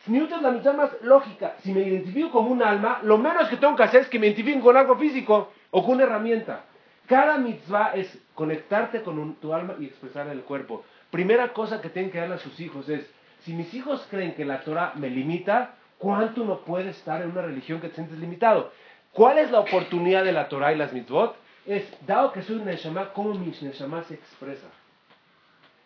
Snut 0.03 0.29
es 0.29 0.41
la 0.41 0.51
mitad 0.51 0.73
más 0.73 0.91
lógica. 1.01 1.55
Si 1.63 1.71
me 1.71 1.81
identifico 1.81 2.31
como 2.31 2.49
un 2.51 2.61
alma, 2.61 2.99
lo 3.03 3.17
menos 3.17 3.47
que 3.47 3.55
tengo 3.55 3.77
que 3.77 3.83
hacer 3.83 4.01
es 4.01 4.09
que 4.09 4.19
me 4.19 4.27
identifiquen 4.27 4.61
con 4.61 4.75
algo 4.75 4.97
físico 4.97 5.51
o 5.71 5.81
con 5.81 5.95
una 5.95 6.03
herramienta. 6.03 6.65
Cada 7.07 7.37
mitzvah 7.37 7.93
es 7.95 8.19
conectarte 8.35 9.01
con 9.01 9.35
tu 9.35 9.53
alma 9.53 9.75
y 9.79 9.85
expresar 9.85 10.27
el 10.27 10.41
cuerpo. 10.41 10.83
Primera 11.09 11.53
cosa 11.53 11.79
que 11.79 11.89
tienen 11.89 12.11
que 12.11 12.19
darle 12.19 12.35
a 12.35 12.39
sus 12.39 12.59
hijos 12.59 12.89
es, 12.89 13.09
si 13.43 13.53
mis 13.53 13.73
hijos 13.73 14.05
creen 14.11 14.35
que 14.35 14.43
la 14.43 14.59
Torah 14.59 14.91
me 14.95 15.09
limita, 15.09 15.75
¿cuánto 15.97 16.43
no 16.43 16.59
puede 16.65 16.89
estar 16.89 17.21
en 17.21 17.31
una 17.31 17.43
religión 17.43 17.79
que 17.79 17.87
te 17.87 17.95
sientes 17.95 18.19
limitado? 18.19 18.73
¿Cuál 19.13 19.37
es 19.37 19.51
la 19.51 19.61
oportunidad 19.61 20.25
de 20.25 20.33
la 20.33 20.49
Torah 20.49 20.73
y 20.73 20.77
las 20.77 20.91
mitzvot? 20.91 21.46
Es, 21.67 21.85
dado 22.07 22.31
que 22.31 22.41
soy 22.43 22.55
un 22.55 22.65
neshama, 22.65 23.11
¿cómo 23.11 23.33
mi 23.33 23.53
neshama 23.61 24.01
se 24.05 24.13
expresa? 24.13 24.67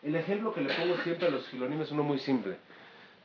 El 0.04 0.16
ejemplo 0.16 0.54
que 0.54 0.62
le 0.62 0.74
pongo 0.74 0.96
siempre 0.98 1.28
a 1.28 1.32
los 1.32 1.48
gilonim 1.50 1.82
es 1.82 1.92
uno 1.92 2.04
muy 2.04 2.20
simple. 2.20 2.58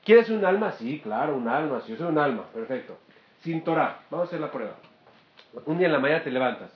¿Quieres 0.04 0.30
un 0.30 0.42
alma? 0.44 0.72
Sí, 0.72 1.00
claro, 1.00 1.36
un 1.36 1.48
alma. 1.48 1.82
Si 1.82 1.92
yo 1.92 1.98
soy 1.98 2.08
un 2.08 2.18
alma, 2.18 2.44
perfecto. 2.54 2.96
Sin 3.42 3.62
Torah, 3.62 4.00
vamos 4.10 4.24
a 4.24 4.28
hacer 4.28 4.40
la 4.40 4.50
prueba. 4.50 4.76
Un 5.66 5.76
día 5.76 5.88
en 5.88 5.92
la 5.92 5.98
mañana 5.98 6.24
te 6.24 6.30
levantas. 6.30 6.70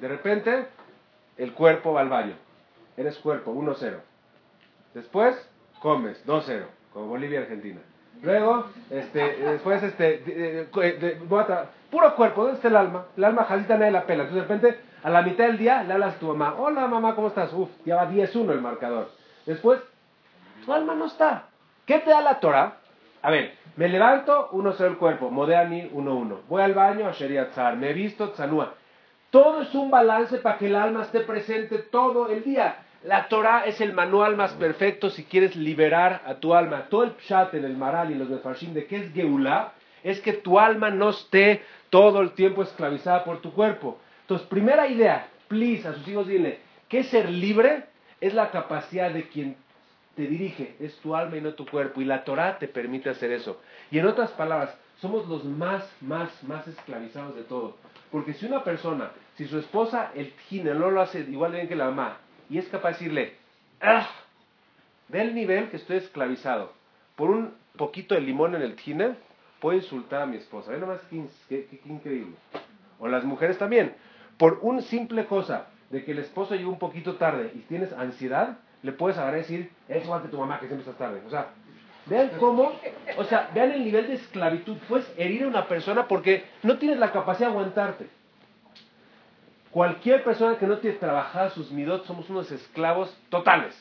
De 0.00 0.08
repente, 0.08 0.68
el 1.36 1.52
cuerpo 1.52 1.92
va 1.92 2.02
al 2.02 2.08
baño. 2.08 2.34
Eres 2.96 3.18
cuerpo, 3.18 3.52
1-0. 3.52 3.98
Después, 4.94 5.36
comes, 5.80 6.24
2-0, 6.26 6.64
como 6.92 7.06
Bolivia 7.06 7.40
y 7.40 7.42
Argentina. 7.42 7.80
Luego, 8.22 8.66
este, 8.90 9.36
después, 9.36 9.82
este, 9.82 10.68
puro 11.90 12.14
cuerpo, 12.14 12.42
¿dónde 12.42 12.56
está 12.56 12.68
el 12.68 12.76
alma? 12.76 13.06
El 13.16 13.24
alma 13.24 13.44
jazita 13.44 13.76
nadie 13.76 13.92
la 13.92 14.06
pela. 14.06 14.24
Entonces, 14.24 14.48
de 14.48 14.54
repente, 14.54 14.80
a 15.02 15.10
la 15.10 15.22
mitad 15.22 15.46
del 15.46 15.58
día, 15.58 15.82
le 15.82 15.94
hablas 15.94 16.16
a 16.16 16.18
tu 16.18 16.26
mamá. 16.26 16.54
Hola, 16.58 16.86
mamá, 16.86 17.14
¿cómo 17.14 17.28
estás? 17.28 17.52
Uf, 17.52 17.70
ya 17.84 17.96
va 17.96 18.10
10-1 18.10 18.52
el 18.52 18.60
marcador. 18.60 19.10
Después, 19.46 19.80
tu 20.64 20.72
alma 20.72 20.94
no 20.94 21.06
está. 21.06 21.44
¿Qué 21.86 21.98
te 22.00 22.10
da 22.10 22.20
la 22.20 22.40
Torah? 22.40 22.76
A 23.22 23.30
ver, 23.30 23.54
me 23.76 23.88
levanto, 23.88 24.50
1-0 24.52 24.80
el 24.86 24.96
cuerpo. 24.96 25.30
Modeani, 25.30 25.90
1-1. 25.90 26.40
Voy 26.48 26.62
al 26.62 26.74
baño, 26.74 27.08
a 27.08 27.12
Tzar. 27.12 27.76
Me 27.76 27.92
visto, 27.92 28.30
Tzanua. 28.30 28.74
Todo 29.30 29.62
es 29.62 29.74
un 29.74 29.90
balance 29.90 30.38
para 30.38 30.58
que 30.58 30.66
el 30.66 30.76
alma 30.76 31.02
esté 31.02 31.20
presente 31.20 31.78
todo 31.78 32.28
el 32.28 32.44
día. 32.44 32.76
La 33.04 33.28
Torah 33.28 33.64
es 33.66 33.80
el 33.80 33.92
manual 33.92 34.36
más 34.36 34.52
perfecto 34.54 35.10
si 35.10 35.24
quieres 35.24 35.54
liberar 35.54 36.22
a 36.26 36.34
tu 36.34 36.54
alma. 36.54 36.86
Todo 36.90 37.04
el 37.04 37.16
chat 37.18 37.54
en 37.54 37.64
el 37.64 37.76
Maral 37.76 38.10
y 38.10 38.14
los 38.14 38.28
Mefarshim 38.28 38.74
de 38.74 38.86
qué 38.86 38.96
es 38.96 39.12
Geulah 39.12 39.72
es 40.10 40.20
que 40.20 40.32
tu 40.32 40.58
alma 40.58 40.90
no 40.90 41.10
esté 41.10 41.62
todo 41.90 42.20
el 42.20 42.32
tiempo 42.32 42.62
esclavizada 42.62 43.24
por 43.24 43.40
tu 43.40 43.52
cuerpo. 43.52 43.98
Entonces, 44.22 44.46
primera 44.48 44.88
idea, 44.88 45.28
please, 45.48 45.86
a 45.86 45.92
sus 45.92 46.08
hijos 46.08 46.26
dile, 46.26 46.60
que 46.88 47.04
ser 47.04 47.28
libre 47.30 47.84
es 48.20 48.32
la 48.32 48.50
capacidad 48.50 49.10
de 49.10 49.28
quien 49.28 49.56
te 50.16 50.26
dirige, 50.26 50.76
es 50.80 50.96
tu 50.96 51.14
alma 51.14 51.36
y 51.36 51.40
no 51.42 51.54
tu 51.54 51.66
cuerpo. 51.66 52.00
Y 52.00 52.06
la 52.06 52.24
Torah 52.24 52.58
te 52.58 52.68
permite 52.68 53.10
hacer 53.10 53.32
eso. 53.32 53.60
Y 53.90 53.98
en 53.98 54.06
otras 54.06 54.30
palabras, 54.32 54.74
somos 55.00 55.28
los 55.28 55.44
más, 55.44 55.86
más, 56.00 56.42
más 56.42 56.66
esclavizados 56.66 57.36
de 57.36 57.42
todo. 57.42 57.76
Porque 58.10 58.32
si 58.32 58.46
una 58.46 58.64
persona, 58.64 59.10
si 59.36 59.46
su 59.46 59.58
esposa, 59.58 60.12
el 60.14 60.32
no 60.64 60.90
lo 60.90 61.02
hace 61.02 61.20
igual 61.20 61.52
bien 61.52 61.68
que 61.68 61.76
la 61.76 61.90
mamá, 61.90 62.16
y 62.48 62.56
es 62.56 62.66
capaz 62.68 62.88
de 62.88 62.94
decirle, 62.94 63.34
¡ah! 63.82 64.08
Ve 65.08 65.20
el 65.20 65.34
nivel 65.34 65.68
que 65.68 65.76
estoy 65.76 65.98
esclavizado. 65.98 66.72
Por 67.14 67.30
un 67.30 67.54
poquito 67.76 68.14
de 68.14 68.22
limón 68.22 68.54
en 68.54 68.62
el 68.62 68.74
tiner, 68.74 69.16
puedo 69.60 69.76
insultar 69.76 70.22
a 70.22 70.26
mi 70.26 70.36
esposa. 70.36 70.70
Ve 70.70 70.78
nomás 70.78 71.00
qué, 71.48 71.68
increíble. 71.86 72.34
O 72.98 73.08
las 73.08 73.24
mujeres 73.24 73.58
también. 73.58 73.94
Por 74.36 74.60
una 74.62 74.82
simple 74.82 75.26
cosa 75.26 75.66
de 75.90 76.04
que 76.04 76.12
el 76.12 76.18
esposo 76.18 76.54
llegó 76.54 76.70
un 76.70 76.78
poquito 76.78 77.16
tarde 77.16 77.50
y 77.54 77.60
tienes 77.60 77.92
ansiedad, 77.92 78.58
le 78.82 78.92
puedes 78.92 79.18
agarrar 79.18 79.38
y 79.38 79.42
decir, 79.42 79.70
es 79.88 80.04
igual 80.04 80.22
que 80.22 80.28
tu 80.28 80.38
mamá 80.38 80.60
que 80.60 80.66
siempre 80.66 80.88
estás 80.88 80.98
tarde. 80.98 81.22
O 81.26 81.30
sea, 81.30 81.48
vean 82.06 82.30
cómo, 82.38 82.72
o 83.16 83.24
sea, 83.24 83.50
vean 83.54 83.72
el 83.72 83.84
nivel 83.84 84.06
de 84.06 84.14
esclavitud. 84.14 84.76
Puedes 84.88 85.12
herir 85.16 85.44
a 85.44 85.48
una 85.48 85.66
persona 85.66 86.06
porque 86.06 86.44
no 86.62 86.78
tienes 86.78 86.98
la 86.98 87.10
capacidad 87.10 87.48
de 87.48 87.54
aguantarte. 87.54 88.06
Cualquier 89.70 90.24
persona 90.24 90.56
que 90.56 90.66
no 90.66 90.78
tiene 90.78 90.96
trabajado 90.96 91.50
sus 91.50 91.70
midot 91.70 92.06
somos 92.06 92.30
unos 92.30 92.50
esclavos 92.50 93.14
totales. 93.28 93.76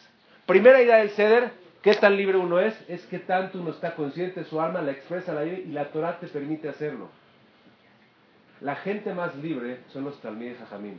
Primera 0.45 0.81
idea 0.81 0.97
del 0.97 1.09
ceder, 1.11 1.51
¿qué 1.81 1.93
tan 1.95 2.15
libre 2.15 2.37
uno 2.37 2.59
es? 2.59 2.75
Es 2.89 3.05
que 3.07 3.19
tanto 3.19 3.59
uno 3.59 3.71
está 3.71 3.95
consciente, 3.95 4.43
su 4.45 4.59
alma 4.59 4.81
la 4.81 4.91
expresa 4.91 5.33
la 5.33 5.45
y 5.45 5.65
la 5.67 5.91
Torah 5.91 6.19
te 6.19 6.27
permite 6.27 6.69
hacerlo. 6.69 7.09
La 8.61 8.75
gente 8.75 9.13
más 9.13 9.35
libre 9.35 9.81
son 9.89 10.03
los 10.03 10.19
Talmid 10.21 10.57
Jajamim. 10.57 10.97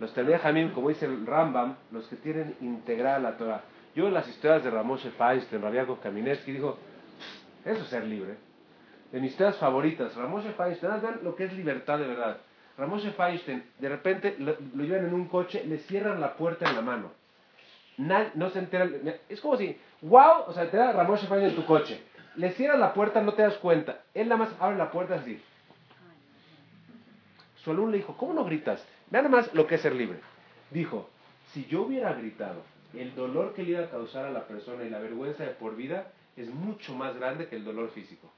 Los 0.00 0.12
Talmid 0.12 0.34
Jajamim, 0.34 0.72
como 0.72 0.90
dice 0.90 1.06
el 1.06 1.26
Rambam, 1.26 1.76
los 1.90 2.06
que 2.08 2.16
tienen 2.16 2.56
integrada 2.60 3.18
la 3.18 3.36
Torah. 3.36 3.62
Yo 3.94 4.08
en 4.08 4.14
las 4.14 4.28
historias 4.28 4.64
de 4.64 4.70
Ramoshe 4.70 5.10
Feist, 5.12 5.50
de 5.50 5.58
Rabiakov 5.58 6.00
Kamineski, 6.00 6.52
dijo, 6.52 6.78
eso 7.64 7.82
es 7.82 7.88
ser 7.88 8.04
libre. 8.04 8.34
De 9.12 9.20
mis 9.20 9.30
historias 9.30 9.56
favoritas, 9.56 10.14
Ramoshe 10.16 10.52
Feist, 10.52 10.82
vean 10.82 11.20
lo 11.22 11.34
que 11.34 11.44
es 11.44 11.52
libertad 11.52 11.98
de 11.98 12.06
verdad. 12.06 12.38
Ramoshe 12.76 13.12
Feinstein, 13.12 13.62
de 13.78 13.88
repente 13.88 14.36
lo, 14.38 14.56
llevan 14.82 15.06
en 15.06 15.14
un 15.14 15.28
coche, 15.28 15.64
le 15.64 15.78
cierran 15.78 16.20
la 16.20 16.34
puerta 16.34 16.68
en 16.68 16.74
la 16.74 16.82
mano. 16.82 17.12
No 17.98 18.50
se 18.50 18.58
entera. 18.58 18.88
Es 19.28 19.40
como 19.40 19.56
si, 19.56 19.78
wow, 20.02 20.44
o 20.46 20.52
sea, 20.52 20.70
te 20.70 20.76
da 20.76 20.92
Ramoshe 20.92 21.26
Feinstein 21.26 21.50
en 21.50 21.56
tu 21.56 21.66
coche. 21.66 22.00
Le 22.36 22.52
cierran 22.52 22.80
la 22.80 22.92
puerta, 22.92 23.20
no 23.20 23.34
te 23.34 23.42
das 23.42 23.56
cuenta. 23.58 24.00
Él 24.12 24.28
nada 24.28 24.44
más 24.44 24.54
abre 24.60 24.76
la 24.76 24.90
puerta 24.90 25.14
así. 25.14 25.40
Su 27.56 27.70
alumno 27.70 27.92
le 27.92 27.98
dijo, 27.98 28.16
¿cómo 28.16 28.34
no 28.34 28.44
gritas? 28.44 28.84
Vean 29.10 29.24
nada 29.24 29.36
más 29.36 29.54
lo 29.54 29.66
que 29.66 29.76
es 29.76 29.80
ser 29.80 29.94
libre. 29.94 30.18
Dijo, 30.70 31.08
si 31.52 31.64
yo 31.66 31.82
hubiera 31.82 32.12
gritado, 32.12 32.62
el 32.94 33.14
dolor 33.14 33.54
que 33.54 33.62
le 33.62 33.70
iba 33.70 33.84
a 33.84 33.90
causar 33.90 34.26
a 34.26 34.30
la 34.30 34.46
persona 34.46 34.84
y 34.84 34.90
la 34.90 34.98
vergüenza 34.98 35.44
de 35.44 35.50
por 35.50 35.76
vida 35.76 36.08
es 36.36 36.52
mucho 36.52 36.94
más 36.94 37.16
grande 37.16 37.48
que 37.48 37.56
el 37.56 37.64
dolor 37.64 37.90
físico. 37.90 38.30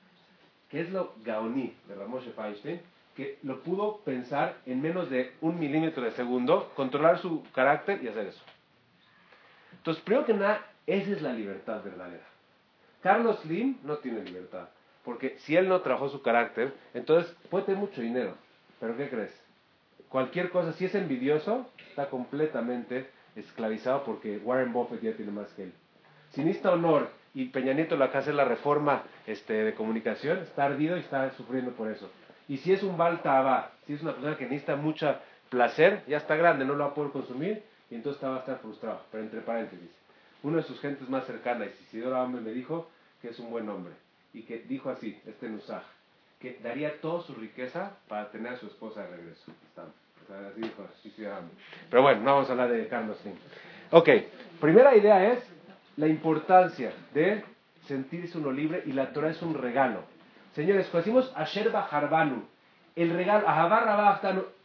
¿Qué 0.71 0.81
es 0.81 0.91
lo 0.91 1.15
gaoní 1.25 1.75
de 1.89 1.95
Ramoshe 1.95 2.33
Feinstein? 2.33 2.81
que 3.17 3.39
lo 3.43 3.63
pudo 3.63 4.01
pensar 4.05 4.59
en 4.67 4.83
menos 4.83 5.09
de 5.09 5.33
un 5.41 5.59
milímetro 5.59 6.05
de 6.05 6.13
segundo, 6.13 6.71
controlar 6.77 7.19
su 7.19 7.43
carácter 7.55 8.05
y 8.05 8.09
hacer 8.09 8.27
eso. 8.27 8.43
Entonces, 9.87 10.03
primero 10.03 10.27
que 10.27 10.35
nada, 10.35 10.67
esa 10.85 11.13
es 11.13 11.23
la 11.23 11.33
libertad 11.33 11.81
verdadera. 11.85 12.25
Carlos 13.05 13.39
Slim 13.43 13.79
no 13.85 13.99
tiene 13.99 14.25
libertad, 14.25 14.69
porque 15.05 15.37
si 15.39 15.55
él 15.55 15.69
no 15.69 15.81
trabajó 15.81 16.09
su 16.09 16.23
carácter, 16.23 16.75
entonces 16.93 17.33
puede 17.51 17.67
tener 17.67 17.79
mucho 17.79 18.01
dinero, 18.01 18.35
pero 18.81 18.97
¿qué 18.97 19.09
crees? 19.09 19.41
Cualquier 20.09 20.51
cosa, 20.51 20.73
si 20.73 20.87
es 20.87 20.95
envidioso, 20.97 21.71
está 21.89 22.11
completamente 22.11 23.09
esclavizado 23.37 24.03
porque 24.03 24.39
Warren 24.39 24.73
Buffett 24.73 25.03
ya 25.03 25.13
tiene 25.13 25.31
más 25.31 25.53
que 25.53 25.63
él. 25.63 25.73
Si 26.31 26.43
necesita 26.43 26.73
honor 26.73 27.09
y 27.33 27.45
Peña 27.45 27.73
Nieto 27.73 27.97
lo 27.97 28.11
que 28.11 28.19
hace 28.19 28.33
la 28.33 28.45
reforma 28.45 29.05
este, 29.25 29.53
de 29.53 29.75
comunicación, 29.75 30.39
está 30.39 30.65
ardido 30.65 30.97
y 30.97 31.01
está 31.01 31.31
sufriendo 31.35 31.71
por 31.71 31.93
eso. 31.93 32.11
Y 32.49 32.57
si 32.57 32.73
es 32.73 32.83
un 32.83 32.97
baltaba, 32.97 33.71
si 33.87 33.93
es 33.93 34.03
una 34.03 34.15
persona 34.15 34.37
que 34.37 34.47
necesita 34.47 34.75
mucho 34.75 35.15
placer, 35.49 36.03
ya 36.09 36.17
está 36.17 36.35
grande, 36.35 36.65
no 36.65 36.75
lo 36.75 36.83
va 36.83 36.91
a 36.91 36.95
poder 36.95 37.13
consumir 37.13 37.63
y 37.91 37.95
entonces 37.95 38.23
va 38.23 38.37
a 38.37 38.41
estar 38.41 38.59
frustrado. 38.59 39.03
Pero 39.11 39.25
entre 39.25 39.41
paréntesis, 39.41 39.91
uno 40.43 40.59
de 40.59 40.63
sus 40.63 40.81
gentes 40.81 41.09
más 41.09 41.27
cercanas, 41.27 41.69
Isidoro 41.83 42.17
Ambe, 42.17 42.41
me 42.41 42.53
dijo 42.53 42.89
que 43.21 43.29
es 43.29 43.39
un 43.39 43.51
buen 43.51 43.69
hombre 43.69 43.95
y 44.33 44.43
que 44.43 44.59
dijo 44.59 44.91
así, 44.91 45.21
este 45.27 45.49
Nusaj, 45.49 45.83
que 46.41 46.59
daría 46.63 47.01
toda 47.01 47.23
su 47.23 47.35
riqueza 47.35 47.97
para 48.09 48.31
tener 48.31 48.53
a 48.53 48.57
su 48.57 48.67
esposa 48.67 49.03
de 49.03 49.17
regreso. 49.17 49.53
Sea, 49.75 50.49
así 50.49 50.61
dijo 50.61 50.87
Isidoro 51.05 51.37
Pero 51.89 52.03
bueno, 52.03 52.21
no 52.23 52.35
vamos 52.35 52.49
a 52.49 52.53
hablar 52.53 52.71
de 52.71 52.87
Carlos 52.89 53.17
Slim. 53.23 53.35
Ok, 53.93 54.09
primera 54.61 54.97
idea 54.97 55.33
es 55.33 55.49
la 55.97 56.09
importancia 56.09 56.93
de 57.15 57.45
sentirse 57.87 58.37
uno 58.37 58.51
libre 58.51 58.83
y 58.87 58.93
la 58.93 59.13
Torah 59.13 59.31
es 59.31 59.41
un 59.43 59.55
regalo. 59.55 60.03
Señores, 60.55 60.89
cuando 60.89 61.05
decimos 61.05 61.33
Asher 61.37 61.71
Harbanu, 61.75 62.45
el 62.97 63.11
regalo, 63.11 63.47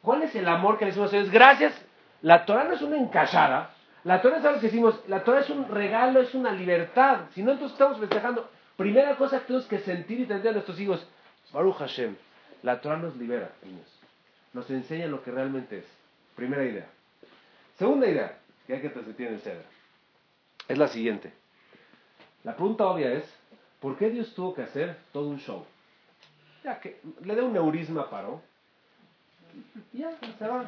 ¿cuál 0.02 0.24
es 0.24 0.36
el 0.36 0.48
amor 0.48 0.78
que 0.78 0.86
le 0.86 0.92
decimos 0.92 1.14
a 1.14 1.18
ellos? 1.18 1.32
Gracias. 1.32 1.86
La 2.22 2.46
Torah 2.46 2.66
no 2.66 2.74
es 2.74 2.82
una 2.82 2.98
encajada. 2.98 3.74
La 4.04 4.22
Torah 4.22 4.38
es 4.38 4.46
algo 4.46 4.60
que 4.60 4.68
decimos, 4.68 5.00
la 5.08 5.24
Torah 5.24 5.42
es 5.42 5.50
un 5.50 5.68
regalo, 5.68 6.22
es 6.22 6.34
una 6.34 6.52
libertad. 6.52 7.22
Si 7.34 7.44
no, 7.44 7.52
entonces 7.52 7.74
estamos 7.74 8.00
festejando. 8.00 8.50
Primera 8.78 9.16
cosa 9.16 9.40
que 9.40 9.46
tenemos 9.46 9.68
que 9.68 9.80
sentir 9.80 10.20
y 10.22 10.26
tener 10.26 10.48
a 10.48 10.52
nuestros 10.54 10.80
hijos, 10.80 11.08
Baruch 11.52 11.78
Hashem, 11.78 12.16
la 12.64 12.82
Torah 12.82 12.98
nos 12.98 13.16
libera, 13.16 13.52
niños. 13.64 13.88
Nos 14.54 14.70
enseña 14.70 15.08
lo 15.08 15.24
que 15.24 15.32
realmente 15.32 15.80
es. 15.80 15.86
Primera 16.36 16.64
idea. 16.66 16.88
Segunda 17.78 18.08
idea 18.08 18.38
que 18.66 18.74
hay 18.74 18.82
que 18.82 18.90
transmitir 18.90 19.28
en 19.28 19.34
el 19.36 19.42
ceder 19.42 19.66
es 20.68 20.78
la 20.78 20.88
siguiente. 20.88 21.34
La 22.44 22.56
pregunta 22.56 22.86
obvia 22.86 23.12
es, 23.14 23.26
¿por 23.80 23.98
qué 23.98 24.10
Dios 24.10 24.34
tuvo 24.34 24.54
que 24.54 24.64
hacer 24.64 24.98
todo 25.12 25.28
un 25.28 25.40
show? 25.40 25.66
Ya 26.64 26.80
que 26.80 27.02
le 27.24 27.36
dé 27.36 27.42
un 27.42 27.54
neurisma 27.54 28.10
paró. 28.10 28.42
Ya, 29.92 30.12
se 30.40 30.48
va. 30.48 30.66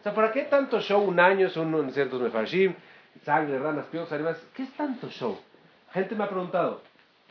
O 0.00 0.02
sea, 0.02 0.14
¿para 0.14 0.32
qué 0.32 0.44
tanto 0.44 0.80
show? 0.80 1.02
Un 1.02 1.20
año 1.20 1.50
son 1.50 1.92
ciertos 1.92 2.22
mefarshim, 2.22 2.74
sangre, 3.22 3.58
ranas, 3.58 3.84
piojos, 3.86 4.10
animales. 4.12 4.42
¿Qué 4.54 4.62
es 4.62 4.72
tanto 4.72 5.10
show? 5.10 5.38
Gente 5.92 6.14
me 6.14 6.24
ha 6.24 6.28
preguntado, 6.28 6.80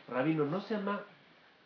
Rabino, 0.08 0.46
¿no 0.46 0.62
se 0.62 0.76
llama 0.76 1.02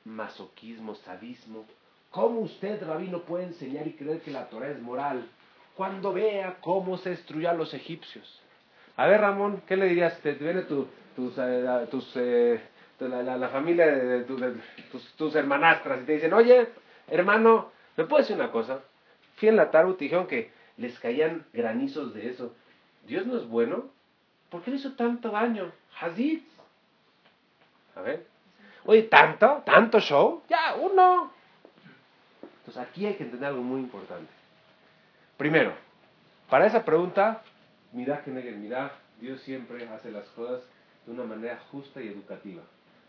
masoquismo, 0.06 0.95
sadismo? 0.95 1.66
¿Cómo 2.10 2.39
usted, 2.39 2.82
Rabino, 2.88 3.20
puede 3.24 3.45
enseñar 3.45 3.86
y 3.86 3.93
creer 3.93 4.22
que 4.22 4.32
la 4.32 4.45
Torah 4.45 4.70
es 4.70 4.80
moral 4.82 5.26
cuando 5.76 6.14
vea 6.14 6.56
cómo 6.62 6.97
se 6.97 7.10
destruyó 7.10 7.49
a 7.49 7.54
los 7.54 7.74
egipcios? 7.74 8.41
A 8.95 9.06
ver, 9.08 9.20
Ramón, 9.20 9.62
¿qué 9.68 9.76
le 9.76 9.88
dirías? 9.88 10.18
Te 10.20 10.34
viene 10.34 10.62
tu, 10.62 10.88
tus, 11.18 11.34
eh, 11.38 11.88
tus 11.91 12.14
eh, 12.16 12.62
la, 12.99 13.49
familia 13.49 13.88
de, 13.88 14.24
tus, 14.24 14.41
tus, 15.18 15.36
hermanastras 15.36 16.01
y 16.04 16.06
te 16.06 16.14
dicen, 16.14 16.32
oye, 16.32 16.70
hermano, 17.10 17.72
¿me 17.97 18.06
puedes 18.06 18.28
decir 18.28 18.41
una 18.41 18.54
cosa? 18.54 18.80
Fui 19.36 19.49
en 19.49 19.58
la 19.58 19.70
tarde 19.70 19.95
y 19.99 20.04
dijeron 20.04 20.28
que 20.28 20.62
les 20.78 20.97
caían 20.99 21.45
granizos 21.53 22.13
de 22.13 22.30
eso. 22.30 22.55
¿Dios 23.07 23.26
no 23.26 23.38
es 23.38 23.47
bueno? 23.47 23.86
¿Por 24.49 24.63
qué 24.63 24.71
le 24.71 24.78
hizo 24.78 24.93
tanto 24.93 25.30
daño? 25.30 25.71
Hazid. 25.99 26.41
A 27.95 28.01
ver. 28.01 28.26
Oye, 28.86 29.03
¿tanto? 29.03 29.63
¿Tanto 29.65 29.99
show? 29.99 30.43
Ya, 30.49 30.76
uno. 30.76 31.32
Entonces 32.59 32.82
aquí 32.82 33.05
hay 33.05 33.15
que 33.15 33.24
entender 33.24 33.49
algo 33.49 33.61
muy 33.61 33.82
importante. 33.82 34.32
Primero, 35.38 35.74
para 36.49 36.67
esa 36.67 36.86
pregunta, 36.86 37.41
mira 37.91 38.24
que 38.24 38.32
mira, 38.32 38.93
Dios 39.19 39.41
siempre 39.41 39.88
hace 39.89 40.11
las 40.11 40.28
cosas 40.30 40.61
de 41.05 41.11
una 41.11 41.24
manera 41.24 41.59
justa 41.71 42.01
y 42.01 42.07
educativa. 42.07 42.61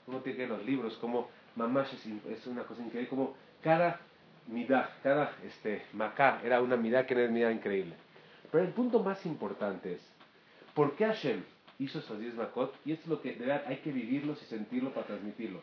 Uno 0.06 0.18
tiene 0.18 0.38
que 0.38 0.46
los 0.46 0.64
libros, 0.64 0.96
como 0.98 1.28
Mamash 1.56 1.94
es, 2.28 2.46
una 2.46 2.64
cosa 2.64 2.82
increíble, 2.82 3.08
como 3.08 3.36
cada 3.62 4.00
midá, 4.48 4.90
cada 5.02 5.32
este, 5.44 5.84
macá 5.92 6.40
era 6.44 6.60
una 6.60 6.76
midá 6.76 7.06
que 7.06 7.14
era 7.14 7.30
una 7.30 7.52
increíble. 7.52 7.94
Pero 8.50 8.64
el 8.64 8.70
punto 8.70 9.02
más 9.02 9.24
importante 9.26 9.94
es, 9.94 10.00
¿por 10.74 10.94
qué 10.96 11.06
Hashem 11.06 11.42
hizo 11.78 11.98
esos 11.98 12.18
10 12.18 12.34
makot? 12.34 12.74
Y 12.84 12.92
esto 12.92 13.04
es 13.04 13.08
lo 13.08 13.22
que 13.22 13.32
de 13.32 13.46
verdad 13.46 13.64
hay 13.66 13.78
que 13.78 13.92
vivirlo 13.92 14.32
y 14.32 14.44
sentirlo 14.44 14.90
para 14.90 15.06
transmitirlo. 15.06 15.60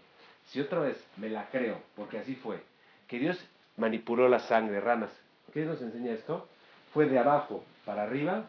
Si 0.47 0.59
otra 0.59 0.79
vez 0.79 1.01
me 1.17 1.29
la 1.29 1.49
creo, 1.49 1.81
porque 1.95 2.17
así 2.17 2.35
fue, 2.35 2.63
que 3.07 3.19
Dios 3.19 3.43
manipuló 3.77 4.27
la 4.27 4.39
sangre 4.39 4.81
ranas, 4.81 5.11
¿qué 5.53 5.65
nos 5.65 5.81
enseña 5.81 6.13
esto? 6.13 6.47
Fue 6.93 7.05
de 7.05 7.19
abajo 7.19 7.63
para 7.85 8.03
arriba 8.03 8.45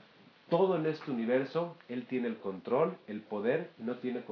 todo 0.49 0.77
en 0.77 0.85
este 0.85 1.11
universo, 1.11 1.77
Él 1.89 2.05
tiene 2.05 2.29
el 2.29 2.37
control, 2.37 2.97
el 3.07 3.23
poder 3.23 3.71
no 3.79 3.95
tiene 3.97 4.23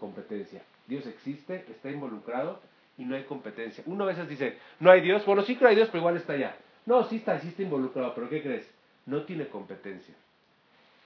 competencia. 0.00 0.62
Dios 0.86 1.06
existe, 1.06 1.66
está 1.68 1.90
involucrado 1.90 2.60
y 2.98 3.04
no 3.04 3.14
hay 3.14 3.22
competencia. 3.22 3.82
Uno 3.86 4.04
a 4.04 4.08
veces 4.08 4.28
dice, 4.28 4.58
no 4.80 4.90
hay 4.90 5.00
Dios, 5.00 5.24
bueno, 5.24 5.42
sí 5.42 5.56
que 5.56 5.66
hay 5.66 5.76
Dios, 5.76 5.88
pero 5.88 6.00
igual 6.00 6.16
está 6.16 6.34
allá. 6.34 6.56
No, 6.84 7.04
sí 7.04 7.16
está, 7.16 7.38
sí 7.38 7.48
está 7.48 7.62
involucrado, 7.62 8.14
pero 8.14 8.28
¿qué 8.28 8.42
crees? 8.42 8.68
No 9.06 9.22
tiene 9.22 9.46
competencia. 9.46 10.14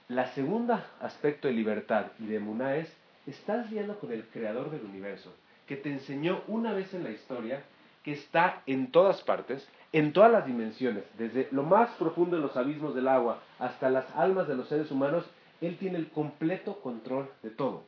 La 0.08 0.26
segunda 0.32 0.86
aspecto 1.00 1.48
de 1.48 1.54
libertad 1.54 2.06
y 2.18 2.26
de 2.26 2.40
Muná 2.40 2.76
es, 2.76 2.92
estás 3.26 3.70
viendo 3.70 3.98
con 3.98 4.10
el 4.10 4.24
creador 4.24 4.70
del 4.70 4.84
universo, 4.84 5.34
que 5.66 5.76
te 5.76 5.90
enseñó 5.90 6.42
una 6.48 6.72
vez 6.72 6.92
en 6.94 7.04
la 7.04 7.10
historia 7.10 7.62
que 8.02 8.12
está 8.12 8.62
en 8.66 8.90
todas 8.90 9.22
partes, 9.22 9.68
en 9.92 10.12
todas 10.12 10.32
las 10.32 10.46
dimensiones, 10.46 11.04
desde 11.18 11.48
lo 11.52 11.62
más 11.62 11.90
profundo 11.92 12.36
de 12.36 12.42
los 12.42 12.56
abismos 12.56 12.94
del 12.94 13.06
agua 13.06 13.40
hasta 13.58 13.90
las 13.90 14.10
almas 14.16 14.48
de 14.48 14.56
los 14.56 14.68
seres 14.68 14.90
humanos, 14.90 15.24
Él 15.60 15.76
tiene 15.78 15.98
el 15.98 16.08
completo 16.08 16.80
control 16.80 17.28
de 17.42 17.50
todo. 17.50 17.84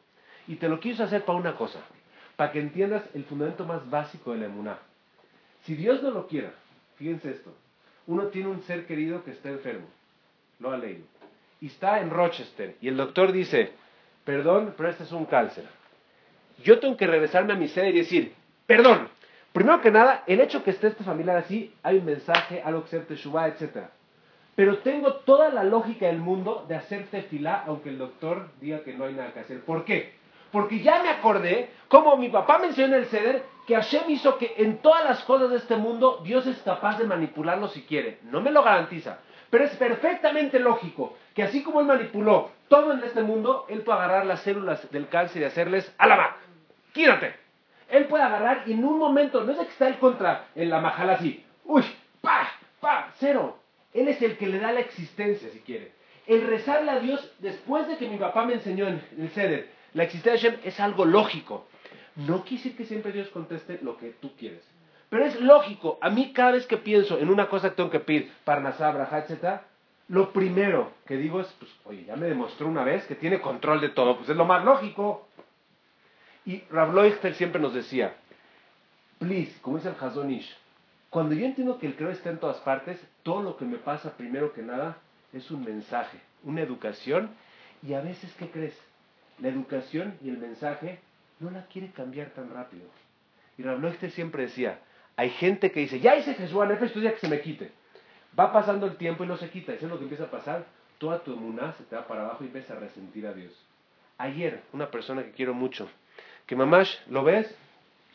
Y 0.47 0.57
te 0.57 0.69
lo 0.69 0.79
quiso 0.79 1.03
hacer 1.03 1.25
para 1.25 1.39
una 1.39 1.57
cosa, 1.57 1.81
para 2.37 2.53
que 2.53 2.61
entiendas 2.61 3.03
el 3.15 3.25
fundamento 3.25 3.65
más 3.65 3.89
básico 3.89 4.33
de 4.33 4.39
la 4.39 4.47
emuná. 4.47 4.79
Si 5.65 5.75
Dios 5.75 6.03
no 6.03 6.11
lo 6.11 6.27
quiera, 6.27 6.53
fíjense 6.97 7.31
esto, 7.31 7.55
uno 8.07 8.25
tiene 8.27 8.49
un 8.49 8.63
ser 8.63 8.87
querido 8.87 9.25
que 9.25 9.31
está 9.31 9.51
enfermo, 9.51 9.87
lo 10.59 10.73
ha 10.73 10.77
leído, 10.77 11.05
y 11.61 11.69
está 11.69 12.01
en 12.01 12.11
Rochester, 12.11 12.77
y 12.81 12.89
el 12.89 12.97
doctor 12.97 13.33
dice, 13.33 13.73
perdón, 14.25 14.75
pero 14.77 14.91
este 14.91 15.05
es 15.05 15.13
un 15.13 15.25
cáncer. 15.25 15.65
Yo 16.63 16.79
tengo 16.79 16.97
que 16.97 17.07
regresarme 17.07 17.53
a 17.53 17.57
mi 17.57 17.69
sede 17.69 17.91
y 17.91 17.99
decir, 17.99 18.35
perdón, 18.67 19.09
Primero 19.55 19.81
que 19.81 19.93
nada, 19.93 20.25
el 20.27 20.41
hecho 20.41 20.65
que 20.65 20.73
esté 20.73 20.89
este 20.89 21.05
familiar 21.05 21.37
así, 21.37 21.73
hay 21.85 21.99
un 21.99 22.05
mensaje, 22.05 22.61
algo 22.61 22.83
que 22.83 22.91
ser 22.91 23.07
teshuva, 23.07 23.47
etc. 23.47 23.85
Pero 24.57 24.79
tengo 24.79 25.15
toda 25.15 25.49
la 25.51 25.63
lógica 25.63 26.07
del 26.07 26.19
mundo 26.19 26.65
de 26.67 26.75
hacer 26.75 27.07
tefilá, 27.07 27.63
aunque 27.65 27.91
el 27.91 27.99
doctor 27.99 28.49
diga 28.61 28.83
que 28.83 28.95
no 28.95 29.05
hay 29.05 29.15
nada 29.15 29.33
que 29.33 29.39
hacer. 29.39 29.61
¿Por 29.61 29.85
qué? 29.85 30.15
Porque 30.55 30.79
ya 30.79 31.03
me 31.03 31.09
acordé, 31.09 31.71
como 31.89 32.17
mi 32.17 32.29
papá 32.29 32.59
mencionó 32.59 32.95
en 32.95 33.03
el 33.03 33.09
ceder, 33.09 33.43
que 33.67 33.75
Hashem 33.75 34.09
hizo 34.11 34.39
que 34.39 34.55
en 34.59 34.79
todas 34.79 35.05
las 35.05 35.25
cosas 35.25 35.51
de 35.51 35.57
este 35.57 35.75
mundo 35.75 36.21
Dios 36.23 36.47
es 36.47 36.63
capaz 36.63 36.97
de 36.97 37.09
manipularlo 37.09 37.67
si 37.67 37.83
quiere. 37.83 38.21
No 38.23 38.41
me 38.41 38.53
lo 38.53 38.63
garantiza, 38.63 39.19
pero 39.51 39.65
es 39.65 39.75
perfectamente 39.75 40.61
lógico 40.61 41.17
que 41.35 41.43
así 41.43 41.65
como 41.65 41.81
Él 41.81 41.87
manipuló 41.87 42.53
todo 42.69 42.93
en 42.93 43.03
este 43.03 43.25
mundo, 43.25 43.67
Él 43.69 43.81
puede 43.81 43.99
agarrar 43.99 44.27
las 44.27 44.43
células 44.43 44.89
del 44.93 45.09
cáncer 45.09 45.43
y 45.43 45.47
hacerles, 45.47 45.93
alama, 45.99 46.37
quírate. 46.93 47.35
Él 47.91 48.05
puede 48.05 48.23
agarrar 48.23 48.63
y 48.67 48.75
en 48.75 48.85
un 48.85 48.97
momento, 48.97 49.43
no 49.43 49.51
es 49.51 49.59
que 49.59 49.65
está 49.65 49.89
él 49.89 49.99
contra 49.99 50.45
en 50.55 50.71
la 50.71 50.81
majala 50.81 51.15
así, 51.15 51.45
uy, 51.65 51.83
pa, 52.21 52.49
pa, 52.79 53.09
cero. 53.17 53.59
Él 53.93 54.07
es 54.07 54.23
el 54.23 54.37
que 54.37 54.47
le 54.47 54.61
da 54.61 54.71
la 54.71 54.81
existencia, 54.81 55.49
si 55.51 55.59
quiere. 55.63 55.91
El 56.29 56.47
rezarle 56.47 56.93
a 56.93 57.01
Dios, 57.01 57.29
después 57.41 57.89
de 57.89 57.97
que 57.97 58.09
mi 58.09 58.19
papá 58.19 58.45
me 58.45 58.55
enseñó 58.55 58.87
en 58.87 59.03
el 59.19 59.31
Seder, 59.31 59.75
la 59.95 60.05
existencia 60.05 60.61
es 60.65 60.79
algo 60.81 61.05
lógico. 61.05 61.67
No 62.17 62.43
quiere 62.43 62.57
decir 62.57 62.77
que 62.77 62.85
siempre 62.85 63.13
Dios 63.13 63.29
conteste 63.29 63.79
lo 63.83 63.97
que 63.97 64.11
tú 64.11 64.33
quieres. 64.37 64.63
Pero 65.09 65.25
es 65.25 65.41
lógico. 65.41 65.99
A 66.01 66.11
mí 66.11 66.33
cada 66.33 66.53
vez 66.53 66.67
que 66.67 66.77
pienso 66.77 67.19
en 67.19 67.31
una 67.31 67.49
cosa 67.49 67.71
que 67.71 67.77
tengo 67.77 67.91
que 67.91 68.01
pedir, 68.01 68.33
Parnasá, 68.45 68.91
Braja, 68.91 69.19
etc., 69.19 69.61
lo 70.09 70.33
primero 70.33 70.93
que 71.07 71.17
digo 71.17 71.41
es, 71.41 71.47
pues, 71.59 71.71
oye, 71.85 72.05
ya 72.05 72.17
me 72.17 72.27
demostró 72.27 72.69
una 72.69 72.85
vez 72.85 73.07
que 73.07 73.15
tiene 73.15 73.41
control 73.41 73.81
de 73.81 73.89
todo. 73.89 74.17
Pues 74.17 74.29
es 74.29 74.37
lo 74.37 74.45
más 74.45 74.65
lógico. 74.65 75.29
Y 76.45 76.63
Rav 76.71 76.95
siempre 77.35 77.61
nos 77.61 77.73
decía, 77.73 78.15
please, 79.19 79.53
como 79.63 79.79
dice 79.79 79.89
el 79.89 79.97
Hazonish, 79.99 80.55
cuando 81.09 81.35
yo 81.35 81.47
entiendo 81.47 81.79
que 81.79 81.87
el 81.87 81.95
creo 81.95 82.11
está 82.11 82.31
en 82.31 82.39
todas 82.39 82.59
partes, 82.59 83.01
todo 83.23 83.43
lo 83.43 83.57
que 83.57 83.65
me 83.65 83.79
pasa 83.79 84.17
primero 84.17 84.53
que 84.53 84.63
nada 84.63 84.99
es 85.33 85.51
un 85.51 85.65
mensaje, 85.65 86.19
una 86.43 86.61
educación, 86.61 87.31
y 87.83 87.95
a 87.95 88.01
veces, 88.01 88.35
¿qué 88.39 88.51
crees? 88.51 88.79
La 89.41 89.49
educación 89.49 90.17
y 90.23 90.29
el 90.31 90.39
mensaje 90.39 90.99
no 91.41 91.51
la 91.51 91.67
quiere 91.67 91.91
cambiar 91.91 92.31
tan 92.31 92.51
rápido. 92.51 92.85
Y 93.59 93.63
Rav 93.63 93.81
siempre 94.11 94.45
decía, 94.45 94.79
hay 95.17 95.31
gente 95.31 95.71
que 95.71 95.81
dice, 95.81 96.01
ya 96.01 96.17
hice 96.17 96.35
Jesús, 96.35 96.61
esto 96.81 97.01
ya 97.01 97.13
que 97.13 97.21
se 97.21 97.29
me 97.29 97.41
quite. 97.41 97.71
Va 98.39 98.53
pasando 98.53 98.87
el 98.87 98.97
tiempo 98.97 99.25
y 99.25 99.27
no 99.27 99.37
se 99.37 99.51
quita, 99.51 99.73
eso 99.73 99.87
es 99.87 99.91
lo 99.91 99.99
que 99.99 100.05
empieza 100.05 100.25
a 100.25 100.31
pasar, 100.31 100.65
toda 100.99 101.23
tu 101.23 101.33
emuná 101.33 101.73
se 101.75 101.85
te 101.85 101.95
va 101.95 102.07
para 102.07 102.23
abajo 102.23 102.43
y 102.43 102.49
empieza 102.49 102.75
a 102.75 102.81
resentir 102.81 103.27
a 103.27 103.33
Dios. 103.33 103.53
Ayer, 104.19 104.63
una 104.73 104.91
persona 104.91 105.23
que 105.23 105.31
quiero 105.31 105.55
mucho, 105.55 105.89
que 106.47 106.57
Mamash, 106.57 106.97
¿lo 107.09 107.23
ves? 107.23 107.55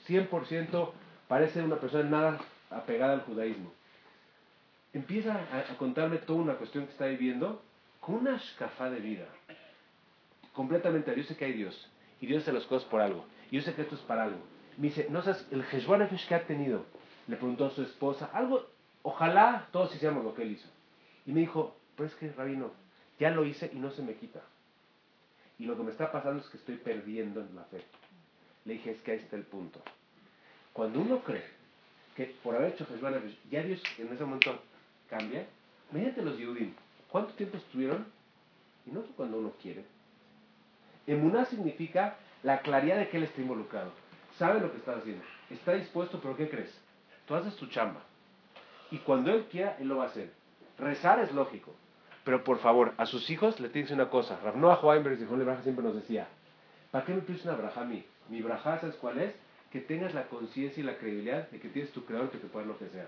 100% 0.08 0.92
parece 1.28 1.62
una 1.62 1.78
persona 1.78 2.10
nada 2.10 2.40
apegada 2.70 3.14
al 3.14 3.22
judaísmo. 3.22 3.72
Empieza 4.94 5.36
a, 5.36 5.78
contarme 5.78 6.18
toda 6.18 6.40
una 6.40 6.56
cuestión 6.56 6.86
que 6.86 6.92
está 6.92 7.06
viviendo 7.06 7.62
con 8.00 8.16
una 8.16 8.38
escafá 8.38 8.90
de 8.90 9.00
vida. 9.00 9.26
Completamente, 10.60 11.16
yo 11.16 11.24
sé 11.24 11.38
que 11.38 11.46
hay 11.46 11.54
Dios. 11.54 11.90
Y 12.20 12.28
Dios 12.28 12.42
hace 12.42 12.52
las 12.52 12.66
cosas 12.66 12.86
por 12.90 13.00
algo. 13.00 13.24
Y 13.50 13.56
yo 13.56 13.62
sé 13.62 13.74
que 13.76 13.84
esto 13.84 13.96
es 13.96 14.02
para 14.02 14.24
algo. 14.24 14.40
Me 14.76 14.90
dice, 14.90 15.08
no 15.10 15.22
sabes, 15.22 15.48
el 15.52 15.64
Jesús 15.64 16.26
que 16.28 16.36
ha 16.36 16.46
tenido. 16.46 16.84
Le 17.30 17.38
preguntó 17.38 17.68
a 17.68 17.70
su 17.70 17.82
esposa, 17.82 18.30
algo, 18.34 18.68
ojalá 19.02 19.70
todos 19.72 19.96
hiciéramos 19.96 20.26
lo 20.26 20.36
que 20.36 20.42
él 20.42 20.52
hizo. 20.52 20.68
Y 21.26 21.32
me 21.32 21.40
dijo, 21.40 21.78
pues 21.96 22.14
que, 22.16 22.30
Rabino, 22.34 22.74
ya 23.22 23.30
lo 23.32 23.46
hice 23.46 23.72
y 23.72 23.78
no 23.78 23.90
se 23.92 24.02
me 24.02 24.16
quita. 24.16 24.42
Y 25.60 25.64
lo 25.64 25.78
que 25.78 25.84
me 25.84 25.92
está 25.92 26.12
pasando 26.12 26.42
es 26.42 26.50
que 26.50 26.58
estoy 26.58 26.76
perdiendo 26.76 27.40
en 27.40 27.56
la 27.56 27.64
fe. 27.64 27.82
Le 28.66 28.74
dije, 28.74 28.92
es 28.92 29.02
que 29.02 29.12
ahí 29.12 29.20
está 29.20 29.38
el 29.38 29.44
punto. 29.44 29.82
Cuando 30.74 31.00
uno 31.00 31.20
cree 31.24 31.46
que 32.18 32.36
por 32.44 32.58
haber 32.58 32.74
hecho 32.74 32.86
Jesús, 32.86 33.38
ya 33.50 33.64
Dios 33.64 33.82
en 33.98 34.12
ese 34.12 34.26
momento 34.26 34.62
cambia, 35.10 35.48
imagínate 35.90 36.22
los 36.22 36.38
Yehudim, 36.38 36.74
¿cuánto 37.10 37.32
tiempo 37.36 37.56
estuvieron? 37.56 38.06
Y 38.86 38.92
no 38.92 39.04
cuando 39.16 39.38
uno 39.38 39.54
quiere. 39.62 39.86
Emuná 41.12 41.46
significa 41.46 42.16
la 42.44 42.60
claridad 42.60 42.98
de 42.98 43.10
que 43.10 43.18
Él 43.18 43.24
está 43.24 43.42
involucrado. 43.42 43.92
Sabe 44.38 44.60
lo 44.60 44.72
que 44.72 44.78
está 44.78 44.96
haciendo. 44.96 45.24
Está 45.50 45.74
dispuesto, 45.74 46.20
pero 46.22 46.38
¿qué 46.38 46.50
crees? 46.50 46.74
Tú 47.28 47.36
haces 47.36 47.56
tu 47.56 47.68
chamba. 47.68 48.02
Y 48.92 48.98
cuando 49.00 49.32
Él 49.32 49.46
quiera, 49.52 49.76
Él 49.80 49.88
lo 49.88 49.98
va 49.98 50.06
a 50.06 50.08
hacer. 50.08 50.32
Rezar 50.78 51.20
es 51.20 51.32
lógico. 51.34 51.74
Pero 52.24 52.44
por 52.44 52.60
favor, 52.60 52.94
a 52.98 53.06
sus 53.06 53.30
hijos 53.30 53.60
le 53.60 53.70
tienes 53.70 53.92
una 53.92 54.10
cosa. 54.10 54.40
Ravnoa 54.44 54.80
Weinberg 54.82 55.20
y 55.22 55.26
siempre 55.64 55.84
nos 55.84 55.96
decía, 55.96 56.28
¿para 56.92 57.06
qué 57.06 57.14
me 57.14 57.22
pides 57.22 57.44
una 57.46 57.56
braja 57.56 57.82
a 57.82 57.86
mí? 57.86 58.06
Mi 58.30 58.42
braja, 58.42 58.80
¿sabes 58.80 58.96
cuál 58.96 59.20
es? 59.20 59.34
Que 59.72 59.82
tengas 59.82 60.14
la 60.14 60.24
conciencia 60.28 60.82
y 60.82 60.86
la 60.86 60.98
credibilidad 60.98 61.50
de 61.50 61.60
que 61.60 61.70
tienes 61.70 61.92
tu 61.92 62.06
creador 62.06 62.30
que 62.30 62.38
te 62.38 62.48
puede 62.48 62.66
lo 62.66 62.78
que 62.78 62.88
sea. 62.90 63.08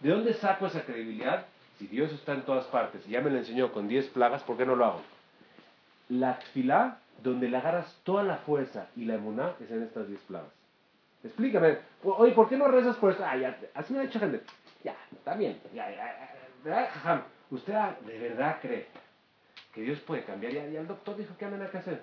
¿De 0.00 0.10
dónde 0.10 0.34
saco 0.34 0.66
esa 0.66 0.82
credibilidad? 0.84 1.46
si 1.80 1.86
Dios 1.86 2.12
está 2.12 2.34
en 2.34 2.42
todas 2.42 2.66
partes 2.66 3.00
y 3.08 3.12
ya 3.12 3.22
me 3.22 3.30
lo 3.30 3.38
enseñó 3.38 3.72
con 3.72 3.88
10 3.88 4.08
plagas, 4.08 4.42
¿por 4.42 4.58
qué 4.58 4.66
no 4.66 4.76
lo 4.76 4.84
hago? 4.84 5.00
La 6.10 6.38
tfilá, 6.38 6.98
donde 7.22 7.48
le 7.48 7.56
agarras 7.56 8.00
toda 8.04 8.22
la 8.22 8.36
fuerza 8.38 8.88
y 8.96 9.04
la 9.04 9.14
emuná, 9.14 9.54
es 9.60 9.70
en 9.70 9.82
estas 9.82 10.08
10 10.08 10.20
plagas. 10.22 10.50
Explícame, 11.22 11.78
oye, 12.02 12.32
¿por 12.32 12.48
qué 12.48 12.56
no 12.56 12.68
rezas 12.68 12.96
por 12.96 13.12
esto? 13.12 13.24
Ah, 13.26 13.36
ya, 13.36 13.58
así 13.74 13.92
me 13.92 14.00
ha 14.00 14.02
dicho 14.02 14.18
gente. 14.18 14.42
Ya, 14.82 14.96
está 15.12 15.34
bien, 15.34 15.60
ya, 15.74 15.90
ya, 15.90 16.38
ya, 16.64 17.26
¿Usted 17.50 17.74
de 18.06 18.18
verdad 18.18 18.58
cree 18.62 18.86
que 19.74 19.82
Dios 19.82 19.98
puede 20.00 20.24
cambiar? 20.24 20.52
Ya, 20.52 20.66
ya 20.68 20.80
el 20.80 20.86
doctor 20.86 21.16
dijo 21.16 21.36
que 21.36 21.46
no 21.46 21.62
hay 21.62 21.68
que 21.68 21.78
hacer. 21.78 22.02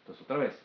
Entonces, 0.00 0.24
otra 0.24 0.38
vez, 0.38 0.58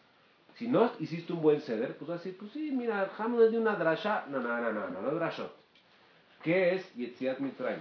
si 0.56 0.68
no 0.68 0.92
hiciste 1.00 1.34
un 1.34 1.42
buen 1.42 1.62
ceder, 1.62 1.98
pues 1.98 2.10
así, 2.10 2.32
pues 2.32 2.52
sí, 2.52 2.72
mira, 2.72 3.10
Ham 3.18 3.42
es 3.42 3.52
de 3.52 3.60
una 3.60 3.76
drasha. 3.76 4.26
No, 4.28 4.40
no, 4.40 4.58
no, 4.58 4.72
no, 4.72 4.90
no, 4.90 5.02
no 5.02 5.12
drashot. 5.12 5.56
¿Qué 6.44 6.76
es 6.76 6.94
Yetziat 6.96 7.40
Mitraim? 7.40 7.80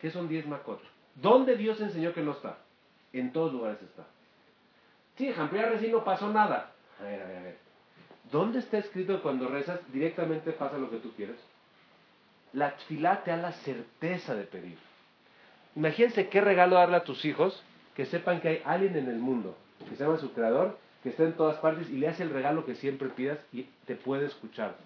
¿Qué 0.00 0.10
son 0.10 0.28
10 0.28 0.46
makot? 0.46 0.80
¿Dónde 1.14 1.56
Dios 1.56 1.80
enseñó 1.80 2.12
que 2.12 2.22
no 2.22 2.32
está? 2.32 2.58
En 3.12 3.32
todos 3.32 3.52
lugares 3.52 3.80
está. 3.82 4.04
Sí, 5.16 5.32
Jampiar 5.32 5.70
recién 5.70 5.92
no 5.92 6.04
pasó 6.04 6.28
nada. 6.30 6.72
A 7.00 7.04
ver, 7.04 7.22
a 7.22 7.26
ver, 7.26 7.36
a 7.36 7.42
ver. 7.42 7.58
¿Dónde 8.30 8.60
está 8.60 8.78
escrito 8.78 9.16
que 9.16 9.22
cuando 9.22 9.48
rezas 9.48 9.80
directamente 9.92 10.52
pasa 10.52 10.78
lo 10.78 10.90
que 10.90 10.96
tú 10.98 11.12
quieres? 11.14 11.36
La 12.52 12.76
tfilá 12.76 13.22
te 13.24 13.30
da 13.30 13.36
la 13.36 13.52
certeza 13.52 14.34
de 14.34 14.44
pedir. 14.44 14.78
Imagínense 15.74 16.28
qué 16.28 16.40
regalo 16.40 16.76
darle 16.76 16.96
a 16.96 17.04
tus 17.04 17.24
hijos 17.24 17.62
que 17.94 18.06
sepan 18.06 18.40
que 18.40 18.48
hay 18.48 18.62
alguien 18.64 18.96
en 18.96 19.08
el 19.08 19.18
mundo, 19.18 19.56
que 19.88 19.96
se 19.96 20.04
llama 20.04 20.18
su 20.18 20.32
creador, 20.32 20.78
que 21.02 21.10
está 21.10 21.24
en 21.24 21.32
todas 21.34 21.58
partes 21.58 21.90
y 21.90 21.98
le 21.98 22.08
hace 22.08 22.22
el 22.22 22.30
regalo 22.30 22.64
que 22.64 22.74
siempre 22.74 23.08
pidas 23.08 23.38
y 23.52 23.64
te 23.86 23.96
puede 23.96 24.26
escuchar. 24.26 24.76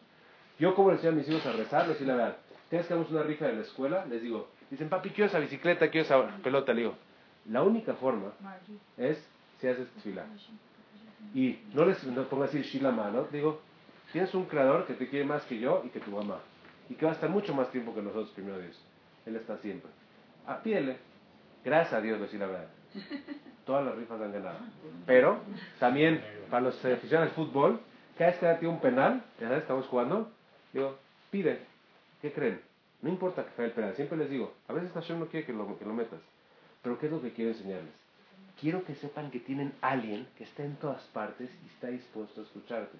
Yo 0.58 0.74
como 0.74 0.90
les 0.90 0.98
decía 0.98 1.10
a 1.10 1.14
mis 1.14 1.28
hijos 1.28 1.44
a 1.46 1.52
rezar, 1.52 1.86
les 1.88 2.00
la 2.00 2.14
verdad, 2.14 2.36
tienes 2.70 2.86
que 2.86 2.94
hagamos 2.94 3.12
una 3.12 3.22
rifa 3.22 3.46
de 3.46 3.54
la 3.54 3.62
escuela, 3.62 4.06
les 4.06 4.22
digo, 4.22 4.48
dicen, 4.70 4.88
papi, 4.88 5.10
quiero 5.10 5.28
esa 5.28 5.38
bicicleta, 5.38 5.90
quiero 5.90 6.04
esa 6.04 6.26
pelota, 6.38 6.72
le 6.72 6.82
digo, 6.82 6.94
la 7.50 7.62
única 7.62 7.94
forma 7.94 8.32
es 8.96 9.18
si 9.60 9.68
haces 9.68 9.88
fila. 10.02 10.24
Y 11.34 11.58
no 11.74 11.84
les 11.84 12.02
no 12.04 12.24
pongo 12.24 12.44
así 12.44 12.62
shilama, 12.62 13.10
¿no? 13.10 13.24
Digo, 13.24 13.60
tienes 14.12 14.32
un 14.34 14.44
creador 14.46 14.86
que 14.86 14.94
te 14.94 15.08
quiere 15.08 15.24
más 15.24 15.42
que 15.44 15.58
yo 15.58 15.82
y 15.84 15.88
que 15.88 16.00
tu 16.00 16.10
mamá. 16.10 16.38
Y 16.88 16.94
que 16.94 17.04
va 17.04 17.12
a 17.12 17.14
estar 17.14 17.28
mucho 17.28 17.54
más 17.54 17.70
tiempo 17.70 17.94
que 17.94 18.02
nosotros, 18.02 18.30
primero 18.30 18.58
Dios. 18.58 18.80
Él 19.26 19.36
está 19.36 19.58
siempre. 19.58 19.90
Ah, 20.46 20.60
pídele. 20.62 20.98
Gracias 21.64 21.94
a 21.94 22.00
Dios, 22.00 22.20
decir 22.20 22.38
la 22.38 22.46
verdad. 22.46 22.68
Todas 23.64 23.84
las 23.84 23.96
rifas 23.96 24.20
han 24.20 24.32
ganado. 24.32 24.58
Pero 25.04 25.40
también 25.80 26.22
para 26.48 26.62
los 26.62 26.84
aficionados 26.84 27.30
al 27.30 27.34
fútbol, 27.34 27.80
cada 28.16 28.30
vez 28.30 28.38
que 28.38 28.54
tiene 28.60 28.74
un 28.74 28.80
penal, 28.80 29.24
ya 29.40 29.48
sabes, 29.48 29.62
estamos 29.62 29.86
jugando, 29.86 30.30
digo, 30.72 30.96
pide. 31.30 31.60
¿Qué 32.22 32.32
creen? 32.32 32.60
No 33.02 33.10
importa 33.10 33.44
que 33.44 33.50
falle 33.50 33.68
el 33.68 33.74
penal, 33.74 33.94
siempre 33.94 34.16
les 34.16 34.30
digo, 34.30 34.54
a 34.68 34.72
veces 34.72 34.92
Hashem 34.92 35.18
no 35.18 35.26
quiere 35.26 35.44
que 35.44 35.52
lo, 35.52 35.78
que 35.78 35.84
lo 35.84 35.92
metas. 35.92 36.20
Pero 36.82 36.98
¿qué 36.98 37.06
es 37.06 37.12
lo 37.12 37.20
que 37.20 37.32
quiero 37.32 37.50
enseñarles? 37.50 37.92
Quiero 38.60 38.84
que 38.84 38.94
sepan 38.94 39.30
que 39.30 39.40
tienen 39.40 39.72
alguien 39.80 40.26
que 40.38 40.44
está 40.44 40.64
en 40.64 40.76
todas 40.76 41.02
partes 41.12 41.50
y 41.64 41.66
está 41.68 41.88
dispuesto 41.88 42.40
a 42.40 42.44
escucharte. 42.44 42.96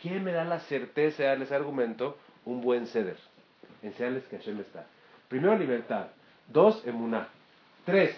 ¿Quién 0.00 0.22
me 0.22 0.32
da 0.32 0.44
la 0.44 0.60
certeza 0.60 1.22
de 1.22 1.28
darles 1.28 1.52
argumento? 1.52 2.18
Un 2.44 2.60
buen 2.60 2.86
ceder. 2.86 3.16
Enseñarles 3.82 4.24
que 4.24 4.38
Hashem 4.38 4.60
está. 4.60 4.86
Primero, 5.28 5.56
libertad. 5.56 6.08
Dos, 6.48 6.86
emuná. 6.86 7.28
Tres, 7.84 8.14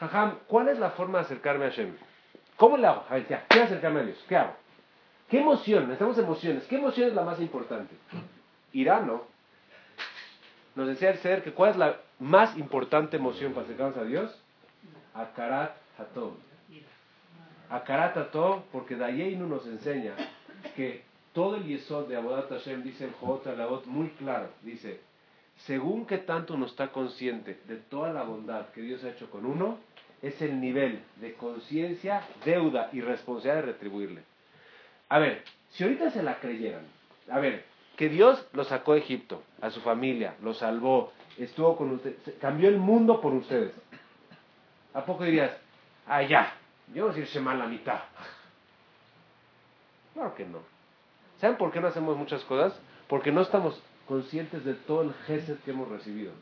Jajam, 0.00 0.38
¿cuál 0.46 0.68
es 0.68 0.78
la 0.78 0.90
forma 0.90 1.18
de 1.18 1.24
acercarme 1.26 1.66
a 1.66 1.68
Hashem? 1.68 1.94
¿Cómo 2.56 2.78
le 2.78 2.86
hago? 2.86 3.04
A 3.08 3.14
ver, 3.14 3.28
ya, 3.28 3.44
quiero 3.48 3.66
acercarme 3.66 4.00
a 4.00 4.04
Dios. 4.04 4.24
¿Qué 4.26 4.36
hago? 4.36 4.54
¿Qué 5.28 5.40
emoción? 5.40 5.82
Necesitamos 5.84 6.18
emociones. 6.18 6.64
¿Qué 6.64 6.76
emoción 6.76 7.08
es 7.08 7.14
la 7.14 7.22
más 7.22 7.38
importante? 7.38 7.94
Irano 8.72 9.24
nos 10.74 10.88
decía 10.88 11.10
el 11.10 11.18
ser 11.18 11.42
que 11.42 11.52
cuál 11.52 11.70
es 11.72 11.76
la 11.76 11.96
más 12.18 12.56
importante 12.56 13.18
emoción 13.18 13.52
para 13.52 13.64
acercarnos 13.64 13.98
a 13.98 14.04
Dios. 14.04 14.42
Akarat 15.14 15.76
Hatov. 15.98 16.34
Akarat 17.68 18.16
Hatov, 18.16 18.62
porque 18.72 18.96
Dayeinu 18.96 19.46
nos 19.46 19.66
enseña 19.66 20.14
que 20.76 21.02
todo 21.32 21.56
el 21.56 21.64
yesod 21.64 22.08
de 22.08 22.16
Abodat 22.16 22.50
Hashem, 22.50 22.82
dice 22.82 23.04
el 23.04 23.12
Jot 23.12 23.46
Alabot 23.46 23.86
muy 23.86 24.08
claro, 24.10 24.48
dice, 24.62 25.00
según 25.58 26.06
que 26.06 26.18
tanto 26.18 26.54
uno 26.54 26.66
está 26.66 26.88
consciente 26.88 27.60
de 27.66 27.76
toda 27.76 28.12
la 28.12 28.22
bondad 28.22 28.68
que 28.70 28.82
Dios 28.82 29.04
ha 29.04 29.10
hecho 29.10 29.30
con 29.30 29.46
uno, 29.46 29.78
es 30.22 30.40
el 30.42 30.60
nivel 30.60 31.00
de 31.16 31.34
conciencia, 31.34 32.22
deuda 32.44 32.90
y 32.92 33.00
responsabilidad 33.00 33.66
de 33.66 33.72
retribuirle. 33.72 34.22
A 35.08 35.18
ver, 35.18 35.44
si 35.70 35.84
ahorita 35.84 36.10
se 36.10 36.22
la 36.22 36.40
creyeran, 36.40 36.84
a 37.30 37.38
ver, 37.38 37.64
que 37.96 38.08
Dios 38.08 38.44
lo 38.52 38.64
sacó 38.64 38.94
de 38.94 39.00
Egipto, 39.00 39.42
a 39.60 39.70
su 39.70 39.80
familia, 39.80 40.34
lo 40.42 40.54
salvó, 40.54 41.12
estuvo 41.38 41.76
con 41.76 41.90
ustedes, 41.92 42.16
cambió 42.40 42.68
el 42.68 42.78
mundo 42.78 43.20
por 43.20 43.34
ustedes. 43.34 43.72
¿A 44.94 45.04
poco 45.04 45.24
dirías, 45.24 45.56
ah, 46.06 46.22
ya, 46.22 46.54
yo 46.92 47.04
voy 47.04 47.12
a 47.12 47.16
decir 47.16 47.32
Shema 47.32 47.54
la 47.54 47.66
mitad? 47.66 48.00
Claro 50.12 50.34
que 50.34 50.44
no. 50.44 50.58
¿Saben 51.40 51.56
por 51.56 51.70
qué 51.70 51.80
no 51.80 51.86
hacemos 51.86 52.16
muchas 52.16 52.42
cosas? 52.44 52.78
Porque 53.06 53.30
no 53.30 53.42
estamos 53.42 53.80
conscientes 54.08 54.64
de 54.64 54.74
todo 54.74 55.02
el 55.02 55.14
gesed 55.24 55.56
que 55.60 55.70
hemos 55.70 55.88
recibido. 55.88 56.32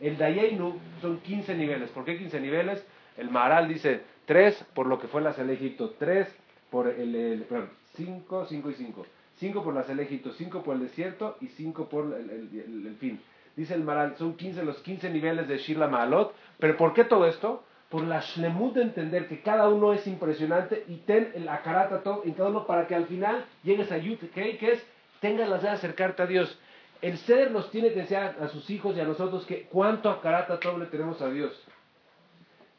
El 0.00 0.18
Dayeinu 0.18 0.78
son 1.00 1.20
15 1.20 1.54
niveles. 1.54 1.90
¿Por 1.90 2.04
qué 2.04 2.18
15 2.18 2.38
niveles? 2.40 2.86
El 3.16 3.30
Maharal 3.30 3.68
dice 3.68 4.02
3 4.26 4.66
por 4.74 4.86
lo 4.86 5.00
que 5.00 5.08
fue 5.08 5.22
la 5.22 5.32
de 5.32 5.52
Egipto, 5.52 5.94
3 5.98 6.28
por 6.70 6.88
el, 6.88 7.14
el 7.14 7.42
perdón, 7.44 7.70
5, 7.96 8.46
5 8.46 8.70
y 8.70 8.74
5. 8.74 9.06
5 9.38 9.64
por 9.64 9.74
la 9.74 9.82
de 9.82 10.02
Egipto, 10.02 10.32
5 10.32 10.62
por 10.62 10.76
el 10.76 10.82
desierto 10.82 11.36
y 11.40 11.48
5 11.48 11.88
por 11.88 12.14
el, 12.14 12.30
el, 12.30 12.96
fin. 13.00 13.20
Dice 13.56 13.74
el 13.74 13.84
Maharal, 13.84 14.16
son 14.16 14.36
15 14.36 14.62
los 14.64 14.78
15 14.78 15.10
niveles 15.10 15.48
de 15.48 15.58
Shirla 15.58 15.88
Mahalot. 15.88 16.34
¿Pero 16.58 16.76
por 16.76 16.92
qué 16.92 17.04
todo 17.04 17.26
esto? 17.26 17.64
Por 17.90 18.02
la 18.04 18.20
shlemut 18.20 18.74
de 18.74 18.82
entender 18.82 19.28
que 19.28 19.42
cada 19.42 19.68
uno 19.68 19.92
es 19.92 20.06
impresionante 20.06 20.84
y 20.88 20.96
ten 20.98 21.30
el 21.34 21.48
akarata 21.48 22.02
en 22.24 22.32
cada 22.32 22.48
uno 22.48 22.66
para 22.66 22.86
que 22.86 22.94
al 22.94 23.06
final 23.06 23.44
llegues 23.62 23.92
a 23.92 23.98
Yud, 23.98 24.18
que 24.34 24.58
es 24.60 24.84
tengas 25.20 25.48
la 25.48 25.58
de 25.58 25.68
acercarte 25.68 26.22
a 26.22 26.26
Dios. 26.26 26.58
El 27.02 27.18
ser 27.18 27.50
nos 27.50 27.70
tiene 27.70 27.92
que 27.92 28.00
enseñar 28.00 28.36
a 28.40 28.48
sus 28.48 28.68
hijos 28.70 28.96
y 28.96 29.00
a 29.00 29.04
nosotros 29.04 29.44
que 29.46 29.64
cuánto 29.64 30.08
a 30.10 30.60
todo 30.60 30.78
le 30.78 30.86
tenemos 30.86 31.20
a 31.20 31.28
Dios. 31.28 31.52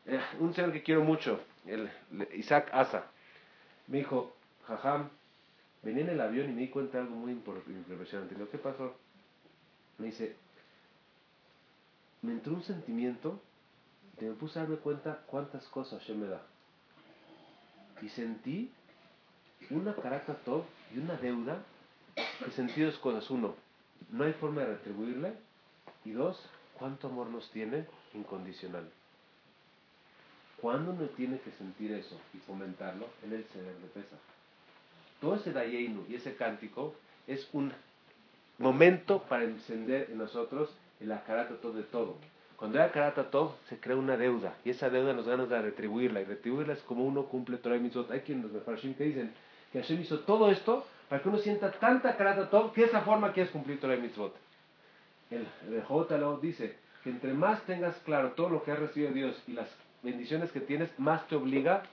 Eh, 0.06 0.20
un 0.40 0.54
señor 0.54 0.72
que 0.72 0.84
quiero 0.84 1.04
mucho, 1.04 1.40
el, 1.66 1.90
Isaac 2.34 2.70
Asa, 2.72 3.06
me 3.88 4.00
dijo, 4.00 4.34
jajam, 4.66 5.10
venía 5.84 6.04
en 6.04 6.10
el 6.10 6.22
avión 6.22 6.50
y 6.50 6.54
me 6.54 6.62
di 6.62 6.68
cuenta 6.70 6.98
de 6.98 7.04
algo 7.04 7.16
muy 7.16 7.32
impresionante. 7.32 8.36
Que 8.50 8.58
pasó, 8.58 8.96
me 9.98 10.08
dice, 10.08 10.36
me 12.22 12.32
entró 12.32 12.54
un 12.54 12.64
sentimiento 12.64 13.40
y 14.20 14.26
me 14.26 14.34
puse 14.34 14.60
a 14.60 14.64
darme 14.64 14.78
cuenta 14.78 15.20
cuántas 15.28 15.66
cosas 15.68 16.06
yo 16.06 16.16
me 16.16 16.28
da. 16.28 16.42
Y 18.02 18.10
sentí 18.10 18.72
una 19.70 19.96
carata 19.96 20.36
top 20.46 20.64
y 20.94 21.00
una 21.00 21.16
deuda 21.16 21.64
que 22.16 22.52
sentí 22.52 22.82
dos 22.82 22.98
cosas. 22.98 23.30
Uno, 23.30 23.56
no 24.12 24.24
hay 24.24 24.34
forma 24.34 24.62
de 24.62 24.68
retribuirle. 24.68 25.34
Y 26.06 26.12
dos, 26.12 26.42
cuánto 26.78 27.08
amor 27.08 27.28
nos 27.28 27.50
tiene 27.52 27.86
incondicional. 28.14 28.90
¿Cuándo 30.62 30.92
uno 30.92 31.06
tiene 31.10 31.40
que 31.40 31.52
sentir 31.52 31.92
eso 31.92 32.20
y 32.34 32.38
fomentarlo? 32.40 33.08
En 33.24 33.34
el 33.34 33.44
ceder 33.46 33.76
de 33.76 33.88
pesa. 33.88 34.16
Todo 35.22 35.36
ese 35.36 35.52
Dayeinu 35.52 36.06
y 36.10 36.16
ese 36.16 36.36
cántico 36.36 36.96
es 37.28 37.48
un 37.54 37.74
momento 38.58 39.24
para 39.24 39.44
encender 39.44 40.10
en 40.12 40.18
nosotros 40.18 40.70
el 41.00 41.12
todo 41.62 41.74
de 41.74 41.84
todo. 41.84 42.18
Cuando 42.58 42.82
hay 42.82 42.90
todo 43.32 43.56
se 43.70 43.80
crea 43.80 43.96
una 43.96 44.18
deuda 44.18 44.56
y 44.66 44.72
esa 44.72 44.90
deuda 44.90 45.14
nos 45.14 45.28
ganas 45.28 45.48
de 45.48 45.62
retribuirla 45.62 46.22
y 46.22 46.26
retribuirla 46.26 46.74
es 46.74 46.82
como 46.82 47.06
uno 47.06 47.26
cumple 47.26 47.58
Torah 47.58 47.78
y 47.78 47.80
Mitzvot. 47.80 48.10
Hay 48.10 48.22
quienes 48.22 48.46
los 48.46 48.54
Mefarshim 48.54 48.96
que 48.96 49.04
dicen 49.04 49.32
que 49.72 49.80
Hashem 49.80 50.02
hizo 50.02 50.22
todo 50.22 50.50
esto 50.50 50.84
para 51.08 51.22
que 51.22 51.30
uno 51.30 51.38
sienta 51.38 51.72
tanta 51.72 52.18
karata 52.18 52.50
todo 52.50 52.74
que 52.74 52.86
esa 52.86 53.02
forma 53.02 53.32
quieres 53.32 53.52
cumplir 53.52 53.80
Torah 53.80 53.96
y 53.96 54.02
Mitzvot. 54.02 54.36
El, 55.30 55.48
el 55.68 56.42
dice 56.42 56.76
que 57.04 57.12
entre 57.12 57.34
más 57.34 57.62
tengas 57.64 57.96
claro 58.00 58.32
todo 58.32 58.50
lo 58.50 58.64
que 58.64 58.72
has 58.72 58.80
recibido 58.80 59.14
de 59.14 59.16
Dios 59.20 59.44
y 59.46 59.54
las 59.54 59.70
bendiciones 60.02 60.52
que 60.52 60.60
tienes, 60.60 60.90
más 60.98 61.28
te 61.28 61.36
obliga 61.36 61.84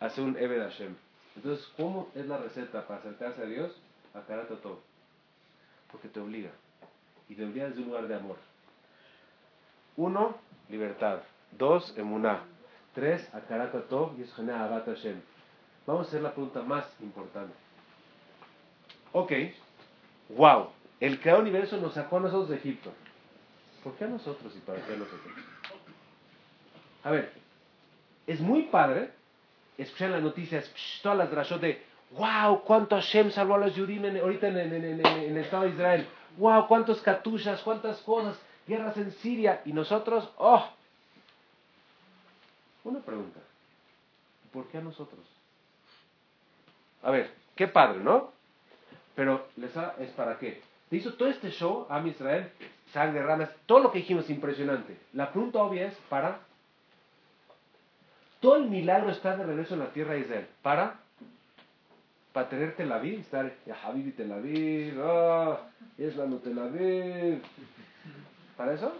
a 0.00 0.08
ser 0.08 0.24
un 0.24 0.38
Eved 0.38 0.62
Hashem. 0.62 0.94
Entonces, 1.36 1.66
¿cómo 1.76 2.08
es 2.14 2.26
la 2.26 2.38
receta 2.38 2.86
para 2.86 3.00
acercarse 3.00 3.42
a 3.42 3.46
Dios? 3.46 3.76
A 4.14 4.22
karata 4.22 4.54
todo. 4.56 4.80
Porque 5.90 6.08
te 6.08 6.18
obliga. 6.20 6.50
Y 7.28 7.34
te 7.34 7.44
obliga 7.44 7.68
desde 7.68 7.82
un 7.82 7.88
lugar 7.88 8.08
de 8.08 8.14
amor. 8.14 8.51
Uno, 9.96 10.36
libertad. 10.68 11.20
Dos, 11.52 11.94
emuná. 11.96 12.44
Tres, 12.94 13.28
akarata 13.34 13.82
todo 13.82 14.14
y 14.18 14.50
Abat 14.50 14.86
Hashem. 14.86 15.20
Vamos 15.86 16.06
a 16.06 16.08
hacer 16.08 16.22
la 16.22 16.32
pregunta 16.32 16.62
más 16.62 16.84
importante. 17.00 17.54
Ok, 19.12 19.32
wow, 20.30 20.68
el 21.00 21.20
creador 21.20 21.42
universo 21.42 21.76
nos 21.76 21.94
sacó 21.94 22.18
a 22.18 22.20
nosotros 22.20 22.48
de 22.50 22.56
Egipto. 22.56 22.92
¿Por 23.82 23.94
qué 23.94 24.04
a 24.04 24.08
nosotros 24.08 24.54
y 24.56 24.60
para 24.60 24.80
qué 24.86 24.94
a 24.94 24.96
nosotros? 24.96 25.34
A 27.04 27.10
ver, 27.10 27.32
es 28.26 28.40
muy 28.40 28.64
padre 28.64 29.10
escuchar 29.76 30.10
las 30.10 30.22
noticias, 30.22 30.72
todas 31.02 31.18
las 31.18 31.30
drashot 31.30 31.60
de 31.60 31.82
wow, 32.12 32.62
cuánto 32.64 32.96
Hashem 32.96 33.30
salvó 33.30 33.54
a 33.54 33.58
los 33.58 33.74
Yudim 33.74 34.04
ahorita 34.16 34.48
en, 34.48 34.56
el 34.56 35.36
Estado 35.38 35.64
de 35.64 35.70
Israel. 35.70 36.06
Wow, 36.38 36.68
cuántos 36.68 37.02
katushas, 37.02 37.60
cuántas 37.62 38.00
cosas. 38.00 38.38
Guerras 38.66 38.96
en 38.96 39.12
Siria 39.12 39.62
y 39.64 39.72
nosotros, 39.72 40.30
oh. 40.38 40.68
Una 42.84 43.00
pregunta, 43.00 43.40
¿por 44.52 44.66
qué 44.66 44.78
a 44.78 44.80
nosotros? 44.80 45.20
A 47.02 47.10
ver, 47.10 47.30
qué 47.56 47.68
padre, 47.68 48.00
¿no? 48.00 48.32
Pero 49.14 49.48
les 49.56 49.70
es 49.98 50.10
para 50.12 50.38
qué. 50.38 50.62
Te 50.88 50.96
hizo 50.96 51.14
todo 51.14 51.28
este 51.28 51.50
show 51.50 51.86
a 51.88 52.06
Israel, 52.06 52.50
sangre, 52.92 53.22
ranas, 53.22 53.50
todo 53.66 53.80
lo 53.80 53.92
que 53.92 53.98
dijimos 53.98 54.28
impresionante. 54.30 54.98
La 55.12 55.30
pregunta 55.30 55.62
obvia 55.62 55.86
es 55.86 55.94
para. 56.08 56.40
Todo 58.40 58.56
el 58.56 58.68
milagro 58.68 59.10
está 59.10 59.36
de 59.36 59.44
regreso 59.44 59.74
en 59.74 59.80
la 59.80 59.92
tierra 59.92 60.14
de 60.14 60.20
Israel. 60.20 60.48
¿Para? 60.62 61.00
Para 62.32 62.48
tener 62.48 62.74
Tel 62.76 62.90
Aviv, 62.90 63.20
estar, 63.20 63.52
ya 63.66 63.76
Habibi 63.84 64.12
Tel 64.12 64.32
Aviv, 64.32 65.00
oh, 65.00 65.58
es 65.98 66.16
la 66.16 66.26
Tel 66.38 66.58
Aviv. 66.58 67.42
¿Para 68.62 68.74
eso? 68.74 68.92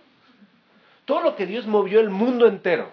Todo 1.04 1.22
lo 1.22 1.36
que 1.36 1.46
Dios 1.46 1.68
movió 1.68 2.00
el 2.00 2.10
mundo 2.10 2.48
entero 2.48 2.88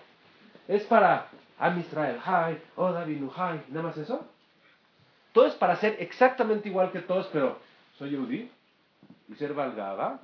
es 0.67 0.83
para 0.83 1.25
Am 1.57 1.79
Israel, 1.79 2.19
Hay, 2.23 2.61
oh 2.75 2.91
David, 2.91 3.23
Hay, 3.35 3.63
nada 3.69 3.87
más 3.87 3.97
eso. 3.97 4.23
Todo 5.31 5.47
es 5.47 5.55
para 5.55 5.77
ser 5.77 5.95
exactamente 5.97 6.69
igual 6.69 6.91
que 6.91 6.99
todos, 6.99 7.27
pero 7.33 7.57
soy 7.97 8.11
Yehudi 8.11 8.51
y 9.29 9.33
ser 9.33 9.55
valgada. 9.55 10.19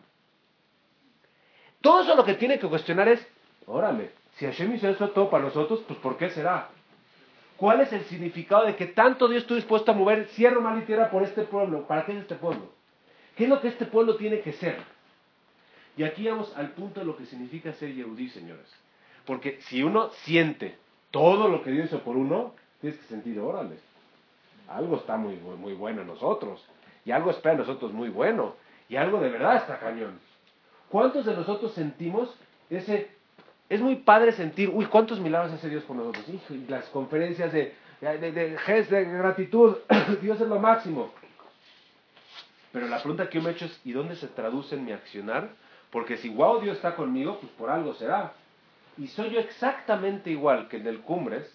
Todo 1.82 2.04
eso 2.04 2.16
lo 2.16 2.24
que 2.24 2.36
tiene 2.36 2.60
que 2.60 2.68
cuestionar 2.68 3.08
es, 3.08 3.28
órale, 3.66 4.12
si 4.36 4.46
Hashem 4.46 4.76
hizo 4.76 4.88
eso 4.88 5.10
todo 5.10 5.32
para 5.32 5.46
nosotros, 5.46 5.82
pues 5.88 5.98
¿por 5.98 6.16
qué 6.16 6.30
será? 6.30 6.70
¿Cuál 7.58 7.82
es 7.82 7.91
el 7.91 8.04
significado 8.04 8.68
de 8.68 8.76
que 8.76 8.86
tanto 8.86 9.28
Dios 9.28 9.41
estuvo 9.41 9.56
dispuesto 9.56 9.93
a 9.93 9.96
mover 9.96 10.28
cielo, 10.28 10.62
mal 10.62 10.78
y 10.78 10.86
tierra 10.86 11.10
por 11.10 11.24
este 11.24 11.41
pueblo? 11.41 11.88
¿Para 11.88 12.06
qué 12.06 12.12
es 12.12 12.20
este 12.20 12.36
pueblo? 12.36 12.72
¿Qué 13.36 13.46
es 13.46 13.50
lo 13.50 13.62
que 13.62 13.70
este 13.70 13.88
pueblo 13.88 14.16
tiene 14.18 14.41
que 14.41 14.54
ser? 14.54 14.95
Y 15.98 16.04
aquí 16.04 16.28
vamos 16.28 16.56
al 16.56 16.72
punto 16.72 17.00
de 17.00 17.06
lo 17.06 17.16
que 17.16 17.26
significa 17.26 17.72
ser 17.74 17.93
Yehudí, 17.93 18.30
señores. 18.30 18.68
Porque 19.26 19.60
si 19.62 19.84
uno 19.84 20.10
siente 20.24 20.78
todo 21.12 21.48
lo 21.48 21.64
que 21.64 21.72
Dios 21.72 21.88
hizo 21.88 22.02
por 22.02 22.18
uno, 22.18 22.54
tienes 22.82 23.00
que 23.00 23.08
sentir, 23.08 23.39
órale, 23.39 23.78
algo 24.68 24.98
está 24.98 25.18
muy, 25.18 25.36
muy, 25.36 25.74
bueno 25.74 26.02
en 26.02 26.08
nosotros. 26.08 26.64
Y 27.06 27.12
algo 27.12 27.32
espera 27.32 27.54
en 27.54 27.60
nosotros 27.60 27.93
muy 27.93 28.10
bueno. 28.10 28.56
Y 28.89 28.98
algo 28.98 29.20
de 29.20 29.30
verdad 29.30 29.58
está 29.58 29.80
cañón. 29.80 30.20
¿Cuántos 30.89 31.26
de 31.26 31.36
nosotros 31.36 31.74
sentimos 31.74 32.36
ese... 32.70 33.10
Es 33.68 33.82
muy 33.82 33.96
padre 33.96 34.32
sentir, 34.32 34.70
uy, 34.70 34.86
¿cuántos 34.86 35.20
milagros 35.20 35.54
hace 35.54 35.70
Dios 35.70 35.84
por 35.86 35.96
nosotros? 35.96 36.26
Y 36.52 36.66
las 36.68 36.86
conferencias 36.89 37.52
de, 37.52 37.74
de, 38.00 38.32
de, 38.32 38.58
de 38.58 39.06
gratitud, 39.06 39.78
Dios 40.22 40.39
es 40.39 40.48
lo 40.48 40.60
máximo. 40.60 41.12
Pero 42.72 42.88
la 42.88 43.00
pregunta 43.00 43.28
que 43.28 43.39
yo 43.39 43.43
me 43.43 43.50
he 43.50 43.54
hecho 43.54 43.66
es, 43.66 43.82
¿y 43.84 43.93
dónde 43.93 44.16
se 44.18 44.28
traduce 44.28 44.76
en 44.76 44.86
mi 44.86 44.91
accionar? 44.91 45.50
Porque 45.96 46.18
si 46.18 46.28
wow, 46.28 46.60
Dios 46.60 46.76
está 46.76 46.93
conmigo, 46.93 47.39
pues 47.39 47.50
por 47.54 47.70
algo 47.70 47.93
será. 47.93 48.34
Y 48.98 49.08
soy 49.08 49.30
yo 49.30 49.39
exactamente 49.39 50.30
igual 50.30 50.68
que 50.68 50.76
en 50.76 50.88
el 50.88 51.00
Cumbres, 51.00 51.50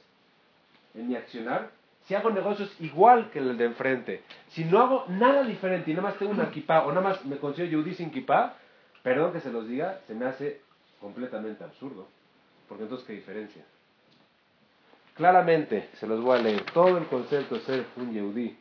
en 0.94 1.08
mi 1.08 1.14
accionar, 1.14 1.72
si 2.06 2.14
hago 2.14 2.30
negocios 2.30 2.74
igual 2.80 3.30
que 3.32 3.38
el 3.38 3.58
de 3.58 3.66
enfrente, 3.66 4.22
si 4.48 4.64
no 4.64 4.80
hago 4.80 5.04
nada 5.08 5.42
diferente 5.42 5.90
y 5.90 5.94
nada 5.94 6.08
más 6.08 6.18
tengo 6.18 6.32
una 6.32 6.50
kipá 6.50 6.86
o 6.86 6.88
nada 6.88 7.02
más 7.02 7.22
me 7.26 7.36
considero 7.36 7.70
yudí 7.70 7.94
sin 7.94 8.10
kipá, 8.10 8.54
perdón 9.02 9.34
que 9.34 9.40
se 9.40 9.52
los 9.52 9.68
diga, 9.68 10.00
se 10.06 10.14
me 10.14 10.24
hace 10.24 10.62
completamente 11.02 11.62
absurdo. 11.62 12.08
Porque 12.66 12.84
entonces, 12.84 13.06
¿qué 13.06 13.12
diferencia? 13.12 13.62
Claramente, 15.16 15.90
se 15.96 16.06
los 16.06 16.22
voy 16.22 16.38
a 16.38 16.42
leer, 16.42 16.62
todo 16.72 16.96
el 16.96 17.04
concepto 17.08 17.56
de 17.56 17.60
ser 17.60 17.84
un 17.94 18.14
yudí, 18.14 18.56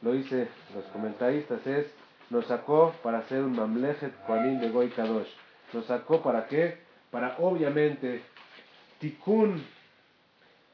lo 0.00 0.12
dice 0.12 0.48
los 0.74 0.86
comentaristas, 0.86 1.66
es, 1.66 1.92
nos 2.30 2.46
sacó 2.46 2.94
para 3.02 3.22
ser 3.28 3.42
un 3.42 3.56
mamlejet 3.56 4.14
Juanín 4.26 4.60
de 4.60 4.70
Goy 4.70 4.88
Kadosh. 4.88 5.28
Nos 5.72 5.86
sacó 5.86 6.22
para 6.22 6.46
qué? 6.46 6.78
Para 7.10 7.36
obviamente, 7.38 8.22
tikkun, 9.00 9.62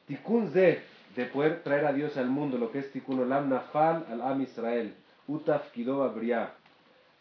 tikkun 0.07 0.51
ze, 0.51 0.83
de 1.15 1.25
poder 1.25 1.63
traer 1.63 1.85
a 1.85 1.93
Dios 1.93 2.15
al 2.15 2.29
mundo, 2.29 2.59
lo 2.59 2.71
que 2.71 2.79
es 2.79 2.91
Tikkun 2.91 3.19
Olam 3.19 3.49
Nafal 3.49 4.05
al 4.09 4.21
Am 4.21 4.41
Israel, 4.41 4.93
Utaf 5.27 5.75
Bria, 6.15 6.53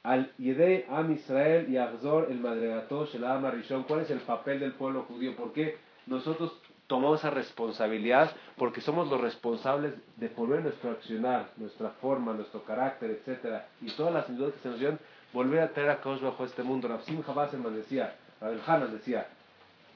al 0.02 0.30
Yedei 0.36 0.84
Am 0.90 1.10
Israel 1.12 1.66
y 1.68 1.78
Agzor 1.78 2.30
el 2.30 2.38
Madregatosh 2.38 3.14
el 3.14 3.24
Am 3.24 3.50
Rishon. 3.50 3.84
¿Cuál 3.84 4.00
es 4.00 4.10
el 4.10 4.20
papel 4.20 4.60
del 4.60 4.72
pueblo 4.72 5.04
judío? 5.04 5.34
¿Por 5.34 5.54
qué 5.54 5.78
nosotros 6.06 6.52
tomamos 6.86 7.20
esa 7.20 7.30
responsabilidad? 7.30 8.34
Porque 8.56 8.80
somos 8.80 9.08
los 9.08 9.20
responsables 9.20 9.94
de 10.16 10.28
poner 10.28 10.62
nuestro 10.62 10.90
accionar, 10.90 11.50
nuestra 11.56 11.90
forma, 11.90 12.32
nuestro 12.32 12.62
carácter, 12.64 13.10
etcétera, 13.10 13.68
y 13.80 13.90
todas 13.92 14.12
las 14.12 14.28
ayudas 14.30 14.54
que 14.54 14.60
se 14.60 14.68
nos 14.68 14.78
dieron, 14.78 14.98
volver 15.32 15.60
a 15.60 15.72
traer 15.72 15.90
a 15.90 16.00
Kosh 16.00 16.20
bajo 16.20 16.44
este 16.44 16.62
mundo. 16.62 16.88
Rafsim 16.88 17.22
nos 17.62 17.74
decía, 17.74 18.16
Rabel 18.40 18.60
Hanan 18.66 18.92
decía, 18.92 19.28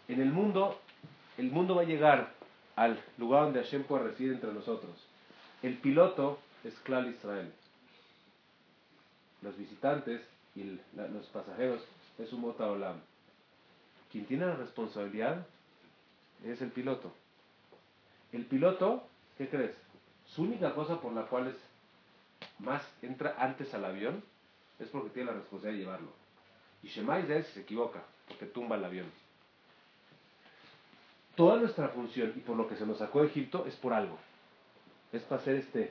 en 0.08 0.20
el 0.20 0.32
mundo, 0.32 0.78
el 1.38 1.50
mundo 1.50 1.74
va 1.76 1.82
a 1.82 1.86
llegar 1.86 2.32
al 2.76 2.98
lugar 3.18 3.44
donde 3.44 3.62
Hashem 3.62 3.84
puede 3.84 4.04
residir 4.04 4.32
entre 4.32 4.52
nosotros. 4.52 4.92
El 5.62 5.76
piloto 5.78 6.38
es 6.64 6.74
Klal 6.80 7.08
Israel. 7.08 7.52
Los 9.42 9.56
visitantes 9.56 10.20
y 10.54 10.64
los 10.64 11.26
pasajeros 11.32 11.80
es 12.18 12.32
un 12.32 12.44
Olam. 12.58 12.96
Quien 14.10 14.26
tiene 14.26 14.46
la 14.46 14.56
responsabilidad 14.56 15.46
es 16.44 16.60
el 16.62 16.70
piloto. 16.70 17.12
El 18.32 18.46
piloto, 18.46 19.04
¿qué 19.38 19.48
crees? 19.48 19.76
Su 20.26 20.42
única 20.42 20.74
cosa 20.74 21.00
por 21.00 21.12
la 21.12 21.26
cual 21.26 21.48
es 21.48 21.56
más 22.58 22.82
entra 23.02 23.34
antes 23.38 23.72
al 23.74 23.84
avión 23.84 24.22
es 24.78 24.88
porque 24.88 25.10
tiene 25.10 25.30
la 25.30 25.36
responsabilidad 25.38 25.78
de 25.78 25.84
llevarlo. 25.84 26.12
Y 26.82 26.88
Shemai 26.88 27.26
se 27.26 27.60
equivoca, 27.60 28.02
porque 28.28 28.46
tumba 28.46 28.76
el 28.76 28.84
avión 28.84 29.06
toda 31.40 31.56
nuestra 31.56 31.88
función 31.88 32.34
y 32.36 32.40
por 32.40 32.54
lo 32.54 32.68
que 32.68 32.76
se 32.76 32.84
nos 32.84 32.98
sacó 32.98 33.22
de 33.22 33.28
Egipto 33.28 33.64
es 33.66 33.74
por 33.76 33.94
algo. 33.94 34.18
Es 35.10 35.22
para 35.22 35.42
ser 35.42 35.56
este 35.56 35.90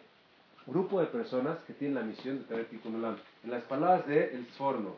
grupo 0.68 1.00
de 1.00 1.08
personas 1.08 1.58
que 1.64 1.74
tienen 1.74 1.96
la 1.96 2.04
misión 2.04 2.38
de 2.38 2.44
traer 2.44 2.70
Tikkun. 2.70 3.04
En 3.44 3.50
las 3.50 3.64
palabras 3.64 4.06
de 4.06 4.36
El 4.36 4.46
Sforno, 4.50 4.98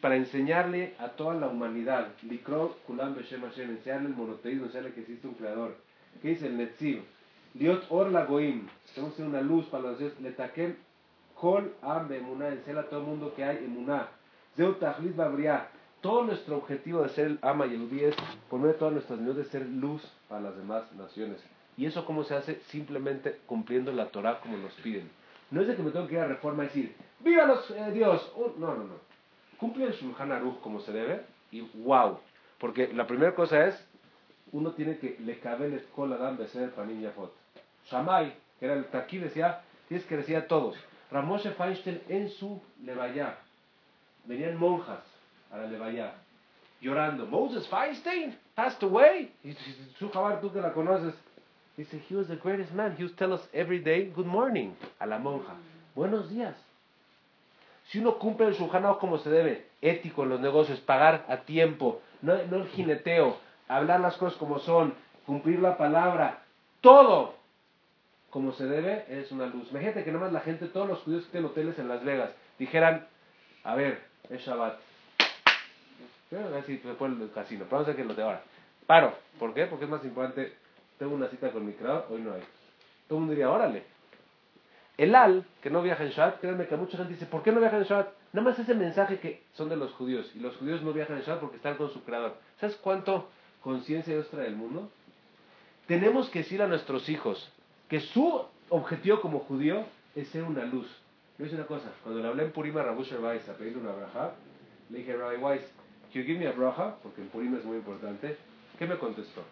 para 0.00 0.16
enseñarle 0.16 0.94
a 0.98 1.08
toda 1.08 1.34
la 1.34 1.48
humanidad, 1.48 2.08
likro 2.22 2.76
kulam 2.86 3.14
beshem 3.14 3.42
Hashem, 3.42 3.70
enseñarle 3.70 4.08
el 4.08 4.14
monoteísmo, 4.14 4.66
enseñarle 4.66 4.94
que 4.94 5.00
existe 5.00 5.26
un 5.26 5.34
creador. 5.34 5.76
¿Qué 6.22 6.28
dice 6.28 6.46
el 6.46 6.56
Netzir? 6.56 7.02
Liot 7.54 7.84
or 7.90 8.10
lagoim, 8.10 8.68
tenemos 8.94 9.14
que 9.14 9.22
ser 9.22 9.26
una 9.26 9.40
luz 9.40 9.66
para 9.66 9.82
los 9.84 9.98
dioses, 9.98 10.20
letaken 10.20 10.76
kol 11.34 11.74
am 11.82 12.12
emuná, 12.12 12.48
enseñarle 12.48 12.80
a 12.80 12.88
todo 12.88 13.00
el 13.00 13.06
mundo 13.06 13.34
que 13.34 13.44
hay 13.44 13.64
emuná 13.64 14.08
todo 16.00 16.24
nuestro 16.24 16.56
objetivo 16.56 17.02
de 17.02 17.08
ser 17.10 17.26
el 17.26 17.38
ama 17.42 17.66
y 17.66 17.74
el 17.74 17.82
Udí 17.82 18.04
es 18.04 18.16
poner 18.48 18.76
todas 18.76 18.94
nuestras 18.94 19.18
unidades 19.18 19.44
de 19.46 19.50
ser 19.50 19.66
luz 19.66 20.02
para 20.28 20.42
las 20.42 20.56
demás 20.56 20.90
naciones. 20.92 21.40
¿Y 21.76 21.86
eso 21.86 22.04
cómo 22.04 22.24
se 22.24 22.34
hace? 22.34 22.60
Simplemente 22.68 23.38
cumpliendo 23.46 23.92
la 23.92 24.06
Torah 24.06 24.40
como 24.40 24.56
nos 24.56 24.72
piden. 24.74 25.08
No 25.50 25.60
es 25.60 25.68
de 25.68 25.76
que 25.76 25.82
me 25.82 25.90
tengo 25.90 26.06
que 26.06 26.14
ir 26.14 26.20
a 26.20 26.26
reforma 26.26 26.64
y 26.64 26.66
decir, 26.68 26.96
¡Viva 27.20 27.46
los, 27.46 27.70
eh, 27.70 27.90
Dios! 27.92 28.32
no, 28.56 28.74
no, 28.74 28.84
no. 28.84 29.10
Cumple 29.58 29.86
el 29.86 29.92
Shulchan 29.92 30.32
Aruch 30.32 30.60
como 30.60 30.80
se 30.80 30.92
debe 30.92 31.22
y 31.50 31.60
wow. 31.60 32.18
Porque 32.58 32.92
la 32.92 33.06
primera 33.06 33.34
cosa 33.34 33.66
es, 33.66 33.86
uno 34.52 34.72
tiene 34.72 34.98
que 34.98 35.16
le 35.20 35.38
cabe 35.38 35.66
el 35.66 35.84
kol 35.94 36.12
adam 36.12 36.36
de 36.36 36.48
ser 36.48 36.70
panim 36.70 37.00
yafot. 37.00 37.32
Shamay, 37.86 38.34
que 38.58 38.66
era 38.66 38.74
el 38.74 38.86
aquí 38.92 39.18
decía, 39.18 39.62
tienes 39.88 40.06
que 40.06 40.16
decir 40.16 40.36
a 40.36 40.46
todos. 40.46 40.76
Ramoshe 41.10 41.50
Feinstein 41.52 42.00
en 42.08 42.30
su 42.30 42.62
levaya 42.84 43.36
venían 44.24 44.56
monjas 44.56 45.00
a 45.50 45.58
la 45.58 45.66
Levaya 45.66 46.14
llorando. 46.80 47.26
Moses 47.26 47.66
Feinstein 47.68 48.36
passed 48.54 48.82
away. 48.82 49.32
Su 49.98 50.10
Jabar, 50.10 50.40
tú 50.40 50.52
que 50.52 50.60
la 50.60 50.72
conoces. 50.72 51.14
Dice, 51.80 51.98
he 52.10 52.14
was 52.14 52.28
the 52.28 52.36
greatest 52.36 52.74
man. 52.74 52.94
He 52.98 53.08
to 53.08 53.14
tell 53.14 53.32
us 53.32 53.40
every 53.54 53.78
day, 53.78 54.10
good 54.14 54.26
morning, 54.26 54.74
a 55.00 55.06
la 55.06 55.18
monja. 55.18 55.54
Buenos 55.94 56.28
días. 56.28 56.54
Si 57.86 57.98
uno 57.98 58.18
cumple 58.18 58.48
el 58.48 58.54
sujanao 58.54 58.98
como 58.98 59.16
se 59.16 59.30
debe, 59.30 59.66
ético 59.80 60.24
en 60.24 60.28
los 60.28 60.40
negocios, 60.40 60.78
pagar 60.80 61.24
a 61.26 61.38
tiempo, 61.38 62.02
no, 62.20 62.36
no 62.50 62.58
el 62.58 62.68
jineteo, 62.68 63.34
hablar 63.66 64.00
las 64.00 64.18
cosas 64.18 64.38
como 64.38 64.58
son, 64.58 64.92
cumplir 65.24 65.60
la 65.60 65.78
palabra, 65.78 66.42
todo 66.82 67.36
como 68.28 68.52
se 68.52 68.66
debe, 68.66 69.06
es 69.08 69.32
una 69.32 69.46
luz. 69.46 69.70
Imagínate 69.70 70.04
que 70.04 70.12
nomás 70.12 70.34
la 70.34 70.40
gente, 70.40 70.66
todos 70.66 70.86
los 70.86 70.98
judíos 70.98 71.24
que 71.24 71.30
tienen 71.30 71.50
hoteles 71.50 71.78
en 71.78 71.88
Las 71.88 72.04
Vegas, 72.04 72.30
dijeran, 72.58 73.06
a 73.64 73.74
ver, 73.74 74.02
es 74.28 74.42
Shabbat. 74.42 74.78
A 76.32 76.48
ver 76.50 76.62
si 76.64 76.76
fue 76.76 77.08
el 77.08 77.30
casino, 77.32 77.64
pero 77.64 77.78
vamos 77.78 77.88
a 77.88 77.96
que 77.96 78.04
lo 78.04 78.14
de 78.14 78.22
ahora. 78.22 78.42
Paro. 78.86 79.14
¿Por 79.38 79.54
qué? 79.54 79.64
Porque 79.64 79.86
es 79.86 79.90
más 79.90 80.04
importante. 80.04 80.59
Tengo 81.00 81.14
una 81.14 81.28
cita 81.28 81.50
con 81.50 81.64
mi 81.64 81.72
creador, 81.72 82.08
hoy 82.10 82.20
no 82.20 82.34
hay. 82.34 82.42
Todo 83.08 83.16
el 83.16 83.20
mundo 83.20 83.30
diría, 83.30 83.50
órale. 83.50 83.84
El 84.98 85.14
al, 85.14 85.46
que 85.62 85.70
no 85.70 85.80
viaja 85.80 86.04
en 86.04 86.10
Shabbat, 86.10 86.40
créanme 86.40 86.66
que 86.66 86.76
mucha 86.76 86.98
gente 86.98 87.14
dice, 87.14 87.24
¿por 87.24 87.42
qué 87.42 87.52
no 87.52 87.58
viaja 87.58 87.78
en 87.78 87.84
Shabbat? 87.84 88.08
Nada 88.34 88.50
más 88.50 88.58
ese 88.58 88.74
mensaje 88.74 89.18
que 89.18 89.42
son 89.54 89.70
de 89.70 89.76
los 89.76 89.92
judíos. 89.92 90.30
Y 90.34 90.40
los 90.40 90.54
judíos 90.58 90.82
no 90.82 90.92
viajan 90.92 91.16
en 91.16 91.22
Shabbat 91.22 91.40
porque 91.40 91.56
están 91.56 91.78
con 91.78 91.90
su 91.90 92.04
creador. 92.04 92.36
¿Sabes 92.60 92.76
cuánto 92.76 93.30
conciencia 93.62 94.12
Dios 94.12 94.28
trae 94.28 94.46
el 94.46 94.56
mundo? 94.56 94.90
Tenemos 95.86 96.28
que 96.28 96.40
decir 96.40 96.60
a 96.60 96.66
nuestros 96.66 97.08
hijos 97.08 97.50
que 97.88 98.00
su 98.00 98.44
objetivo 98.68 99.22
como 99.22 99.38
judío 99.38 99.86
es 100.14 100.28
ser 100.28 100.42
una 100.42 100.66
luz. 100.66 100.86
Le 101.38 101.46
voy 101.46 101.54
una 101.54 101.64
cosa, 101.64 101.90
cuando 102.02 102.20
le 102.20 102.28
hablé 102.28 102.44
en 102.44 102.52
Purim 102.52 102.76
a 102.76 102.82
Rabu 102.82 103.06
Weiss 103.22 103.48
a 103.48 103.54
pedirle 103.54 103.80
una 103.80 103.92
braja, 103.92 104.32
le 104.90 104.98
dije, 104.98 105.16
Rabbi 105.16 105.36
Weiss, 105.36 105.62
¿can 106.12 106.22
you 106.22 106.26
give 106.26 106.38
me 106.38 106.46
a 106.46 106.52
braja? 106.52 106.96
Porque 107.02 107.22
en 107.22 107.28
Purim 107.28 107.56
es 107.56 107.64
muy 107.64 107.78
importante. 107.78 108.36
¿Qué 108.78 108.86
me 108.86 108.98
contestó? 108.98 109.42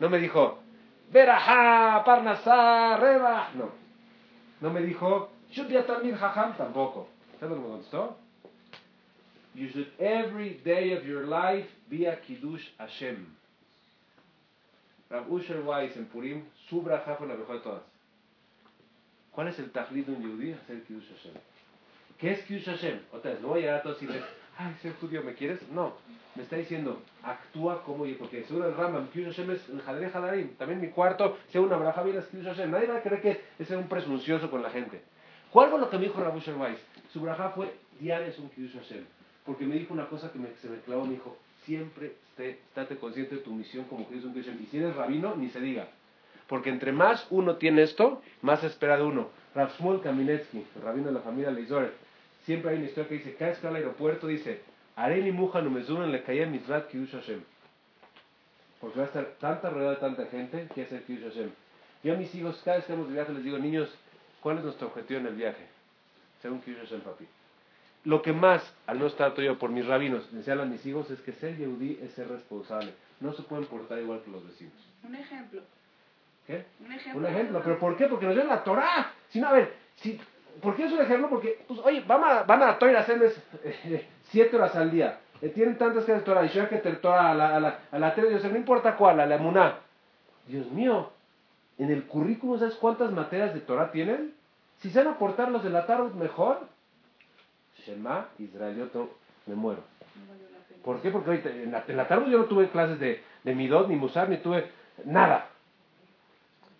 No 0.00 0.08
me 0.08 0.18
dijo, 0.18 0.58
Berajá, 1.12 2.02
Parnasá, 2.04 2.96
Reba. 2.96 3.50
No. 3.54 3.70
No 4.60 4.70
me 4.70 4.80
dijo, 4.80 5.30
también 5.86 6.16
Jajam 6.16 6.56
tampoco. 6.56 7.08
¿Sabes 7.38 7.56
lo 7.56 7.62
que 7.62 7.62
me 7.62 7.74
contestó? 7.74 8.16
You 9.54 9.68
should 9.68 9.88
every 9.98 10.60
day 10.64 10.92
of 10.92 11.04
your 11.04 11.26
life 11.26 11.68
be 11.88 12.06
a 12.06 12.20
Kiddush 12.20 12.68
Hashem. 12.78 13.26
Rav 15.10 15.30
Usher 15.30 15.60
Weiss 15.62 15.96
en 15.96 16.06
Purim, 16.06 16.44
su 16.68 16.82
braja 16.82 17.16
fue 17.16 17.26
la 17.26 17.34
mejor 17.34 17.56
de 17.56 17.62
todas. 17.62 17.82
¿Cuál 19.32 19.48
es 19.48 19.58
el 19.58 19.70
tajlid 19.72 20.06
de 20.06 20.12
un 20.12 20.22
yudí? 20.22 20.52
Hacer 20.52 20.84
Kiddush 20.84 21.08
Hashem. 21.16 21.34
¿Qué 22.18 22.30
es 22.32 22.44
Kiddush 22.44 22.66
Hashem? 22.66 23.00
Otra 23.12 23.32
vez, 23.32 23.40
no 23.40 23.48
voy 23.48 23.58
a 23.58 23.62
llegar 23.62 23.76
a 23.80 23.82
todos 23.82 24.00
y 24.02 24.06
decir, 24.06 24.24
ay, 24.60 24.76
ser 24.82 24.94
judío, 25.00 25.22
¿me 25.22 25.34
quieres? 25.34 25.60
No. 25.70 25.94
Me 26.34 26.42
está 26.42 26.56
diciendo, 26.56 27.02
actúa 27.22 27.82
como 27.82 28.06
yo, 28.06 28.16
porque 28.18 28.44
seguro 28.44 28.68
el 28.68 28.76
Rambam, 28.76 29.08
Kiddush 29.08 29.34
Hashem 29.36 29.50
es 29.50 29.68
el 29.68 29.80
Jadre 29.80 30.10
Jadarim. 30.10 30.54
También 30.56 30.80
mi 30.80 30.88
cuarto, 30.88 31.38
sea 31.48 31.60
una 31.60 31.76
braja, 31.76 32.02
bien 32.02 32.18
es 32.18 32.26
Kiddush 32.26 32.46
Hashem. 32.46 32.70
Nadie 32.70 32.86
va 32.86 32.98
a 32.98 33.02
creer 33.02 33.20
que 33.20 33.40
es 33.58 33.66
ser 33.66 33.78
un 33.78 33.88
presuncioso 33.88 34.50
con 34.50 34.62
la 34.62 34.70
gente. 34.70 35.00
¿Cuál 35.50 35.70
fue 35.70 35.80
lo 35.80 35.90
que 35.90 35.98
me 35.98 36.04
dijo 36.04 36.20
Rav 36.20 36.36
Usher 36.36 36.56
Weiss? 36.56 36.78
Su 37.12 37.20
braja 37.20 37.50
fue, 37.50 37.72
diario 37.98 38.28
es 38.28 38.38
un 38.38 38.48
Kiddush 38.50 38.74
Hashem. 38.74 39.04
Porque 39.44 39.64
me 39.64 39.74
dijo 39.76 39.92
una 39.92 40.06
cosa 40.08 40.30
que 40.30 40.38
me, 40.38 40.48
se 40.60 40.68
me 40.68 40.78
clavó, 40.78 41.04
me 41.04 41.14
dijo, 41.14 41.36
siempre 41.64 42.12
esté, 42.30 42.50
estate 42.50 42.96
consciente 42.96 43.36
de 43.36 43.40
tu 43.40 43.52
misión 43.52 43.84
como 43.84 44.08
Jesús 44.08 44.26
un 44.26 44.38
Y 44.38 44.66
si 44.66 44.76
eres 44.76 44.94
rabino, 44.94 45.34
ni 45.36 45.48
se 45.48 45.60
diga. 45.60 45.88
Porque 46.46 46.70
entre 46.70 46.92
más 46.92 47.26
uno 47.30 47.56
tiene 47.56 47.82
esto, 47.82 48.22
más 48.42 48.62
espera 48.62 48.96
de 48.96 49.04
uno. 49.04 49.28
Rav 49.54 49.72
Shmuel 49.76 50.00
Kaminetsky, 50.00 50.64
el 50.76 50.82
rabino 50.82 51.06
de 51.06 51.12
la 51.12 51.20
familia 51.20 51.50
Leizor, 51.50 51.92
siempre 52.44 52.70
hay 52.70 52.78
una 52.78 52.86
historia 52.86 53.08
que 53.08 53.18
dice, 53.18 53.34
cada 53.34 53.50
vez 53.50 53.58
que 53.60 53.66
va 53.66 53.70
al 53.70 53.76
aeropuerto, 53.76 54.26
dice, 54.26 54.60
Areni 54.96 55.32
Muja 55.32 55.60
en 55.60 56.12
le 56.12 56.22
caía 56.22 56.46
Mizrat 56.46 56.88
Kiddush 56.88 57.12
Hashem. 57.12 57.42
Porque 58.80 58.98
va 58.98 59.04
a 59.04 59.08
estar 59.08 59.26
tanta 59.38 59.70
rodeada 59.70 59.94
de 59.94 60.00
tanta 60.00 60.26
gente 60.26 60.68
que 60.74 60.82
hacer 60.82 61.02
Kiddush 61.04 61.32
Hashem. 61.32 61.50
Yo 62.02 62.14
a 62.14 62.16
mis 62.16 62.34
hijos, 62.34 62.60
cada 62.64 62.78
vez 62.78 62.86
que 62.86 62.92
vamos 62.92 63.08
de 63.08 63.14
viaje, 63.14 63.32
les 63.32 63.44
digo, 63.44 63.58
niños, 63.58 63.94
¿cuál 64.40 64.58
es 64.58 64.64
nuestro 64.64 64.88
objetivo 64.88 65.20
en 65.20 65.26
el 65.26 65.34
viaje? 65.34 65.66
Ser 66.42 66.50
un 66.50 66.60
Kiddush 66.60 66.80
Hashem, 66.80 67.00
papi. 67.00 67.26
Lo 68.04 68.22
que 68.22 68.32
más, 68.32 68.62
al 68.86 68.98
no 68.98 69.06
estar 69.06 69.34
yo 69.34 69.58
por 69.58 69.70
mis 69.70 69.86
rabinos, 69.86 70.32
decían 70.32 70.60
a 70.60 70.64
mis 70.64 70.84
hijos, 70.86 71.10
es 71.10 71.20
que 71.20 71.32
ser 71.32 71.56
yehudí 71.56 71.98
es 72.02 72.12
ser 72.12 72.28
responsable. 72.28 72.94
No 73.20 73.34
se 73.34 73.42
pueden 73.42 73.66
portar 73.66 73.98
igual 73.98 74.22
que 74.24 74.30
los 74.30 74.46
vecinos. 74.46 74.72
Un 75.04 75.14
ejemplo. 75.14 75.60
¿Qué? 76.46 76.64
Un 76.80 76.92
ejemplo. 76.92 77.20
Un 77.20 77.26
ejemplo. 77.26 77.60
¿Pero 77.62 77.78
por 77.78 77.96
qué? 77.98 78.06
Porque 78.06 78.24
nos 78.24 78.34
dio 78.34 78.44
la 78.44 78.64
Torah. 78.64 79.12
Si 79.28 79.38
no, 79.38 79.48
a 79.48 79.52
ver, 79.52 79.74
si, 79.96 80.18
¿por 80.60 80.76
qué 80.76 80.84
es 80.84 80.92
un 80.92 81.00
ejemplo? 81.00 81.28
Porque, 81.28 81.64
pues, 81.66 81.80
oye, 81.80 82.02
van 82.06 82.22
a, 82.24 82.42
van 82.42 82.62
a 82.62 82.78
Torah 82.78 83.00
hacerles 83.00 83.40
eh, 83.64 84.06
siete 84.30 84.56
horas 84.56 84.74
al 84.76 84.90
día. 84.90 85.20
Eh, 85.42 85.48
tienen 85.48 85.78
tantas 85.78 86.04
que 86.04 86.12
de 86.12 86.20
Torah. 86.20 86.48
Que 86.48 86.76
Torah 86.98 87.30
a 87.30 87.34
la, 87.34 87.56
a 87.56 87.60
la, 87.60 87.78
a 87.90 87.98
la 87.98 88.14
tele, 88.14 88.30
no 88.30 88.56
importa 88.56 88.96
cuál, 88.96 89.20
a 89.20 89.26
la 89.26 89.38
Muná. 89.38 89.78
Dios 90.46 90.70
mío, 90.70 91.10
en 91.78 91.90
el 91.90 92.04
currículum, 92.04 92.58
¿sabes 92.58 92.74
cuántas 92.74 93.12
materias 93.12 93.54
de 93.54 93.60
Torah 93.60 93.90
tienen? 93.92 94.34
Si 94.80 94.90
a 95.06 95.12
aportar 95.12 95.50
los 95.50 95.62
de 95.62 95.70
la 95.70 95.86
tarde, 95.86 96.10
mejor. 96.14 96.60
Shema, 97.84 98.28
Israel, 98.38 98.90
me 99.46 99.54
muero. 99.54 99.82
¿Por 100.84 101.00
qué? 101.02 101.10
Porque 101.10 101.42
en, 101.44 101.72
la, 101.72 101.84
en 101.86 101.96
tarde 102.08 102.30
yo 102.30 102.38
no 102.38 102.44
tuve 102.44 102.68
clases 102.70 102.98
de, 102.98 103.22
de 103.44 103.54
Midot, 103.54 103.88
ni 103.88 103.96
Musar, 103.96 104.28
ni 104.28 104.38
tuve 104.38 104.70
nada. 105.04 105.48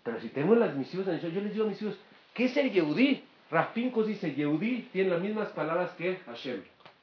Pero 0.03 0.19
si 0.19 0.29
tengo 0.29 0.55
las 0.55 0.75
mis 0.75 0.93
hijos, 0.93 1.05
yo 1.21 1.41
les 1.41 1.53
digo 1.53 1.65
a 1.65 1.69
mis 1.69 1.81
hijos, 1.81 1.97
¿qué 2.33 2.45
es 2.45 2.57
el 2.57 2.71
Yehudí? 2.71 3.23
Rapincus 3.51 4.07
dice, 4.07 4.33
Yehudí 4.33 4.89
tiene 4.93 5.09
las 5.09 5.21
mismas 5.21 5.49
palabras 5.49 5.91
que 5.91 6.15
Hashem. 6.25 6.61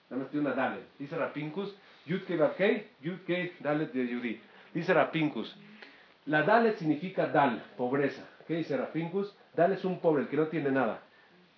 Nada 0.08 0.22
más 0.22 0.30
tiene 0.30 0.46
una 0.46 0.56
Dalet. 0.56 0.84
Dice 0.98 1.16
Rapincus, 1.16 1.76
Yudke 2.06 2.36
Babkei, 2.36 2.86
Yudke 3.02 3.52
Dalet 3.60 3.92
de 3.92 4.06
Yehudí. 4.06 4.40
Dice 4.72 4.94
Rapincus, 4.94 5.54
la 6.24 6.42
Dalet 6.42 6.78
significa 6.78 7.26
Dal, 7.26 7.62
pobreza. 7.76 8.26
¿Qué 8.46 8.54
dice 8.54 8.76
Rapincus? 8.78 9.34
Dal 9.54 9.72
es 9.72 9.84
un 9.84 10.00
pobre, 10.00 10.22
el 10.22 10.28
que 10.28 10.36
no 10.36 10.46
tiene 10.46 10.70
nada. 10.70 11.02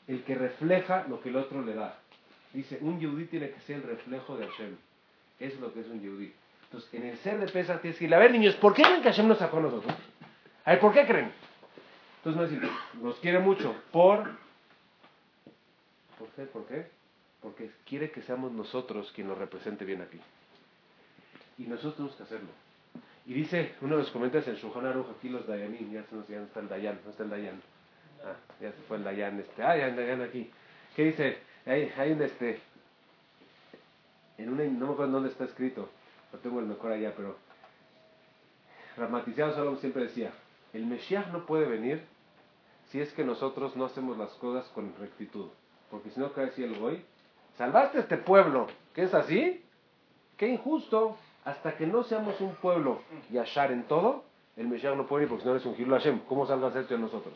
El 0.08 0.24
que 0.24 0.34
refleja 0.34 1.04
lo 1.08 1.20
que 1.20 1.28
el 1.28 1.36
otro 1.36 1.62
le 1.62 1.74
da. 1.74 1.96
Dice, 2.52 2.78
un 2.80 2.98
yudí 2.98 3.26
tiene 3.26 3.50
que 3.50 3.60
ser 3.60 3.76
el 3.76 3.82
reflejo 3.84 4.36
de 4.36 4.48
Hashem. 4.48 4.76
Eso 5.38 5.54
es 5.54 5.60
lo 5.60 5.72
que 5.72 5.80
es 5.80 5.86
un 5.86 6.02
yudí. 6.02 6.32
Entonces, 6.64 6.92
en 6.94 7.06
el 7.06 7.16
ser 7.18 7.38
de 7.38 7.46
pesa 7.46 7.80
tienes 7.80 7.98
que 7.98 8.04
decir, 8.04 8.14
a 8.14 8.18
ver 8.18 8.32
niños, 8.32 8.56
¿por 8.56 8.74
qué 8.74 8.82
creen 8.82 9.02
que 9.02 9.10
Hashem 9.10 9.28
nos 9.28 9.38
sacó 9.38 9.58
a 9.58 9.62
nosotros? 9.62 9.94
A 10.64 10.72
ver, 10.72 10.80
¿por 10.80 10.92
qué 10.92 11.06
creen? 11.06 11.30
Entonces, 12.24 12.58
nos 13.00 13.16
quiere 13.20 13.38
mucho. 13.38 13.74
¿Por? 13.92 14.49
¿Por 16.20 16.28
qué? 16.28 16.42
¿Por 16.44 16.66
qué? 16.66 16.86
Porque 17.40 17.70
quiere 17.86 18.10
que 18.10 18.20
seamos 18.20 18.52
nosotros 18.52 19.10
quien 19.12 19.26
nos 19.26 19.38
represente 19.38 19.86
bien 19.86 20.02
aquí. 20.02 20.20
Y 21.56 21.62
nosotros 21.62 21.96
tenemos 21.96 22.16
que 22.16 22.22
hacerlo. 22.24 22.50
Y 23.24 23.32
dice 23.32 23.74
uno 23.80 23.96
de 23.96 24.02
los 24.02 24.10
comentarios 24.10 24.46
en 24.48 24.56
Shulchan 24.56 24.84
Aruch, 24.84 25.06
aquí 25.16 25.30
los 25.30 25.46
Dayanim, 25.46 25.90
ya, 25.90 26.04
no, 26.10 26.26
ya 26.28 26.42
está 26.42 26.60
el 26.60 26.68
Dayan, 26.68 27.00
no 27.02 27.10
está 27.10 27.22
el 27.22 27.30
Dayan. 27.30 27.62
Ah, 28.22 28.36
ya 28.60 28.70
se 28.70 28.82
fue 28.82 28.98
el 28.98 29.04
Dayan, 29.04 29.40
este, 29.40 29.62
ah, 29.62 29.78
ya 29.78 29.88
el 29.88 29.96
Dayan 29.96 30.20
aquí. 30.20 30.50
¿Qué 30.94 31.04
dice? 31.06 31.38
Hay, 31.64 31.90
hay 31.96 32.12
un 32.12 32.20
este. 32.20 32.60
En 34.36 34.50
una, 34.50 34.64
no 34.64 34.88
me 34.88 34.92
acuerdo 34.92 35.12
dónde 35.12 35.30
está 35.30 35.44
escrito, 35.44 35.88
lo 36.32 36.38
tengo 36.40 36.60
el 36.60 36.66
mejor 36.66 36.92
allá, 36.92 37.14
pero. 37.16 37.38
Ramatizado 38.98 39.54
Salom 39.54 39.78
siempre 39.78 40.02
decía: 40.02 40.32
el 40.74 40.84
Mesías 40.84 41.32
no 41.32 41.46
puede 41.46 41.64
venir 41.64 42.04
si 42.90 43.00
es 43.00 43.10
que 43.14 43.24
nosotros 43.24 43.74
no 43.76 43.86
hacemos 43.86 44.18
las 44.18 44.32
cosas 44.32 44.68
con 44.72 44.94
rectitud. 44.98 45.48
Porque 45.90 46.10
si 46.10 46.20
no, 46.20 46.32
cae 46.32 46.46
así 46.46 46.62
el 46.62 46.78
goy. 46.78 47.02
Salvaste 47.58 47.98
este 47.98 48.16
pueblo, 48.16 48.68
¿qué 48.94 49.02
es 49.02 49.14
así? 49.14 49.62
Qué 50.36 50.48
injusto. 50.48 51.16
Hasta 51.44 51.76
que 51.76 51.86
no 51.86 52.02
seamos 52.04 52.40
un 52.40 52.54
pueblo 52.56 53.00
y 53.32 53.38
achar 53.38 53.72
en 53.72 53.84
todo, 53.84 54.24
el 54.56 54.68
Mesías 54.68 54.94
no 54.94 55.06
puede 55.06 55.24
ir 55.24 55.28
porque 55.28 55.42
si 55.42 55.48
no 55.48 55.54
eres 55.54 55.66
un 55.66 55.74
Gil 55.74 55.88
Hashem. 55.88 56.20
¿Cómo 56.28 56.46
salvas 56.46 56.76
esto 56.76 56.94
de 56.94 57.00
nosotros? 57.00 57.34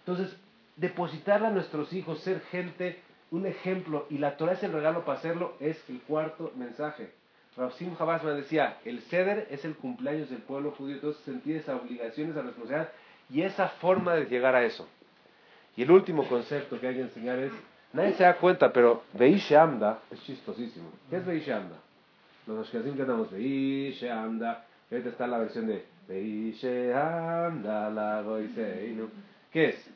Entonces, 0.00 0.36
depositarle 0.74 1.46
a 1.46 1.50
nuestros 1.50 1.92
hijos, 1.92 2.20
ser 2.20 2.40
gente 2.50 3.00
un 3.30 3.46
ejemplo, 3.46 4.06
y 4.10 4.18
la 4.18 4.36
Torah 4.36 4.52
es 4.52 4.62
el 4.62 4.72
regalo 4.72 5.04
para 5.04 5.18
hacerlo, 5.18 5.54
es 5.60 5.82
el 5.88 6.00
cuarto 6.02 6.52
mensaje. 6.56 7.10
Sim 7.78 7.96
me 7.98 8.30
decía, 8.32 8.78
el 8.84 9.00
ceder 9.02 9.48
es 9.50 9.64
el 9.64 9.74
cumpleaños 9.76 10.28
del 10.28 10.42
pueblo 10.42 10.72
judío, 10.72 10.96
entonces 10.96 11.22
sentir 11.24 11.56
esa 11.56 11.74
obligación, 11.74 12.30
esa 12.30 12.42
responsabilidad 12.42 12.92
y 13.30 13.42
esa 13.42 13.68
forma 13.68 14.14
de 14.14 14.26
llegar 14.26 14.54
a 14.54 14.62
eso. 14.64 14.86
Y 15.74 15.82
el 15.82 15.90
último 15.90 16.28
concepto 16.28 16.78
que 16.78 16.88
hay 16.88 16.94
que 16.96 17.00
enseñar 17.00 17.38
es, 17.38 17.52
nadie 17.92 18.14
se 18.14 18.24
da 18.24 18.36
cuenta, 18.36 18.72
pero 18.72 19.04
Beishe 19.12 19.56
Amda 19.56 19.98
es 20.10 20.22
chistosísimo. 20.22 20.90
¿Qué 21.10 21.16
es 21.16 21.26
Beishe 21.26 21.52
Amda? 21.52 21.76
Los 22.46 22.70
que 22.70 22.80
cantamos 22.80 23.30
Beishe 23.30 24.10
Amda, 24.10 24.64
ahorita 24.90 25.10
está 25.10 25.26
la 25.26 25.38
versión 25.38 25.66
de 25.66 25.84
Beishe 26.08 26.94
Amda 26.94 27.90
la 27.90 28.22
¿Qué 29.52 29.68
es? 29.70 29.90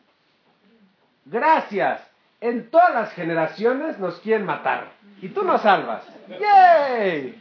Gracias 1.26 2.10
en 2.40 2.70
todas 2.70 2.94
las 2.94 3.12
generaciones 3.12 3.98
nos 3.98 4.18
quieren 4.20 4.46
matar. 4.46 4.88
Y 5.20 5.28
tú 5.28 5.44
nos 5.44 5.60
salvas. 5.60 6.02
¡Yay! 6.28 7.40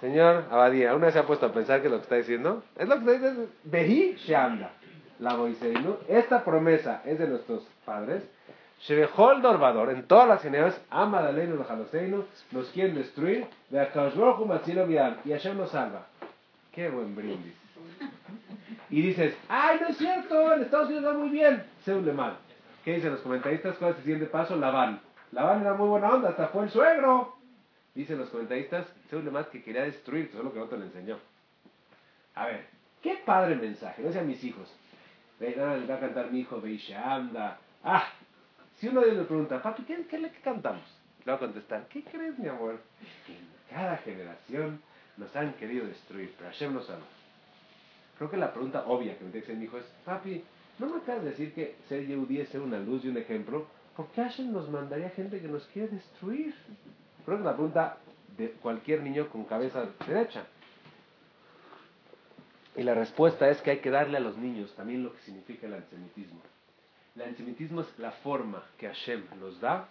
Señor 0.00 0.44
Abadía, 0.50 0.94
¿una 0.94 1.10
se 1.10 1.18
ha 1.18 1.26
puesto 1.26 1.46
a 1.46 1.52
pensar 1.52 1.80
que 1.80 1.88
lo 1.88 1.96
que 1.96 2.02
está 2.02 2.16
diciendo? 2.16 2.62
Es 2.76 2.86
lo 2.86 2.96
que 2.96 3.00
está 3.00 3.12
diciendo. 3.12 3.48
Vehi 3.64 4.16
Shanda. 4.18 4.70
La 5.18 5.34
Boiseinu. 5.34 5.96
Esta 6.08 6.44
promesa 6.44 7.00
es 7.06 7.18
de 7.18 7.26
nuestros 7.26 7.66
padres. 7.86 8.22
Shebehol 8.80 9.42
Dorvador. 9.42 9.90
En 9.90 10.06
todas 10.06 10.28
las 10.28 10.42
generaciones, 10.42 10.86
Amadaleinu 10.90 11.62
Jaloseinu. 11.64 12.24
Nos 12.52 12.68
quieren 12.70 12.94
destruir. 12.96 13.46
Y 13.70 15.30
Hashem 15.30 15.56
nos 15.56 15.70
salva. 15.70 16.06
Qué 16.72 16.88
buen 16.90 17.14
brindis. 17.16 17.54
Y 18.90 19.02
dices, 19.02 19.36
¡ay, 19.48 19.78
no 19.80 19.88
es 19.88 19.96
cierto! 19.96 20.54
En 20.54 20.62
Estados 20.62 20.88
Unidos 20.88 21.06
va 21.06 21.18
muy 21.18 21.30
bien. 21.30 21.64
le 21.86 22.12
mal. 22.12 22.36
¿Qué 22.84 22.94
dicen 22.94 23.12
los 23.12 23.20
comentaristas? 23.20 23.76
¿Cuál 23.78 23.92
es 23.92 23.96
el 23.96 24.02
siguiente 24.04 24.26
paso? 24.26 24.56
Labán. 24.56 25.00
Labán 25.32 25.62
era 25.62 25.74
muy 25.74 25.88
buena 25.88 26.10
onda, 26.10 26.28
hasta 26.28 26.48
fue 26.48 26.64
el 26.64 26.70
suegro. 26.70 27.34
Dicen 27.94 28.18
los 28.18 28.28
comentaristas, 28.28 28.86
según 29.10 29.32
más 29.32 29.46
que 29.48 29.62
quería 29.62 29.82
destruir, 29.82 30.26
eso 30.26 30.38
es 30.38 30.44
lo 30.44 30.52
que 30.52 30.60
otro 30.60 30.78
le 30.78 30.84
enseñó. 30.84 31.18
A 32.34 32.46
ver, 32.46 32.66
qué 33.02 33.18
padre 33.24 33.56
mensaje, 33.56 34.02
no 34.02 34.12
sean 34.12 34.26
mis 34.26 34.44
hijos. 34.44 34.72
le 35.40 35.56
va 35.56 35.94
a 35.94 36.00
cantar 36.00 36.30
mi 36.30 36.40
hijo 36.40 36.60
Beisha 36.60 37.14
anda. 37.14 37.58
Ah, 37.82 38.06
si 38.76 38.88
uno 38.88 39.00
de 39.00 39.08
ellos 39.08 39.18
le 39.18 39.24
pregunta, 39.24 39.62
papi, 39.62 39.82
¿qué, 39.84 40.06
qué, 40.06 40.20
qué 40.20 40.40
cantamos? 40.42 40.84
Le 41.24 41.32
va 41.32 41.36
a 41.36 41.40
contestar, 41.40 41.86
¿qué 41.88 42.02
crees, 42.02 42.38
mi 42.38 42.48
amor? 42.48 42.80
En 43.28 43.48
cada 43.74 43.96
generación 43.98 44.80
nos 45.16 45.34
han 45.34 45.54
querido 45.54 45.86
destruir, 45.86 46.34
pero 46.36 46.50
Hashem 46.50 46.74
nos 46.74 46.88
ama. 46.90 47.04
Creo 48.18 48.30
que 48.30 48.36
la 48.36 48.52
pregunta 48.52 48.84
obvia 48.86 49.18
que 49.18 49.24
me 49.24 49.30
dice 49.30 49.54
mi 49.54 49.64
hijo 49.64 49.78
es, 49.78 49.84
papi, 50.04 50.42
¿No 50.78 50.88
me 50.88 50.96
acabas 50.98 51.24
de 51.24 51.30
decir 51.30 51.54
que 51.54 51.76
ser 51.88 52.06
Yehudí 52.06 52.40
es 52.40 52.50
ser 52.50 52.60
una 52.60 52.78
luz 52.78 53.04
y 53.04 53.08
un 53.08 53.16
ejemplo? 53.16 53.66
¿Por 53.96 54.08
qué 54.08 54.22
Hashem 54.22 54.52
nos 54.52 54.68
mandaría 54.68 55.08
gente 55.10 55.40
que 55.40 55.48
nos 55.48 55.64
quiere 55.68 55.88
destruir? 55.88 56.54
Creo 57.24 57.38
que 57.38 57.44
la 57.44 57.54
pregunta 57.54 57.98
de 58.36 58.50
cualquier 58.52 59.02
niño 59.02 59.30
con 59.30 59.44
cabeza 59.44 59.88
derecha. 60.06 60.44
Y 62.76 62.82
la 62.82 62.92
respuesta 62.92 63.48
es 63.48 63.62
que 63.62 63.70
hay 63.70 63.78
que 63.78 63.90
darle 63.90 64.18
a 64.18 64.20
los 64.20 64.36
niños 64.36 64.74
también 64.74 65.02
lo 65.02 65.14
que 65.14 65.22
significa 65.22 65.66
el 65.66 65.74
antisemitismo. 65.74 66.42
El 67.16 67.22
antisemitismo 67.22 67.80
es 67.80 67.98
la 67.98 68.12
forma 68.12 68.62
que 68.78 68.86
Hashem 68.86 69.24
nos 69.40 69.58
da 69.60 69.88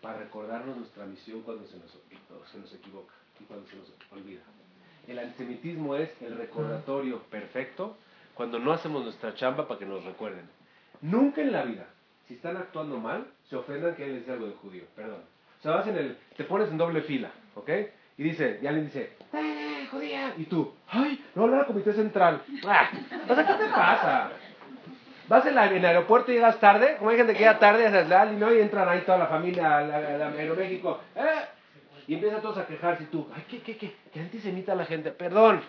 para 0.00 0.18
recordarnos 0.18 0.76
nuestra 0.76 1.04
misión 1.04 1.42
cuando 1.42 1.66
se 1.66 1.76
nos, 1.76 1.90
se 1.90 2.58
nos 2.58 2.72
equivoca 2.72 3.12
y 3.40 3.44
cuando 3.44 3.66
se 3.68 3.76
nos 3.76 3.88
olvida. 4.12 4.40
El 5.08 5.18
antisemitismo 5.18 5.96
es 5.96 6.10
el 6.22 6.36
recordatorio 6.36 7.18
perfecto 7.24 7.96
cuando 8.34 8.60
no 8.60 8.72
hacemos 8.72 9.02
nuestra 9.02 9.34
chamba 9.34 9.66
para 9.66 9.80
que 9.80 9.86
nos 9.86 10.04
recuerden. 10.04 10.48
Nunca 11.00 11.40
en 11.40 11.50
la 11.50 11.64
vida, 11.64 11.86
si 12.28 12.34
están 12.34 12.56
actuando 12.56 12.98
mal, 12.98 13.26
se 13.48 13.56
ofendan 13.56 13.96
que 13.96 14.04
él 14.04 14.22
es 14.22 14.28
algo 14.28 14.46
de 14.46 14.52
judío, 14.52 14.84
perdón. 14.94 15.22
O 15.58 15.62
sea, 15.62 15.72
vas 15.72 15.86
en 15.88 15.96
el, 15.96 16.16
te 16.36 16.44
pones 16.44 16.68
en 16.68 16.78
doble 16.78 17.02
fila, 17.02 17.32
¿ok? 17.56 17.68
Y 18.16 18.22
dice, 18.22 18.60
y 18.62 18.66
alguien 18.68 18.86
dice, 18.86 19.16
¡eh, 19.32 19.88
judía! 19.90 20.34
Y 20.36 20.44
tú, 20.44 20.72
¡ay, 20.88 21.24
no 21.34 21.42
hablar 21.44 21.60
al 21.60 21.66
comité 21.66 21.92
central! 21.92 22.42
¡Ah! 22.64 22.90
O 23.28 23.34
sea, 23.34 23.46
¿qué 23.46 23.54
te 23.54 23.70
pasa? 23.70 24.30
Vas 25.30 25.46
en, 25.46 25.56
el 25.56 25.84
aeropuerto 25.84 26.32
y 26.32 26.34
llegas 26.34 26.58
tarde, 26.58 26.96
como 26.98 27.10
hay 27.10 27.16
gente 27.16 27.34
que 27.34 27.38
llega 27.38 27.60
tarde, 27.60 27.88
la 28.04 28.24
¿no? 28.24 28.52
y 28.52 28.58
entran 28.58 28.88
ahí 28.88 29.02
toda 29.02 29.16
la 29.16 29.28
familia 29.28 29.78
al 29.78 29.92
Aeroméxico, 30.34 31.00
¡eh! 31.14 31.44
Y 32.08 32.14
empiezan 32.14 32.42
todos 32.42 32.58
a 32.58 32.66
quejarse 32.66 33.04
y 33.04 33.06
tú, 33.06 33.28
¡ay, 33.32 33.44
qué, 33.48 33.62
qué, 33.62 33.76
qué! 33.76 33.94
¡Qué 34.12 34.18
antisemita 34.18 34.74
la 34.74 34.86
gente! 34.86 35.12
Perdón. 35.12 35.62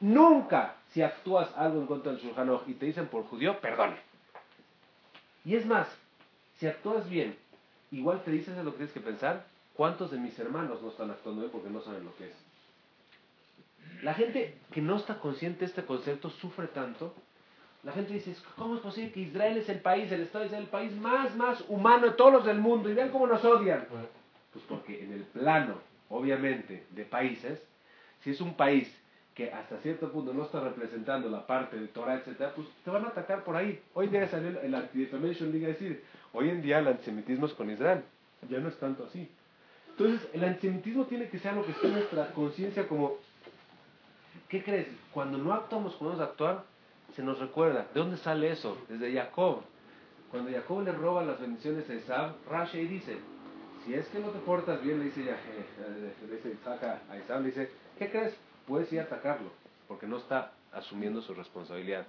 Nunca, 0.00 0.74
si 0.90 1.00
actúas 1.00 1.48
algo 1.56 1.80
en 1.80 1.86
contra 1.86 2.12
del 2.12 2.20
Shulchan 2.20 2.50
y 2.66 2.74
te 2.74 2.84
dicen 2.84 3.06
por 3.06 3.24
judío, 3.24 3.58
perdón. 3.58 3.94
Y 5.46 5.56
es 5.56 5.64
más, 5.64 5.88
si 6.58 6.66
actúas 6.66 7.08
bien, 7.08 7.38
igual 7.90 8.22
te 8.22 8.32
dices 8.32 8.54
lo 8.58 8.72
que 8.72 8.76
tienes 8.76 8.92
que 8.92 9.00
pensar, 9.00 9.46
¿cuántos 9.72 10.10
de 10.10 10.18
mis 10.18 10.38
hermanos 10.38 10.82
no 10.82 10.90
están 10.90 11.10
actuando 11.10 11.40
bien 11.40 11.52
porque 11.52 11.70
no 11.70 11.80
saben 11.80 12.04
lo 12.04 12.14
que 12.16 12.26
es? 12.26 12.36
La 14.02 14.12
gente 14.12 14.58
que 14.72 14.82
no 14.82 14.96
está 14.96 15.20
consciente 15.20 15.60
de 15.60 15.66
este 15.66 15.86
concepto 15.86 16.28
sufre 16.28 16.66
tanto 16.66 17.14
la 17.82 17.92
gente 17.92 18.12
dice, 18.12 18.34
¿cómo 18.56 18.74
es 18.74 18.80
posible 18.80 19.12
que 19.12 19.20
Israel 19.20 19.56
es 19.56 19.68
el 19.68 19.80
país, 19.80 20.12
el 20.12 20.22
Estado 20.22 20.44
es 20.44 20.52
el 20.52 20.66
país 20.66 20.92
más, 20.96 21.34
más 21.36 21.64
humano 21.68 22.06
de 22.08 22.12
todos 22.12 22.32
los 22.32 22.44
del 22.44 22.58
mundo? 22.58 22.90
Y 22.90 22.94
vean 22.94 23.10
cómo 23.10 23.26
nos 23.26 23.44
odian. 23.44 23.86
Pues 24.52 24.64
porque 24.68 25.02
en 25.02 25.12
el 25.12 25.22
plano, 25.22 25.76
obviamente, 26.10 26.84
de 26.90 27.04
países, 27.04 27.62
si 28.22 28.30
es 28.30 28.40
un 28.40 28.54
país 28.54 28.94
que 29.34 29.50
hasta 29.50 29.78
cierto 29.78 30.12
punto 30.12 30.34
no 30.34 30.44
está 30.44 30.60
representando 30.60 31.30
la 31.30 31.46
parte 31.46 31.78
de 31.78 31.88
Torah, 31.88 32.16
etc., 32.16 32.50
pues 32.54 32.68
te 32.84 32.90
van 32.90 33.04
a 33.06 33.08
atacar 33.08 33.44
por 33.44 33.56
ahí. 33.56 33.80
Hoy 33.94 34.06
en 34.06 34.12
día 34.12 34.28
salió 34.28 34.60
el 34.60 34.74
Anti-Defamation 34.74 35.50
League 35.50 35.64
a 35.64 35.68
decir, 35.68 36.04
hoy 36.32 36.50
en 36.50 36.60
día 36.60 36.80
el 36.80 36.88
antisemitismo 36.88 37.46
es 37.46 37.54
con 37.54 37.70
Israel. 37.70 38.02
Ya 38.50 38.58
no 38.58 38.68
es 38.68 38.78
tanto 38.78 39.04
así. 39.04 39.30
Entonces, 39.90 40.28
el 40.34 40.44
antisemitismo 40.44 41.04
tiene 41.04 41.28
que 41.28 41.38
ser 41.38 41.52
algo 41.52 41.64
que 41.64 41.72
esté 41.72 41.86
en 41.86 41.94
nuestra 41.94 42.32
conciencia 42.32 42.86
como, 42.88 43.16
¿qué 44.48 44.62
crees? 44.62 44.88
Cuando 45.12 45.38
no 45.38 45.54
actuamos 45.54 45.94
como 45.94 46.10
actuar, 46.10 46.64
se 47.14 47.22
nos 47.22 47.38
recuerda. 47.38 47.86
¿De 47.92 48.00
dónde 48.00 48.16
sale 48.18 48.50
eso? 48.50 48.78
Desde 48.88 49.12
Jacob. 49.12 49.62
Cuando 50.30 50.50
Jacob 50.50 50.82
le 50.84 50.92
roba 50.92 51.24
las 51.24 51.40
bendiciones 51.40 51.88
a 51.90 51.94
Isaac, 51.94 52.34
Rashi 52.48 52.86
dice, 52.86 53.18
si 53.84 53.94
es 53.94 54.06
que 54.08 54.20
no 54.20 54.28
te 54.28 54.38
portas 54.40 54.82
bien, 54.82 54.98
le 54.98 55.06
dice, 55.06 55.22
eh, 55.22 56.14
le 56.28 56.36
dice 56.36 56.56
a 57.28 57.40
le 57.40 57.46
dice, 57.46 57.70
¿qué 57.98 58.10
crees? 58.10 58.34
Puedes 58.66 58.92
ir 58.92 59.00
a 59.00 59.04
atacarlo, 59.04 59.50
porque 59.88 60.06
no 60.06 60.18
está 60.18 60.52
asumiendo 60.72 61.20
su 61.22 61.34
responsabilidad. 61.34 62.06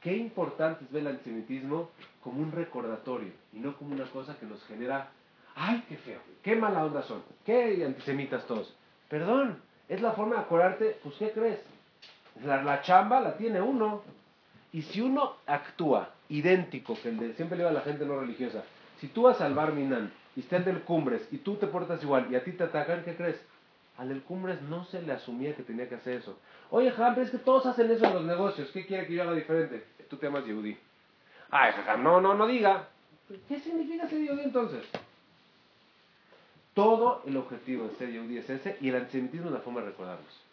Qué 0.00 0.16
importante 0.16 0.84
es 0.84 0.92
ver 0.92 1.02
el 1.02 1.08
antisemitismo 1.08 1.90
como 2.22 2.40
un 2.40 2.52
recordatorio 2.52 3.32
y 3.52 3.58
no 3.58 3.76
como 3.76 3.94
una 3.94 4.04
cosa 4.04 4.38
que 4.38 4.46
nos 4.46 4.62
genera, 4.66 5.08
¡ay, 5.56 5.82
qué 5.88 5.96
feo! 5.96 6.20
¡Qué 6.42 6.54
mala 6.54 6.84
onda 6.84 7.02
son! 7.02 7.22
¡Qué 7.44 7.84
antisemitas 7.84 8.46
todos! 8.46 8.76
Perdón, 9.08 9.60
es 9.88 10.00
la 10.02 10.12
forma 10.12 10.36
de 10.36 10.42
acordarte, 10.42 10.98
pues 11.02 11.16
¿qué 11.16 11.32
crees? 11.32 11.60
La, 12.42 12.82
chamba 12.82 13.20
la 13.20 13.36
tiene 13.36 13.60
uno. 13.60 14.02
Y 14.72 14.82
si 14.82 15.00
uno 15.00 15.36
actúa 15.46 16.10
idéntico 16.28 16.98
que 17.00 17.10
el 17.10 17.18
de, 17.18 17.34
siempre 17.34 17.56
le 17.56 17.64
digo 17.64 17.70
a 17.70 17.78
la 17.78 17.82
gente 17.82 18.04
no 18.04 18.18
religiosa, 18.18 18.64
si 19.00 19.08
tú 19.08 19.22
vas 19.22 19.40
al 19.40 19.54
bar 19.54 19.72
Minan 19.72 20.12
y 20.34 20.40
está 20.40 20.56
el 20.56 20.64
del 20.64 20.82
Cumbres 20.82 21.28
y 21.30 21.38
tú 21.38 21.56
te 21.56 21.66
portas 21.68 22.02
igual 22.02 22.26
y 22.30 22.34
a 22.34 22.42
ti 22.42 22.52
te 22.52 22.64
atacan, 22.64 23.04
¿qué 23.04 23.14
crees? 23.14 23.40
Al 23.96 24.08
del 24.08 24.22
Cumbres 24.22 24.60
no 24.62 24.84
se 24.86 25.00
le 25.02 25.12
asumía 25.12 25.54
que 25.54 25.62
tenía 25.62 25.88
que 25.88 25.94
hacer 25.94 26.14
eso. 26.14 26.36
Oye, 26.70 26.90
Jajam, 26.90 27.20
es 27.20 27.30
que 27.30 27.38
todos 27.38 27.66
hacen 27.66 27.90
eso 27.90 28.04
en 28.06 28.14
los 28.14 28.24
negocios. 28.24 28.68
¿Qué 28.72 28.84
quiere 28.84 29.06
que 29.06 29.14
yo 29.14 29.22
haga 29.22 29.34
diferente? 29.34 29.84
Tú 30.10 30.16
te 30.16 30.26
llamas 30.26 30.44
Yehudi. 30.44 30.76
Ay, 31.50 31.72
Jajam, 31.72 32.02
no, 32.02 32.20
no, 32.20 32.34
no 32.34 32.46
diga. 32.48 32.88
¿Qué 33.48 33.60
significa 33.60 34.08
ser 34.08 34.20
Yehudi 34.20 34.42
entonces? 34.42 34.84
Todo 36.74 37.22
el 37.26 37.36
objetivo 37.36 37.86
de 37.86 37.94
ser 37.94 38.10
Yehudi 38.10 38.38
es 38.38 38.50
ese 38.50 38.76
y 38.80 38.88
el 38.88 38.96
antisemitismo 38.96 39.46
es 39.46 39.52
la 39.52 39.60
forma 39.60 39.80
de 39.80 39.86
recordarlos. 39.86 40.43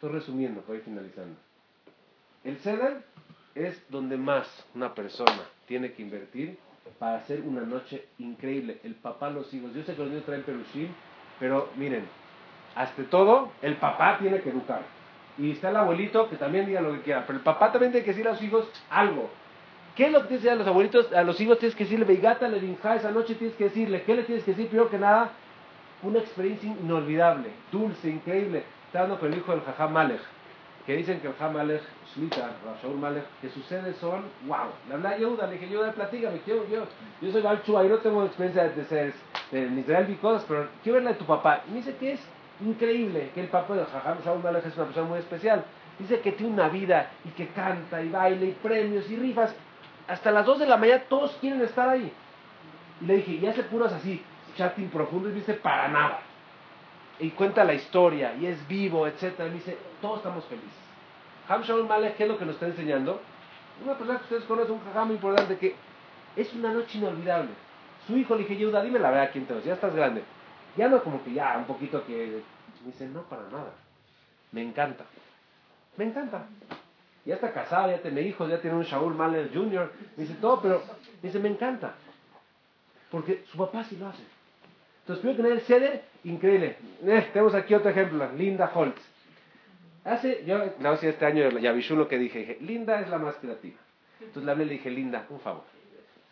Estoy 0.00 0.12
resumiendo, 0.12 0.64
voy 0.66 0.78
finalizando. 0.78 1.36
El 2.42 2.56
CEDER 2.56 3.02
es 3.54 3.84
donde 3.90 4.16
más 4.16 4.46
una 4.74 4.94
persona 4.94 5.42
tiene 5.68 5.92
que 5.92 6.00
invertir 6.00 6.56
para 6.98 7.16
hacer 7.16 7.42
una 7.42 7.60
noche 7.66 8.06
increíble. 8.18 8.80
El 8.82 8.94
papá, 8.94 9.28
los 9.28 9.52
hijos. 9.52 9.74
Yo 9.74 9.82
sé 9.82 9.92
que 9.92 10.00
los 10.00 10.08
niños 10.08 10.24
traen 10.24 10.42
peluchín, 10.42 10.88
pero 11.38 11.68
miren, 11.76 12.06
hasta 12.74 13.02
todo, 13.10 13.52
el 13.60 13.76
papá 13.76 14.16
tiene 14.18 14.40
que 14.40 14.48
educar. 14.48 14.80
Y 15.36 15.50
está 15.50 15.68
el 15.68 15.76
abuelito 15.76 16.30
que 16.30 16.36
también 16.36 16.64
diga 16.64 16.80
lo 16.80 16.94
que 16.94 17.02
quiera, 17.02 17.26
pero 17.26 17.38
el 17.38 17.44
papá 17.44 17.70
también 17.70 17.92
tiene 17.92 18.02
que 18.02 18.12
decir 18.12 18.26
a 18.26 18.30
los 18.30 18.40
hijos 18.40 18.70
algo. 18.88 19.28
¿Qué 19.96 20.06
es 20.06 20.12
lo 20.12 20.22
que 20.22 20.28
tienes 20.28 20.44
que 20.44 20.48
decir 20.48 20.50
a 20.52 20.64
los 20.64 20.66
abuelitos? 20.66 21.12
A 21.12 21.22
los 21.24 21.38
hijos 21.42 21.58
tienes 21.58 21.76
que 21.76 21.84
decirle, 21.84 22.06
Veigata, 22.06 22.48
le 22.48 22.72
esa 22.72 23.10
noche 23.10 23.34
tienes 23.34 23.54
que 23.54 23.64
decirle, 23.64 24.02
¿qué 24.04 24.14
le 24.14 24.22
tienes 24.22 24.44
que 24.44 24.52
decir? 24.52 24.68
Primero 24.68 24.88
que 24.88 24.96
nada, 24.96 25.32
una 26.02 26.20
experiencia 26.20 26.70
inolvidable, 26.70 27.50
dulce, 27.70 28.08
increíble. 28.08 28.64
Está 28.90 29.02
hablando 29.02 29.20
con 29.20 29.32
el 29.32 29.38
hijo 29.38 29.52
del 29.52 29.60
Jajam 29.60 29.92
Malech, 29.92 30.20
que 30.84 30.96
dicen 30.96 31.20
que 31.20 31.28
el 31.28 31.34
Jajam 31.34 31.54
Malech, 31.54 31.80
Shlita, 32.12 32.50
Shaul 32.82 32.98
Malech, 32.98 33.22
que 33.40 33.48
sus 33.48 33.64
sedes 33.66 33.96
son, 33.98 34.24
wow. 34.48 34.66
Le 34.88 34.94
hablé 34.94 35.08
a 35.10 35.16
Yehuda, 35.16 35.46
le 35.46 35.52
dije, 35.52 35.68
Yehuda, 35.68 35.92
platícame, 35.92 36.40
quiero, 36.40 36.66
yo, 36.66 36.82
yo 37.22 37.30
soy 37.30 37.40
Balchua 37.40 37.84
y 37.84 37.88
no 37.88 37.98
tengo 37.98 38.24
experiencia 38.24 38.68
de 38.68 38.84
ser 38.86 39.14
de 39.52 39.80
Israel 39.80 40.10
y 40.10 40.16
cosas, 40.16 40.44
pero 40.48 40.66
quiero 40.82 40.96
verla 40.96 41.12
de 41.12 41.18
tu 41.18 41.24
papá. 41.24 41.62
Me 41.68 41.76
dice 41.76 41.94
que 41.98 42.14
es 42.14 42.20
increíble, 42.60 43.30
que 43.32 43.42
el 43.42 43.46
papá 43.46 43.74
del 43.76 43.86
Jajam 43.86 44.22
Shaul 44.24 44.42
Malech 44.42 44.66
es 44.66 44.74
una 44.74 44.86
persona 44.86 45.08
muy 45.08 45.20
especial. 45.20 45.64
Dice 46.00 46.18
que 46.18 46.32
tiene 46.32 46.52
una 46.52 46.68
vida 46.68 47.12
y 47.24 47.28
que 47.28 47.46
canta 47.46 48.02
y 48.02 48.08
baila 48.08 48.44
y 48.44 48.58
premios 48.60 49.08
y 49.08 49.14
rifas. 49.14 49.54
Hasta 50.08 50.32
las 50.32 50.44
2 50.44 50.58
de 50.58 50.66
la 50.66 50.76
mañana 50.76 51.04
todos 51.08 51.36
quieren 51.40 51.62
estar 51.62 51.88
ahí. 51.88 52.12
Y 53.00 53.04
le 53.04 53.18
dije, 53.18 53.32
y 53.34 53.46
hace 53.46 53.62
puros 53.62 53.92
así, 53.92 54.20
chatting 54.56 54.90
profundo, 54.90 55.28
y 55.28 55.32
dice, 55.34 55.54
para 55.54 55.86
nada 55.86 56.22
y 57.20 57.30
cuenta 57.30 57.64
la 57.64 57.74
historia 57.74 58.34
y 58.34 58.46
es 58.46 58.66
vivo, 58.66 59.06
etc. 59.06 59.34
Y 59.48 59.50
dice, 59.50 59.78
todos 60.00 60.18
estamos 60.18 60.44
felices. 60.46 60.70
Ham 61.48 61.62
Shaul 61.62 61.86
Malek, 61.86 62.16
¿qué 62.16 62.24
es 62.24 62.28
lo 62.28 62.38
que 62.38 62.44
nos 62.44 62.54
está 62.54 62.66
enseñando? 62.66 63.20
Una 63.84 63.94
persona 63.94 64.18
que 64.18 64.24
ustedes 64.24 64.44
conocen, 64.44 64.72
un 64.72 64.84
jajam 64.84 65.10
importante, 65.10 65.58
que 65.58 65.74
es 66.36 66.52
una 66.54 66.72
noche 66.72 66.98
inolvidable. 66.98 67.50
Su 68.06 68.16
hijo 68.16 68.34
le 68.34 68.42
dije, 68.42 68.56
Yehuda, 68.56 68.82
dime 68.82 68.98
la 68.98 69.10
verdad, 69.10 69.30
¿quién 69.32 69.46
te 69.46 69.60
Ya 69.62 69.74
estás 69.74 69.94
grande. 69.94 70.22
Ya 70.76 70.88
no 70.88 71.02
como 71.02 71.22
que 71.24 71.32
ya, 71.32 71.56
un 71.58 71.64
poquito 71.64 72.04
que... 72.06 72.42
Me 72.82 72.92
dice, 72.92 73.06
no, 73.08 73.22
para 73.22 73.42
nada. 73.50 73.72
Me 74.52 74.62
encanta. 74.62 75.04
Me 75.96 76.04
encanta. 76.04 76.46
Ya 77.26 77.34
está 77.34 77.52
casado, 77.52 77.90
ya 77.90 77.98
tiene 78.00 78.22
hijos, 78.22 78.48
ya 78.48 78.60
tiene 78.60 78.76
un 78.76 78.84
Shaul 78.84 79.14
Malek 79.14 79.52
Jr. 79.52 79.92
Me 80.16 80.22
dice, 80.22 80.36
todo, 80.40 80.60
pero... 80.62 80.82
Me 81.22 81.28
dice, 81.28 81.38
me 81.38 81.48
encanta. 81.48 81.94
Porque 83.10 83.44
su 83.50 83.58
papá 83.58 83.84
sí 83.84 83.96
lo 83.96 84.08
hace. 84.08 84.22
Entonces, 85.10 85.34
primero 85.34 85.56
que 85.56 85.60
el 85.60 85.66
ceder, 85.66 86.02
increíble. 86.22 86.76
Eh, 87.04 87.30
tenemos 87.32 87.52
aquí 87.56 87.74
otro 87.74 87.90
ejemplo, 87.90 88.30
Linda 88.36 88.70
Holtz. 88.72 89.02
Hace, 90.04 90.44
yo, 90.46 90.58
no 90.78 90.96
sé, 90.98 91.08
este 91.08 91.26
año 91.26 91.50
ya 91.58 91.72
vi 91.72 91.82
lo 91.82 92.06
que 92.06 92.16
dije, 92.16 92.38
dije, 92.38 92.58
Linda 92.60 93.00
es 93.00 93.08
la 93.08 93.18
más 93.18 93.34
creativa. 93.36 93.76
Entonces 94.20 94.44
le 94.44 94.52
hablé 94.52 94.64
y 94.64 94.66
le 94.68 94.72
dije, 94.74 94.90
Linda, 94.90 95.26
un 95.30 95.40
favor. 95.40 95.64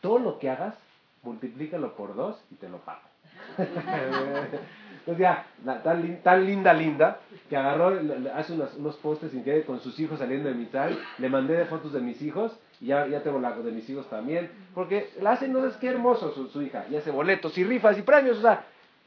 Todo 0.01 0.21
lo 0.21 0.39
que 0.39 0.49
hagas, 0.49 0.77
multiplícalo 1.25 1.97
por 1.97 2.15
dos 2.15 2.41
y 2.53 2.55
te 2.55 2.69
lo 2.69 2.79
pago. 2.79 3.01
Entonces 3.59 5.19
ya, 5.19 5.45
tan, 5.83 6.23
tan, 6.23 6.47
linda, 6.47 6.73
linda, 6.73 7.19
que 7.51 7.57
agarró, 7.57 7.99
hace 8.37 8.53
unos, 8.53 8.77
unos 8.77 8.97
postes 8.99 9.33
sin 9.33 9.43
que 9.43 9.65
con 9.65 9.81
sus 9.81 9.99
hijos 9.99 10.21
saliendo 10.21 10.51
de 10.51 10.55
mi 10.55 10.67
sal, 10.67 10.97
le 11.19 11.29
mandé 11.29 11.57
de 11.57 11.65
fotos 11.65 11.93
de 11.93 12.01
mis 12.01 12.23
hijos 12.23 12.57
ya, 12.81 13.07
ya 13.07 13.23
tengo 13.23 13.39
la 13.39 13.53
de 13.53 13.73
mis 13.73 13.89
hijos 13.91 14.09
también, 14.09 14.51
porque 14.75 15.11
la 15.21 15.33
hacen, 15.33 15.53
no 15.53 15.65
es 15.67 15.77
qué 15.77 15.89
hermoso 15.89 16.33
su, 16.33 16.63
hija, 16.63 16.87
y 16.91 16.97
hace 16.97 17.11
boletos 17.11 17.57
y 17.59 17.65
rifas 17.65 17.99
y 17.99 18.03
premios, 18.03 18.39
o 18.39 18.43
sea, 18.43 18.65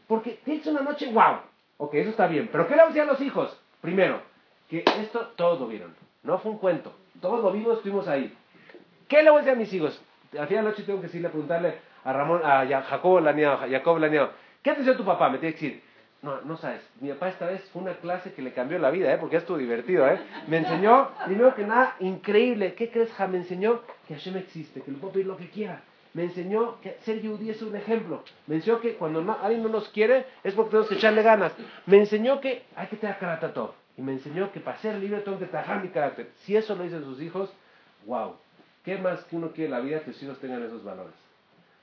porque 0.08 0.40
tienes 0.44 0.66
una 0.68 0.82
noche, 0.82 1.12
wow, 1.12 1.38
ok, 1.78 1.94
eso 1.96 2.10
está 2.10 2.28
bien, 2.28 2.50
pero 2.52 2.68
¿qué 2.68 2.76
le 2.76 2.86
decir 2.86 3.02
a 3.02 3.06
los 3.06 3.22
hijos? 3.22 3.58
Primero, 3.82 4.22
que 4.70 4.84
esto 5.00 5.32
todos 5.36 5.60
lo 5.60 5.68
vieron, 5.68 5.94
no 6.24 6.38
fue 6.40 6.52
un 6.52 6.58
cuento, 6.58 6.94
todos 7.22 7.44
lo 7.44 7.52
vimos, 7.52 7.78
estuvimos 7.78 8.08
ahí. 8.08 8.36
¿Qué 9.08 9.24
le 9.24 9.30
voy 9.30 9.40
a 9.40 9.44
decir 9.44 9.58
a 9.58 9.60
mis 9.60 9.74
hijos? 9.74 10.02
Al 10.38 10.48
final 10.48 10.64
de 10.64 10.70
la 10.70 10.70
noche 10.70 10.84
tengo 10.84 11.00
que 11.00 11.08
decirle, 11.08 11.30
preguntarle 11.30 11.76
a 12.04 12.14
Ramón, 12.14 12.42
a 12.44 12.66
Jacob 12.66 13.22
Laneado, 13.22 13.64
a 13.64 13.70
Jacob 13.70 13.98
Laneado, 14.00 14.32
¿qué 14.62 14.74
te 14.74 14.80
dice 14.80 14.96
tu 14.96 15.06
papá? 15.06 15.30
Me 15.30 15.38
tiene 15.38 15.56
que 15.56 15.66
decir, 15.66 15.84
no, 16.22 16.42
no 16.42 16.58
sabes. 16.58 16.82
Mi 17.00 17.10
papá 17.10 17.30
esta 17.30 17.48
vez 17.48 17.64
fue 17.72 17.82
una 17.82 17.96
clase 17.96 18.34
que 18.34 18.42
le 18.42 18.54
cambió 18.54 18.78
la 18.78 18.92
vida, 18.92 19.12
¿eh? 19.12 19.18
Porque 19.20 19.38
estuvo 19.38 19.58
divertido, 19.58 20.08
¿eh? 20.08 20.20
Me 20.48 20.58
enseñó, 20.58 21.10
primero 21.26 21.56
que 21.56 21.66
nada, 21.66 21.96
increíble. 22.00 22.76
¿Qué 22.76 22.92
crees, 22.92 23.12
ja? 23.14 23.28
Me 23.28 23.38
enseñó 23.38 23.82
que 24.08 24.14
Hashem 24.14 24.38
existe, 24.38 24.82
que 24.82 24.92
le 24.92 24.98
puedo 24.98 25.14
pedir 25.14 25.28
lo 25.28 25.38
que 25.38 25.50
quiera. 25.50 25.82
Me 26.14 26.24
enseñó 26.24 26.80
que 26.82 26.98
ser 27.06 27.22
judío 27.26 27.54
es 27.54 27.62
un 27.62 27.76
ejemplo. 27.76 28.24
Me 28.46 28.56
enseñó 28.56 28.82
que 28.82 28.96
cuando 28.96 29.20
alguien 29.42 29.64
no 29.64 29.70
nos 29.70 29.90
quiere 29.90 30.26
es 30.44 30.54
porque 30.54 30.72
tenemos 30.72 30.90
que 30.90 30.96
echarle 30.96 31.24
ganas. 31.24 31.54
Me 31.86 31.98
enseñó 31.98 32.42
que 32.42 32.66
hay 32.76 32.88
que 32.88 32.98
tener 32.98 33.18
carácter. 33.18 33.52
Y 33.98 34.02
me 34.02 34.12
enseñó 34.14 34.52
que 34.52 34.60
para 34.60 34.78
ser 34.78 34.96
libre 34.96 35.22
tengo 35.22 35.40
que 35.40 35.46
trabajar 35.46 35.82
mi 35.82 35.90
carácter. 35.90 36.30
Si 36.44 36.56
eso 36.56 36.76
lo 36.76 36.84
dicen 36.84 37.04
sus 37.04 37.22
hijos, 37.22 37.52
wow. 38.06 38.36
¿Qué 38.84 38.98
más 38.98 39.24
que 39.26 39.36
uno 39.36 39.52
quiere 39.52 39.66
en 39.66 39.72
la 39.72 39.80
vida 39.80 40.02
que 40.02 40.12
sus 40.14 40.24
hijos 40.24 40.40
tengan 40.40 40.64
esos 40.64 40.84
valores? 40.84 41.14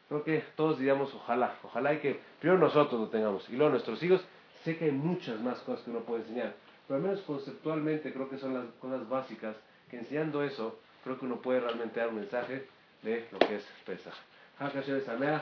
Creo 0.08 0.24
que 0.24 0.42
todos 0.56 0.78
diríamos 0.78 1.14
ojalá, 1.14 1.54
ojalá 1.62 1.94
y 1.94 1.98
que 1.98 2.18
primero 2.40 2.58
nosotros 2.58 3.00
lo 3.00 3.08
tengamos 3.08 3.48
y 3.50 3.56
luego 3.56 3.72
nuestros 3.72 4.02
hijos. 4.02 4.24
Sé 4.64 4.76
que 4.76 4.86
hay 4.86 4.92
muchas 4.92 5.40
más 5.40 5.58
cosas 5.60 5.84
que 5.84 5.90
uno 5.90 6.00
puede 6.00 6.22
enseñar, 6.22 6.54
pero 6.86 6.96
al 6.96 7.02
menos 7.02 7.20
conceptualmente 7.20 8.12
creo 8.12 8.28
que 8.28 8.38
son 8.38 8.54
las 8.54 8.64
cosas 8.80 9.08
básicas 9.08 9.54
que 9.90 9.98
enseñando 9.98 10.42
eso, 10.42 10.78
creo 11.04 11.18
que 11.18 11.26
uno 11.26 11.36
puede 11.36 11.60
realmente 11.60 12.00
dar 12.00 12.08
un 12.08 12.16
mensaje 12.16 12.66
de 13.02 13.26
lo 13.30 13.38
que 13.38 13.56
es 13.56 13.66
Pesach. 13.86 14.14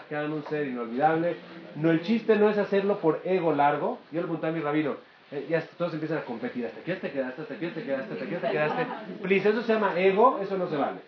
Que 0.08 0.16
hagan 0.16 0.32
un 0.32 0.44
ser 0.44 0.66
inolvidable. 0.66 1.36
No, 1.76 1.90
el 1.90 2.02
chiste 2.02 2.36
no 2.36 2.50
es 2.50 2.58
hacerlo 2.58 2.98
por 3.00 3.22
ego 3.24 3.54
largo. 3.54 3.98
Yo 4.12 4.20
le 4.20 4.26
pregunté 4.26 4.48
a 4.48 4.52
mi 4.52 4.60
rabino, 4.60 4.96
eh, 5.30 5.46
ya 5.48 5.66
todos 5.78 5.94
empiezan 5.94 6.18
a 6.18 6.24
competir. 6.24 6.66
Hasta 6.66 6.80
aquí 6.80 6.92
te 7.00 7.10
quedaste, 7.10 7.42
hasta 7.42 7.54
aquí 7.54 7.66
te 7.68 7.82
quedaste, 7.82 8.12
hasta 8.12 8.24
aquí 8.24 8.34
te 8.34 8.50
quedaste. 8.50 8.86
Please, 9.22 9.48
eso 9.48 9.62
se 9.62 9.72
llama 9.72 9.98
ego, 9.98 10.38
eso 10.42 10.58
no 10.58 10.68
se 10.68 10.76
vale. 10.76 11.00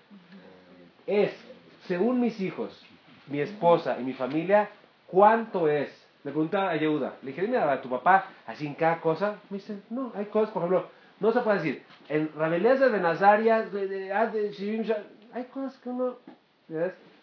Es, 1.07 1.37
según 1.87 2.21
mis 2.21 2.41
hijos, 2.41 2.83
mi 3.29 3.41
esposa 3.41 3.99
y 4.01 4.05
mi 4.05 4.13
familia, 4.13 4.69
¿cuánto 5.07 5.69
es? 5.69 5.89
Le 6.25 6.33
preguntaba 6.33 6.71
a 6.71 6.77
Yehuda, 6.77 7.17
le 7.23 7.31
dije, 7.31 7.43
dime 7.43 7.59
a 7.59 7.81
tu 7.81 7.89
papá, 7.89 8.27
así 8.47 8.67
en 8.67 8.75
cada 8.75 9.01
cosa. 9.01 9.37
Me 9.51 9.59
dice, 9.59 9.79
no, 9.91 10.13
hay 10.15 10.27
cosas, 10.27 10.51
por 10.51 10.63
ejemplo, 10.63 10.89
no 11.21 11.33
se 11.33 11.41
puede 11.41 11.59
decir, 11.59 11.83
en 12.09 12.31
Rabelías 12.37 12.81
de 12.81 12.89
Benazaria, 12.89 13.69
hay 15.33 15.45
cosas 15.45 15.79
que 15.79 15.89
uno... 15.89 16.17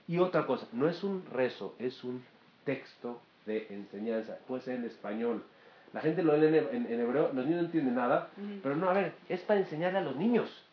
Y 0.08 0.20
otra 0.20 0.46
cosa, 0.46 0.68
no 0.72 0.88
es 0.88 1.04
un 1.04 1.26
rezo, 1.32 1.76
es 1.80 2.04
un 2.04 2.24
texto 2.64 3.20
de 3.46 3.68
enseñanza, 3.70 4.38
puede 4.48 4.62
ser 4.62 4.76
en 4.76 4.86
español. 4.86 5.44
La 5.94 6.02
gente 6.02 6.24
lo 6.24 6.36
lee 6.36 6.58
en, 6.72 7.00
hebreo, 7.00 7.32
los 7.34 7.46
niños 7.46 7.62
no 7.62 7.66
entienden 7.66 7.96
nada, 7.96 8.30
pero 8.62 8.76
no, 8.76 8.90
a 8.90 8.94
ver, 8.94 9.14
es 9.30 9.42
para 9.42 9.60
enseñarle 9.60 10.00
a 10.00 10.02
los 10.02 10.16
niños. 10.16 10.64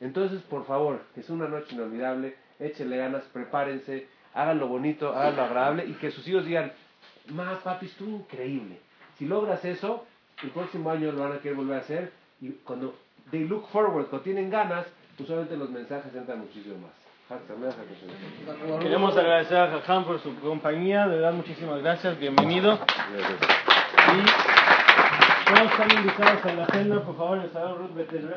Entonces, 0.00 0.42
por 0.42 0.66
favor, 0.66 1.00
que 1.14 1.20
es 1.20 1.30
una 1.30 1.48
noche 1.48 1.74
inolvidable, 1.74 2.36
échenle 2.58 2.96
ganas, 2.96 3.24
prepárense, 3.32 4.06
háganlo 4.34 4.68
bonito, 4.68 5.14
háganlo 5.14 5.44
agradable 5.44 5.86
y 5.86 5.92
que 5.94 6.10
sus 6.10 6.28
hijos 6.28 6.44
digan, 6.44 6.72
ma, 7.28 7.58
papi, 7.62 7.86
estuvo 7.86 8.10
increíble. 8.10 8.78
Si 9.18 9.26
logras 9.26 9.64
eso, 9.64 10.04
el 10.42 10.50
próximo 10.50 10.90
año 10.90 11.12
lo 11.12 11.20
van 11.20 11.32
a 11.32 11.38
querer 11.38 11.56
volver 11.56 11.76
a 11.76 11.80
hacer 11.80 12.12
y 12.40 12.50
cuando 12.50 12.94
they 13.30 13.46
look 13.46 13.68
forward, 13.68 14.06
cuando 14.06 14.24
tienen 14.24 14.50
ganas, 14.50 14.86
usualmente 15.18 15.56
los 15.56 15.70
mensajes 15.70 16.14
entran 16.14 16.40
muchísimo 16.40 16.76
más. 16.78 16.90
Queremos 18.80 19.16
agradecer 19.16 19.56
a 19.56 19.70
Jajam 19.70 20.04
por 20.04 20.20
su 20.20 20.38
compañía, 20.40 21.08
de 21.08 21.16
verdad 21.16 21.32
muchísimas 21.32 21.80
gracias, 21.80 22.18
bienvenido. 22.18 22.74
Y 22.74 22.78
todos 25.54 25.72
están 25.72 25.90
invitados 25.90 26.44
a 26.44 26.52
la 26.52 26.64
agenda, 26.64 27.02
por 27.02 27.16
favor, 27.16 27.38
el 27.38 27.50
Salón 27.50 27.78
Ruth 27.78 27.94
Betel, 27.94 28.28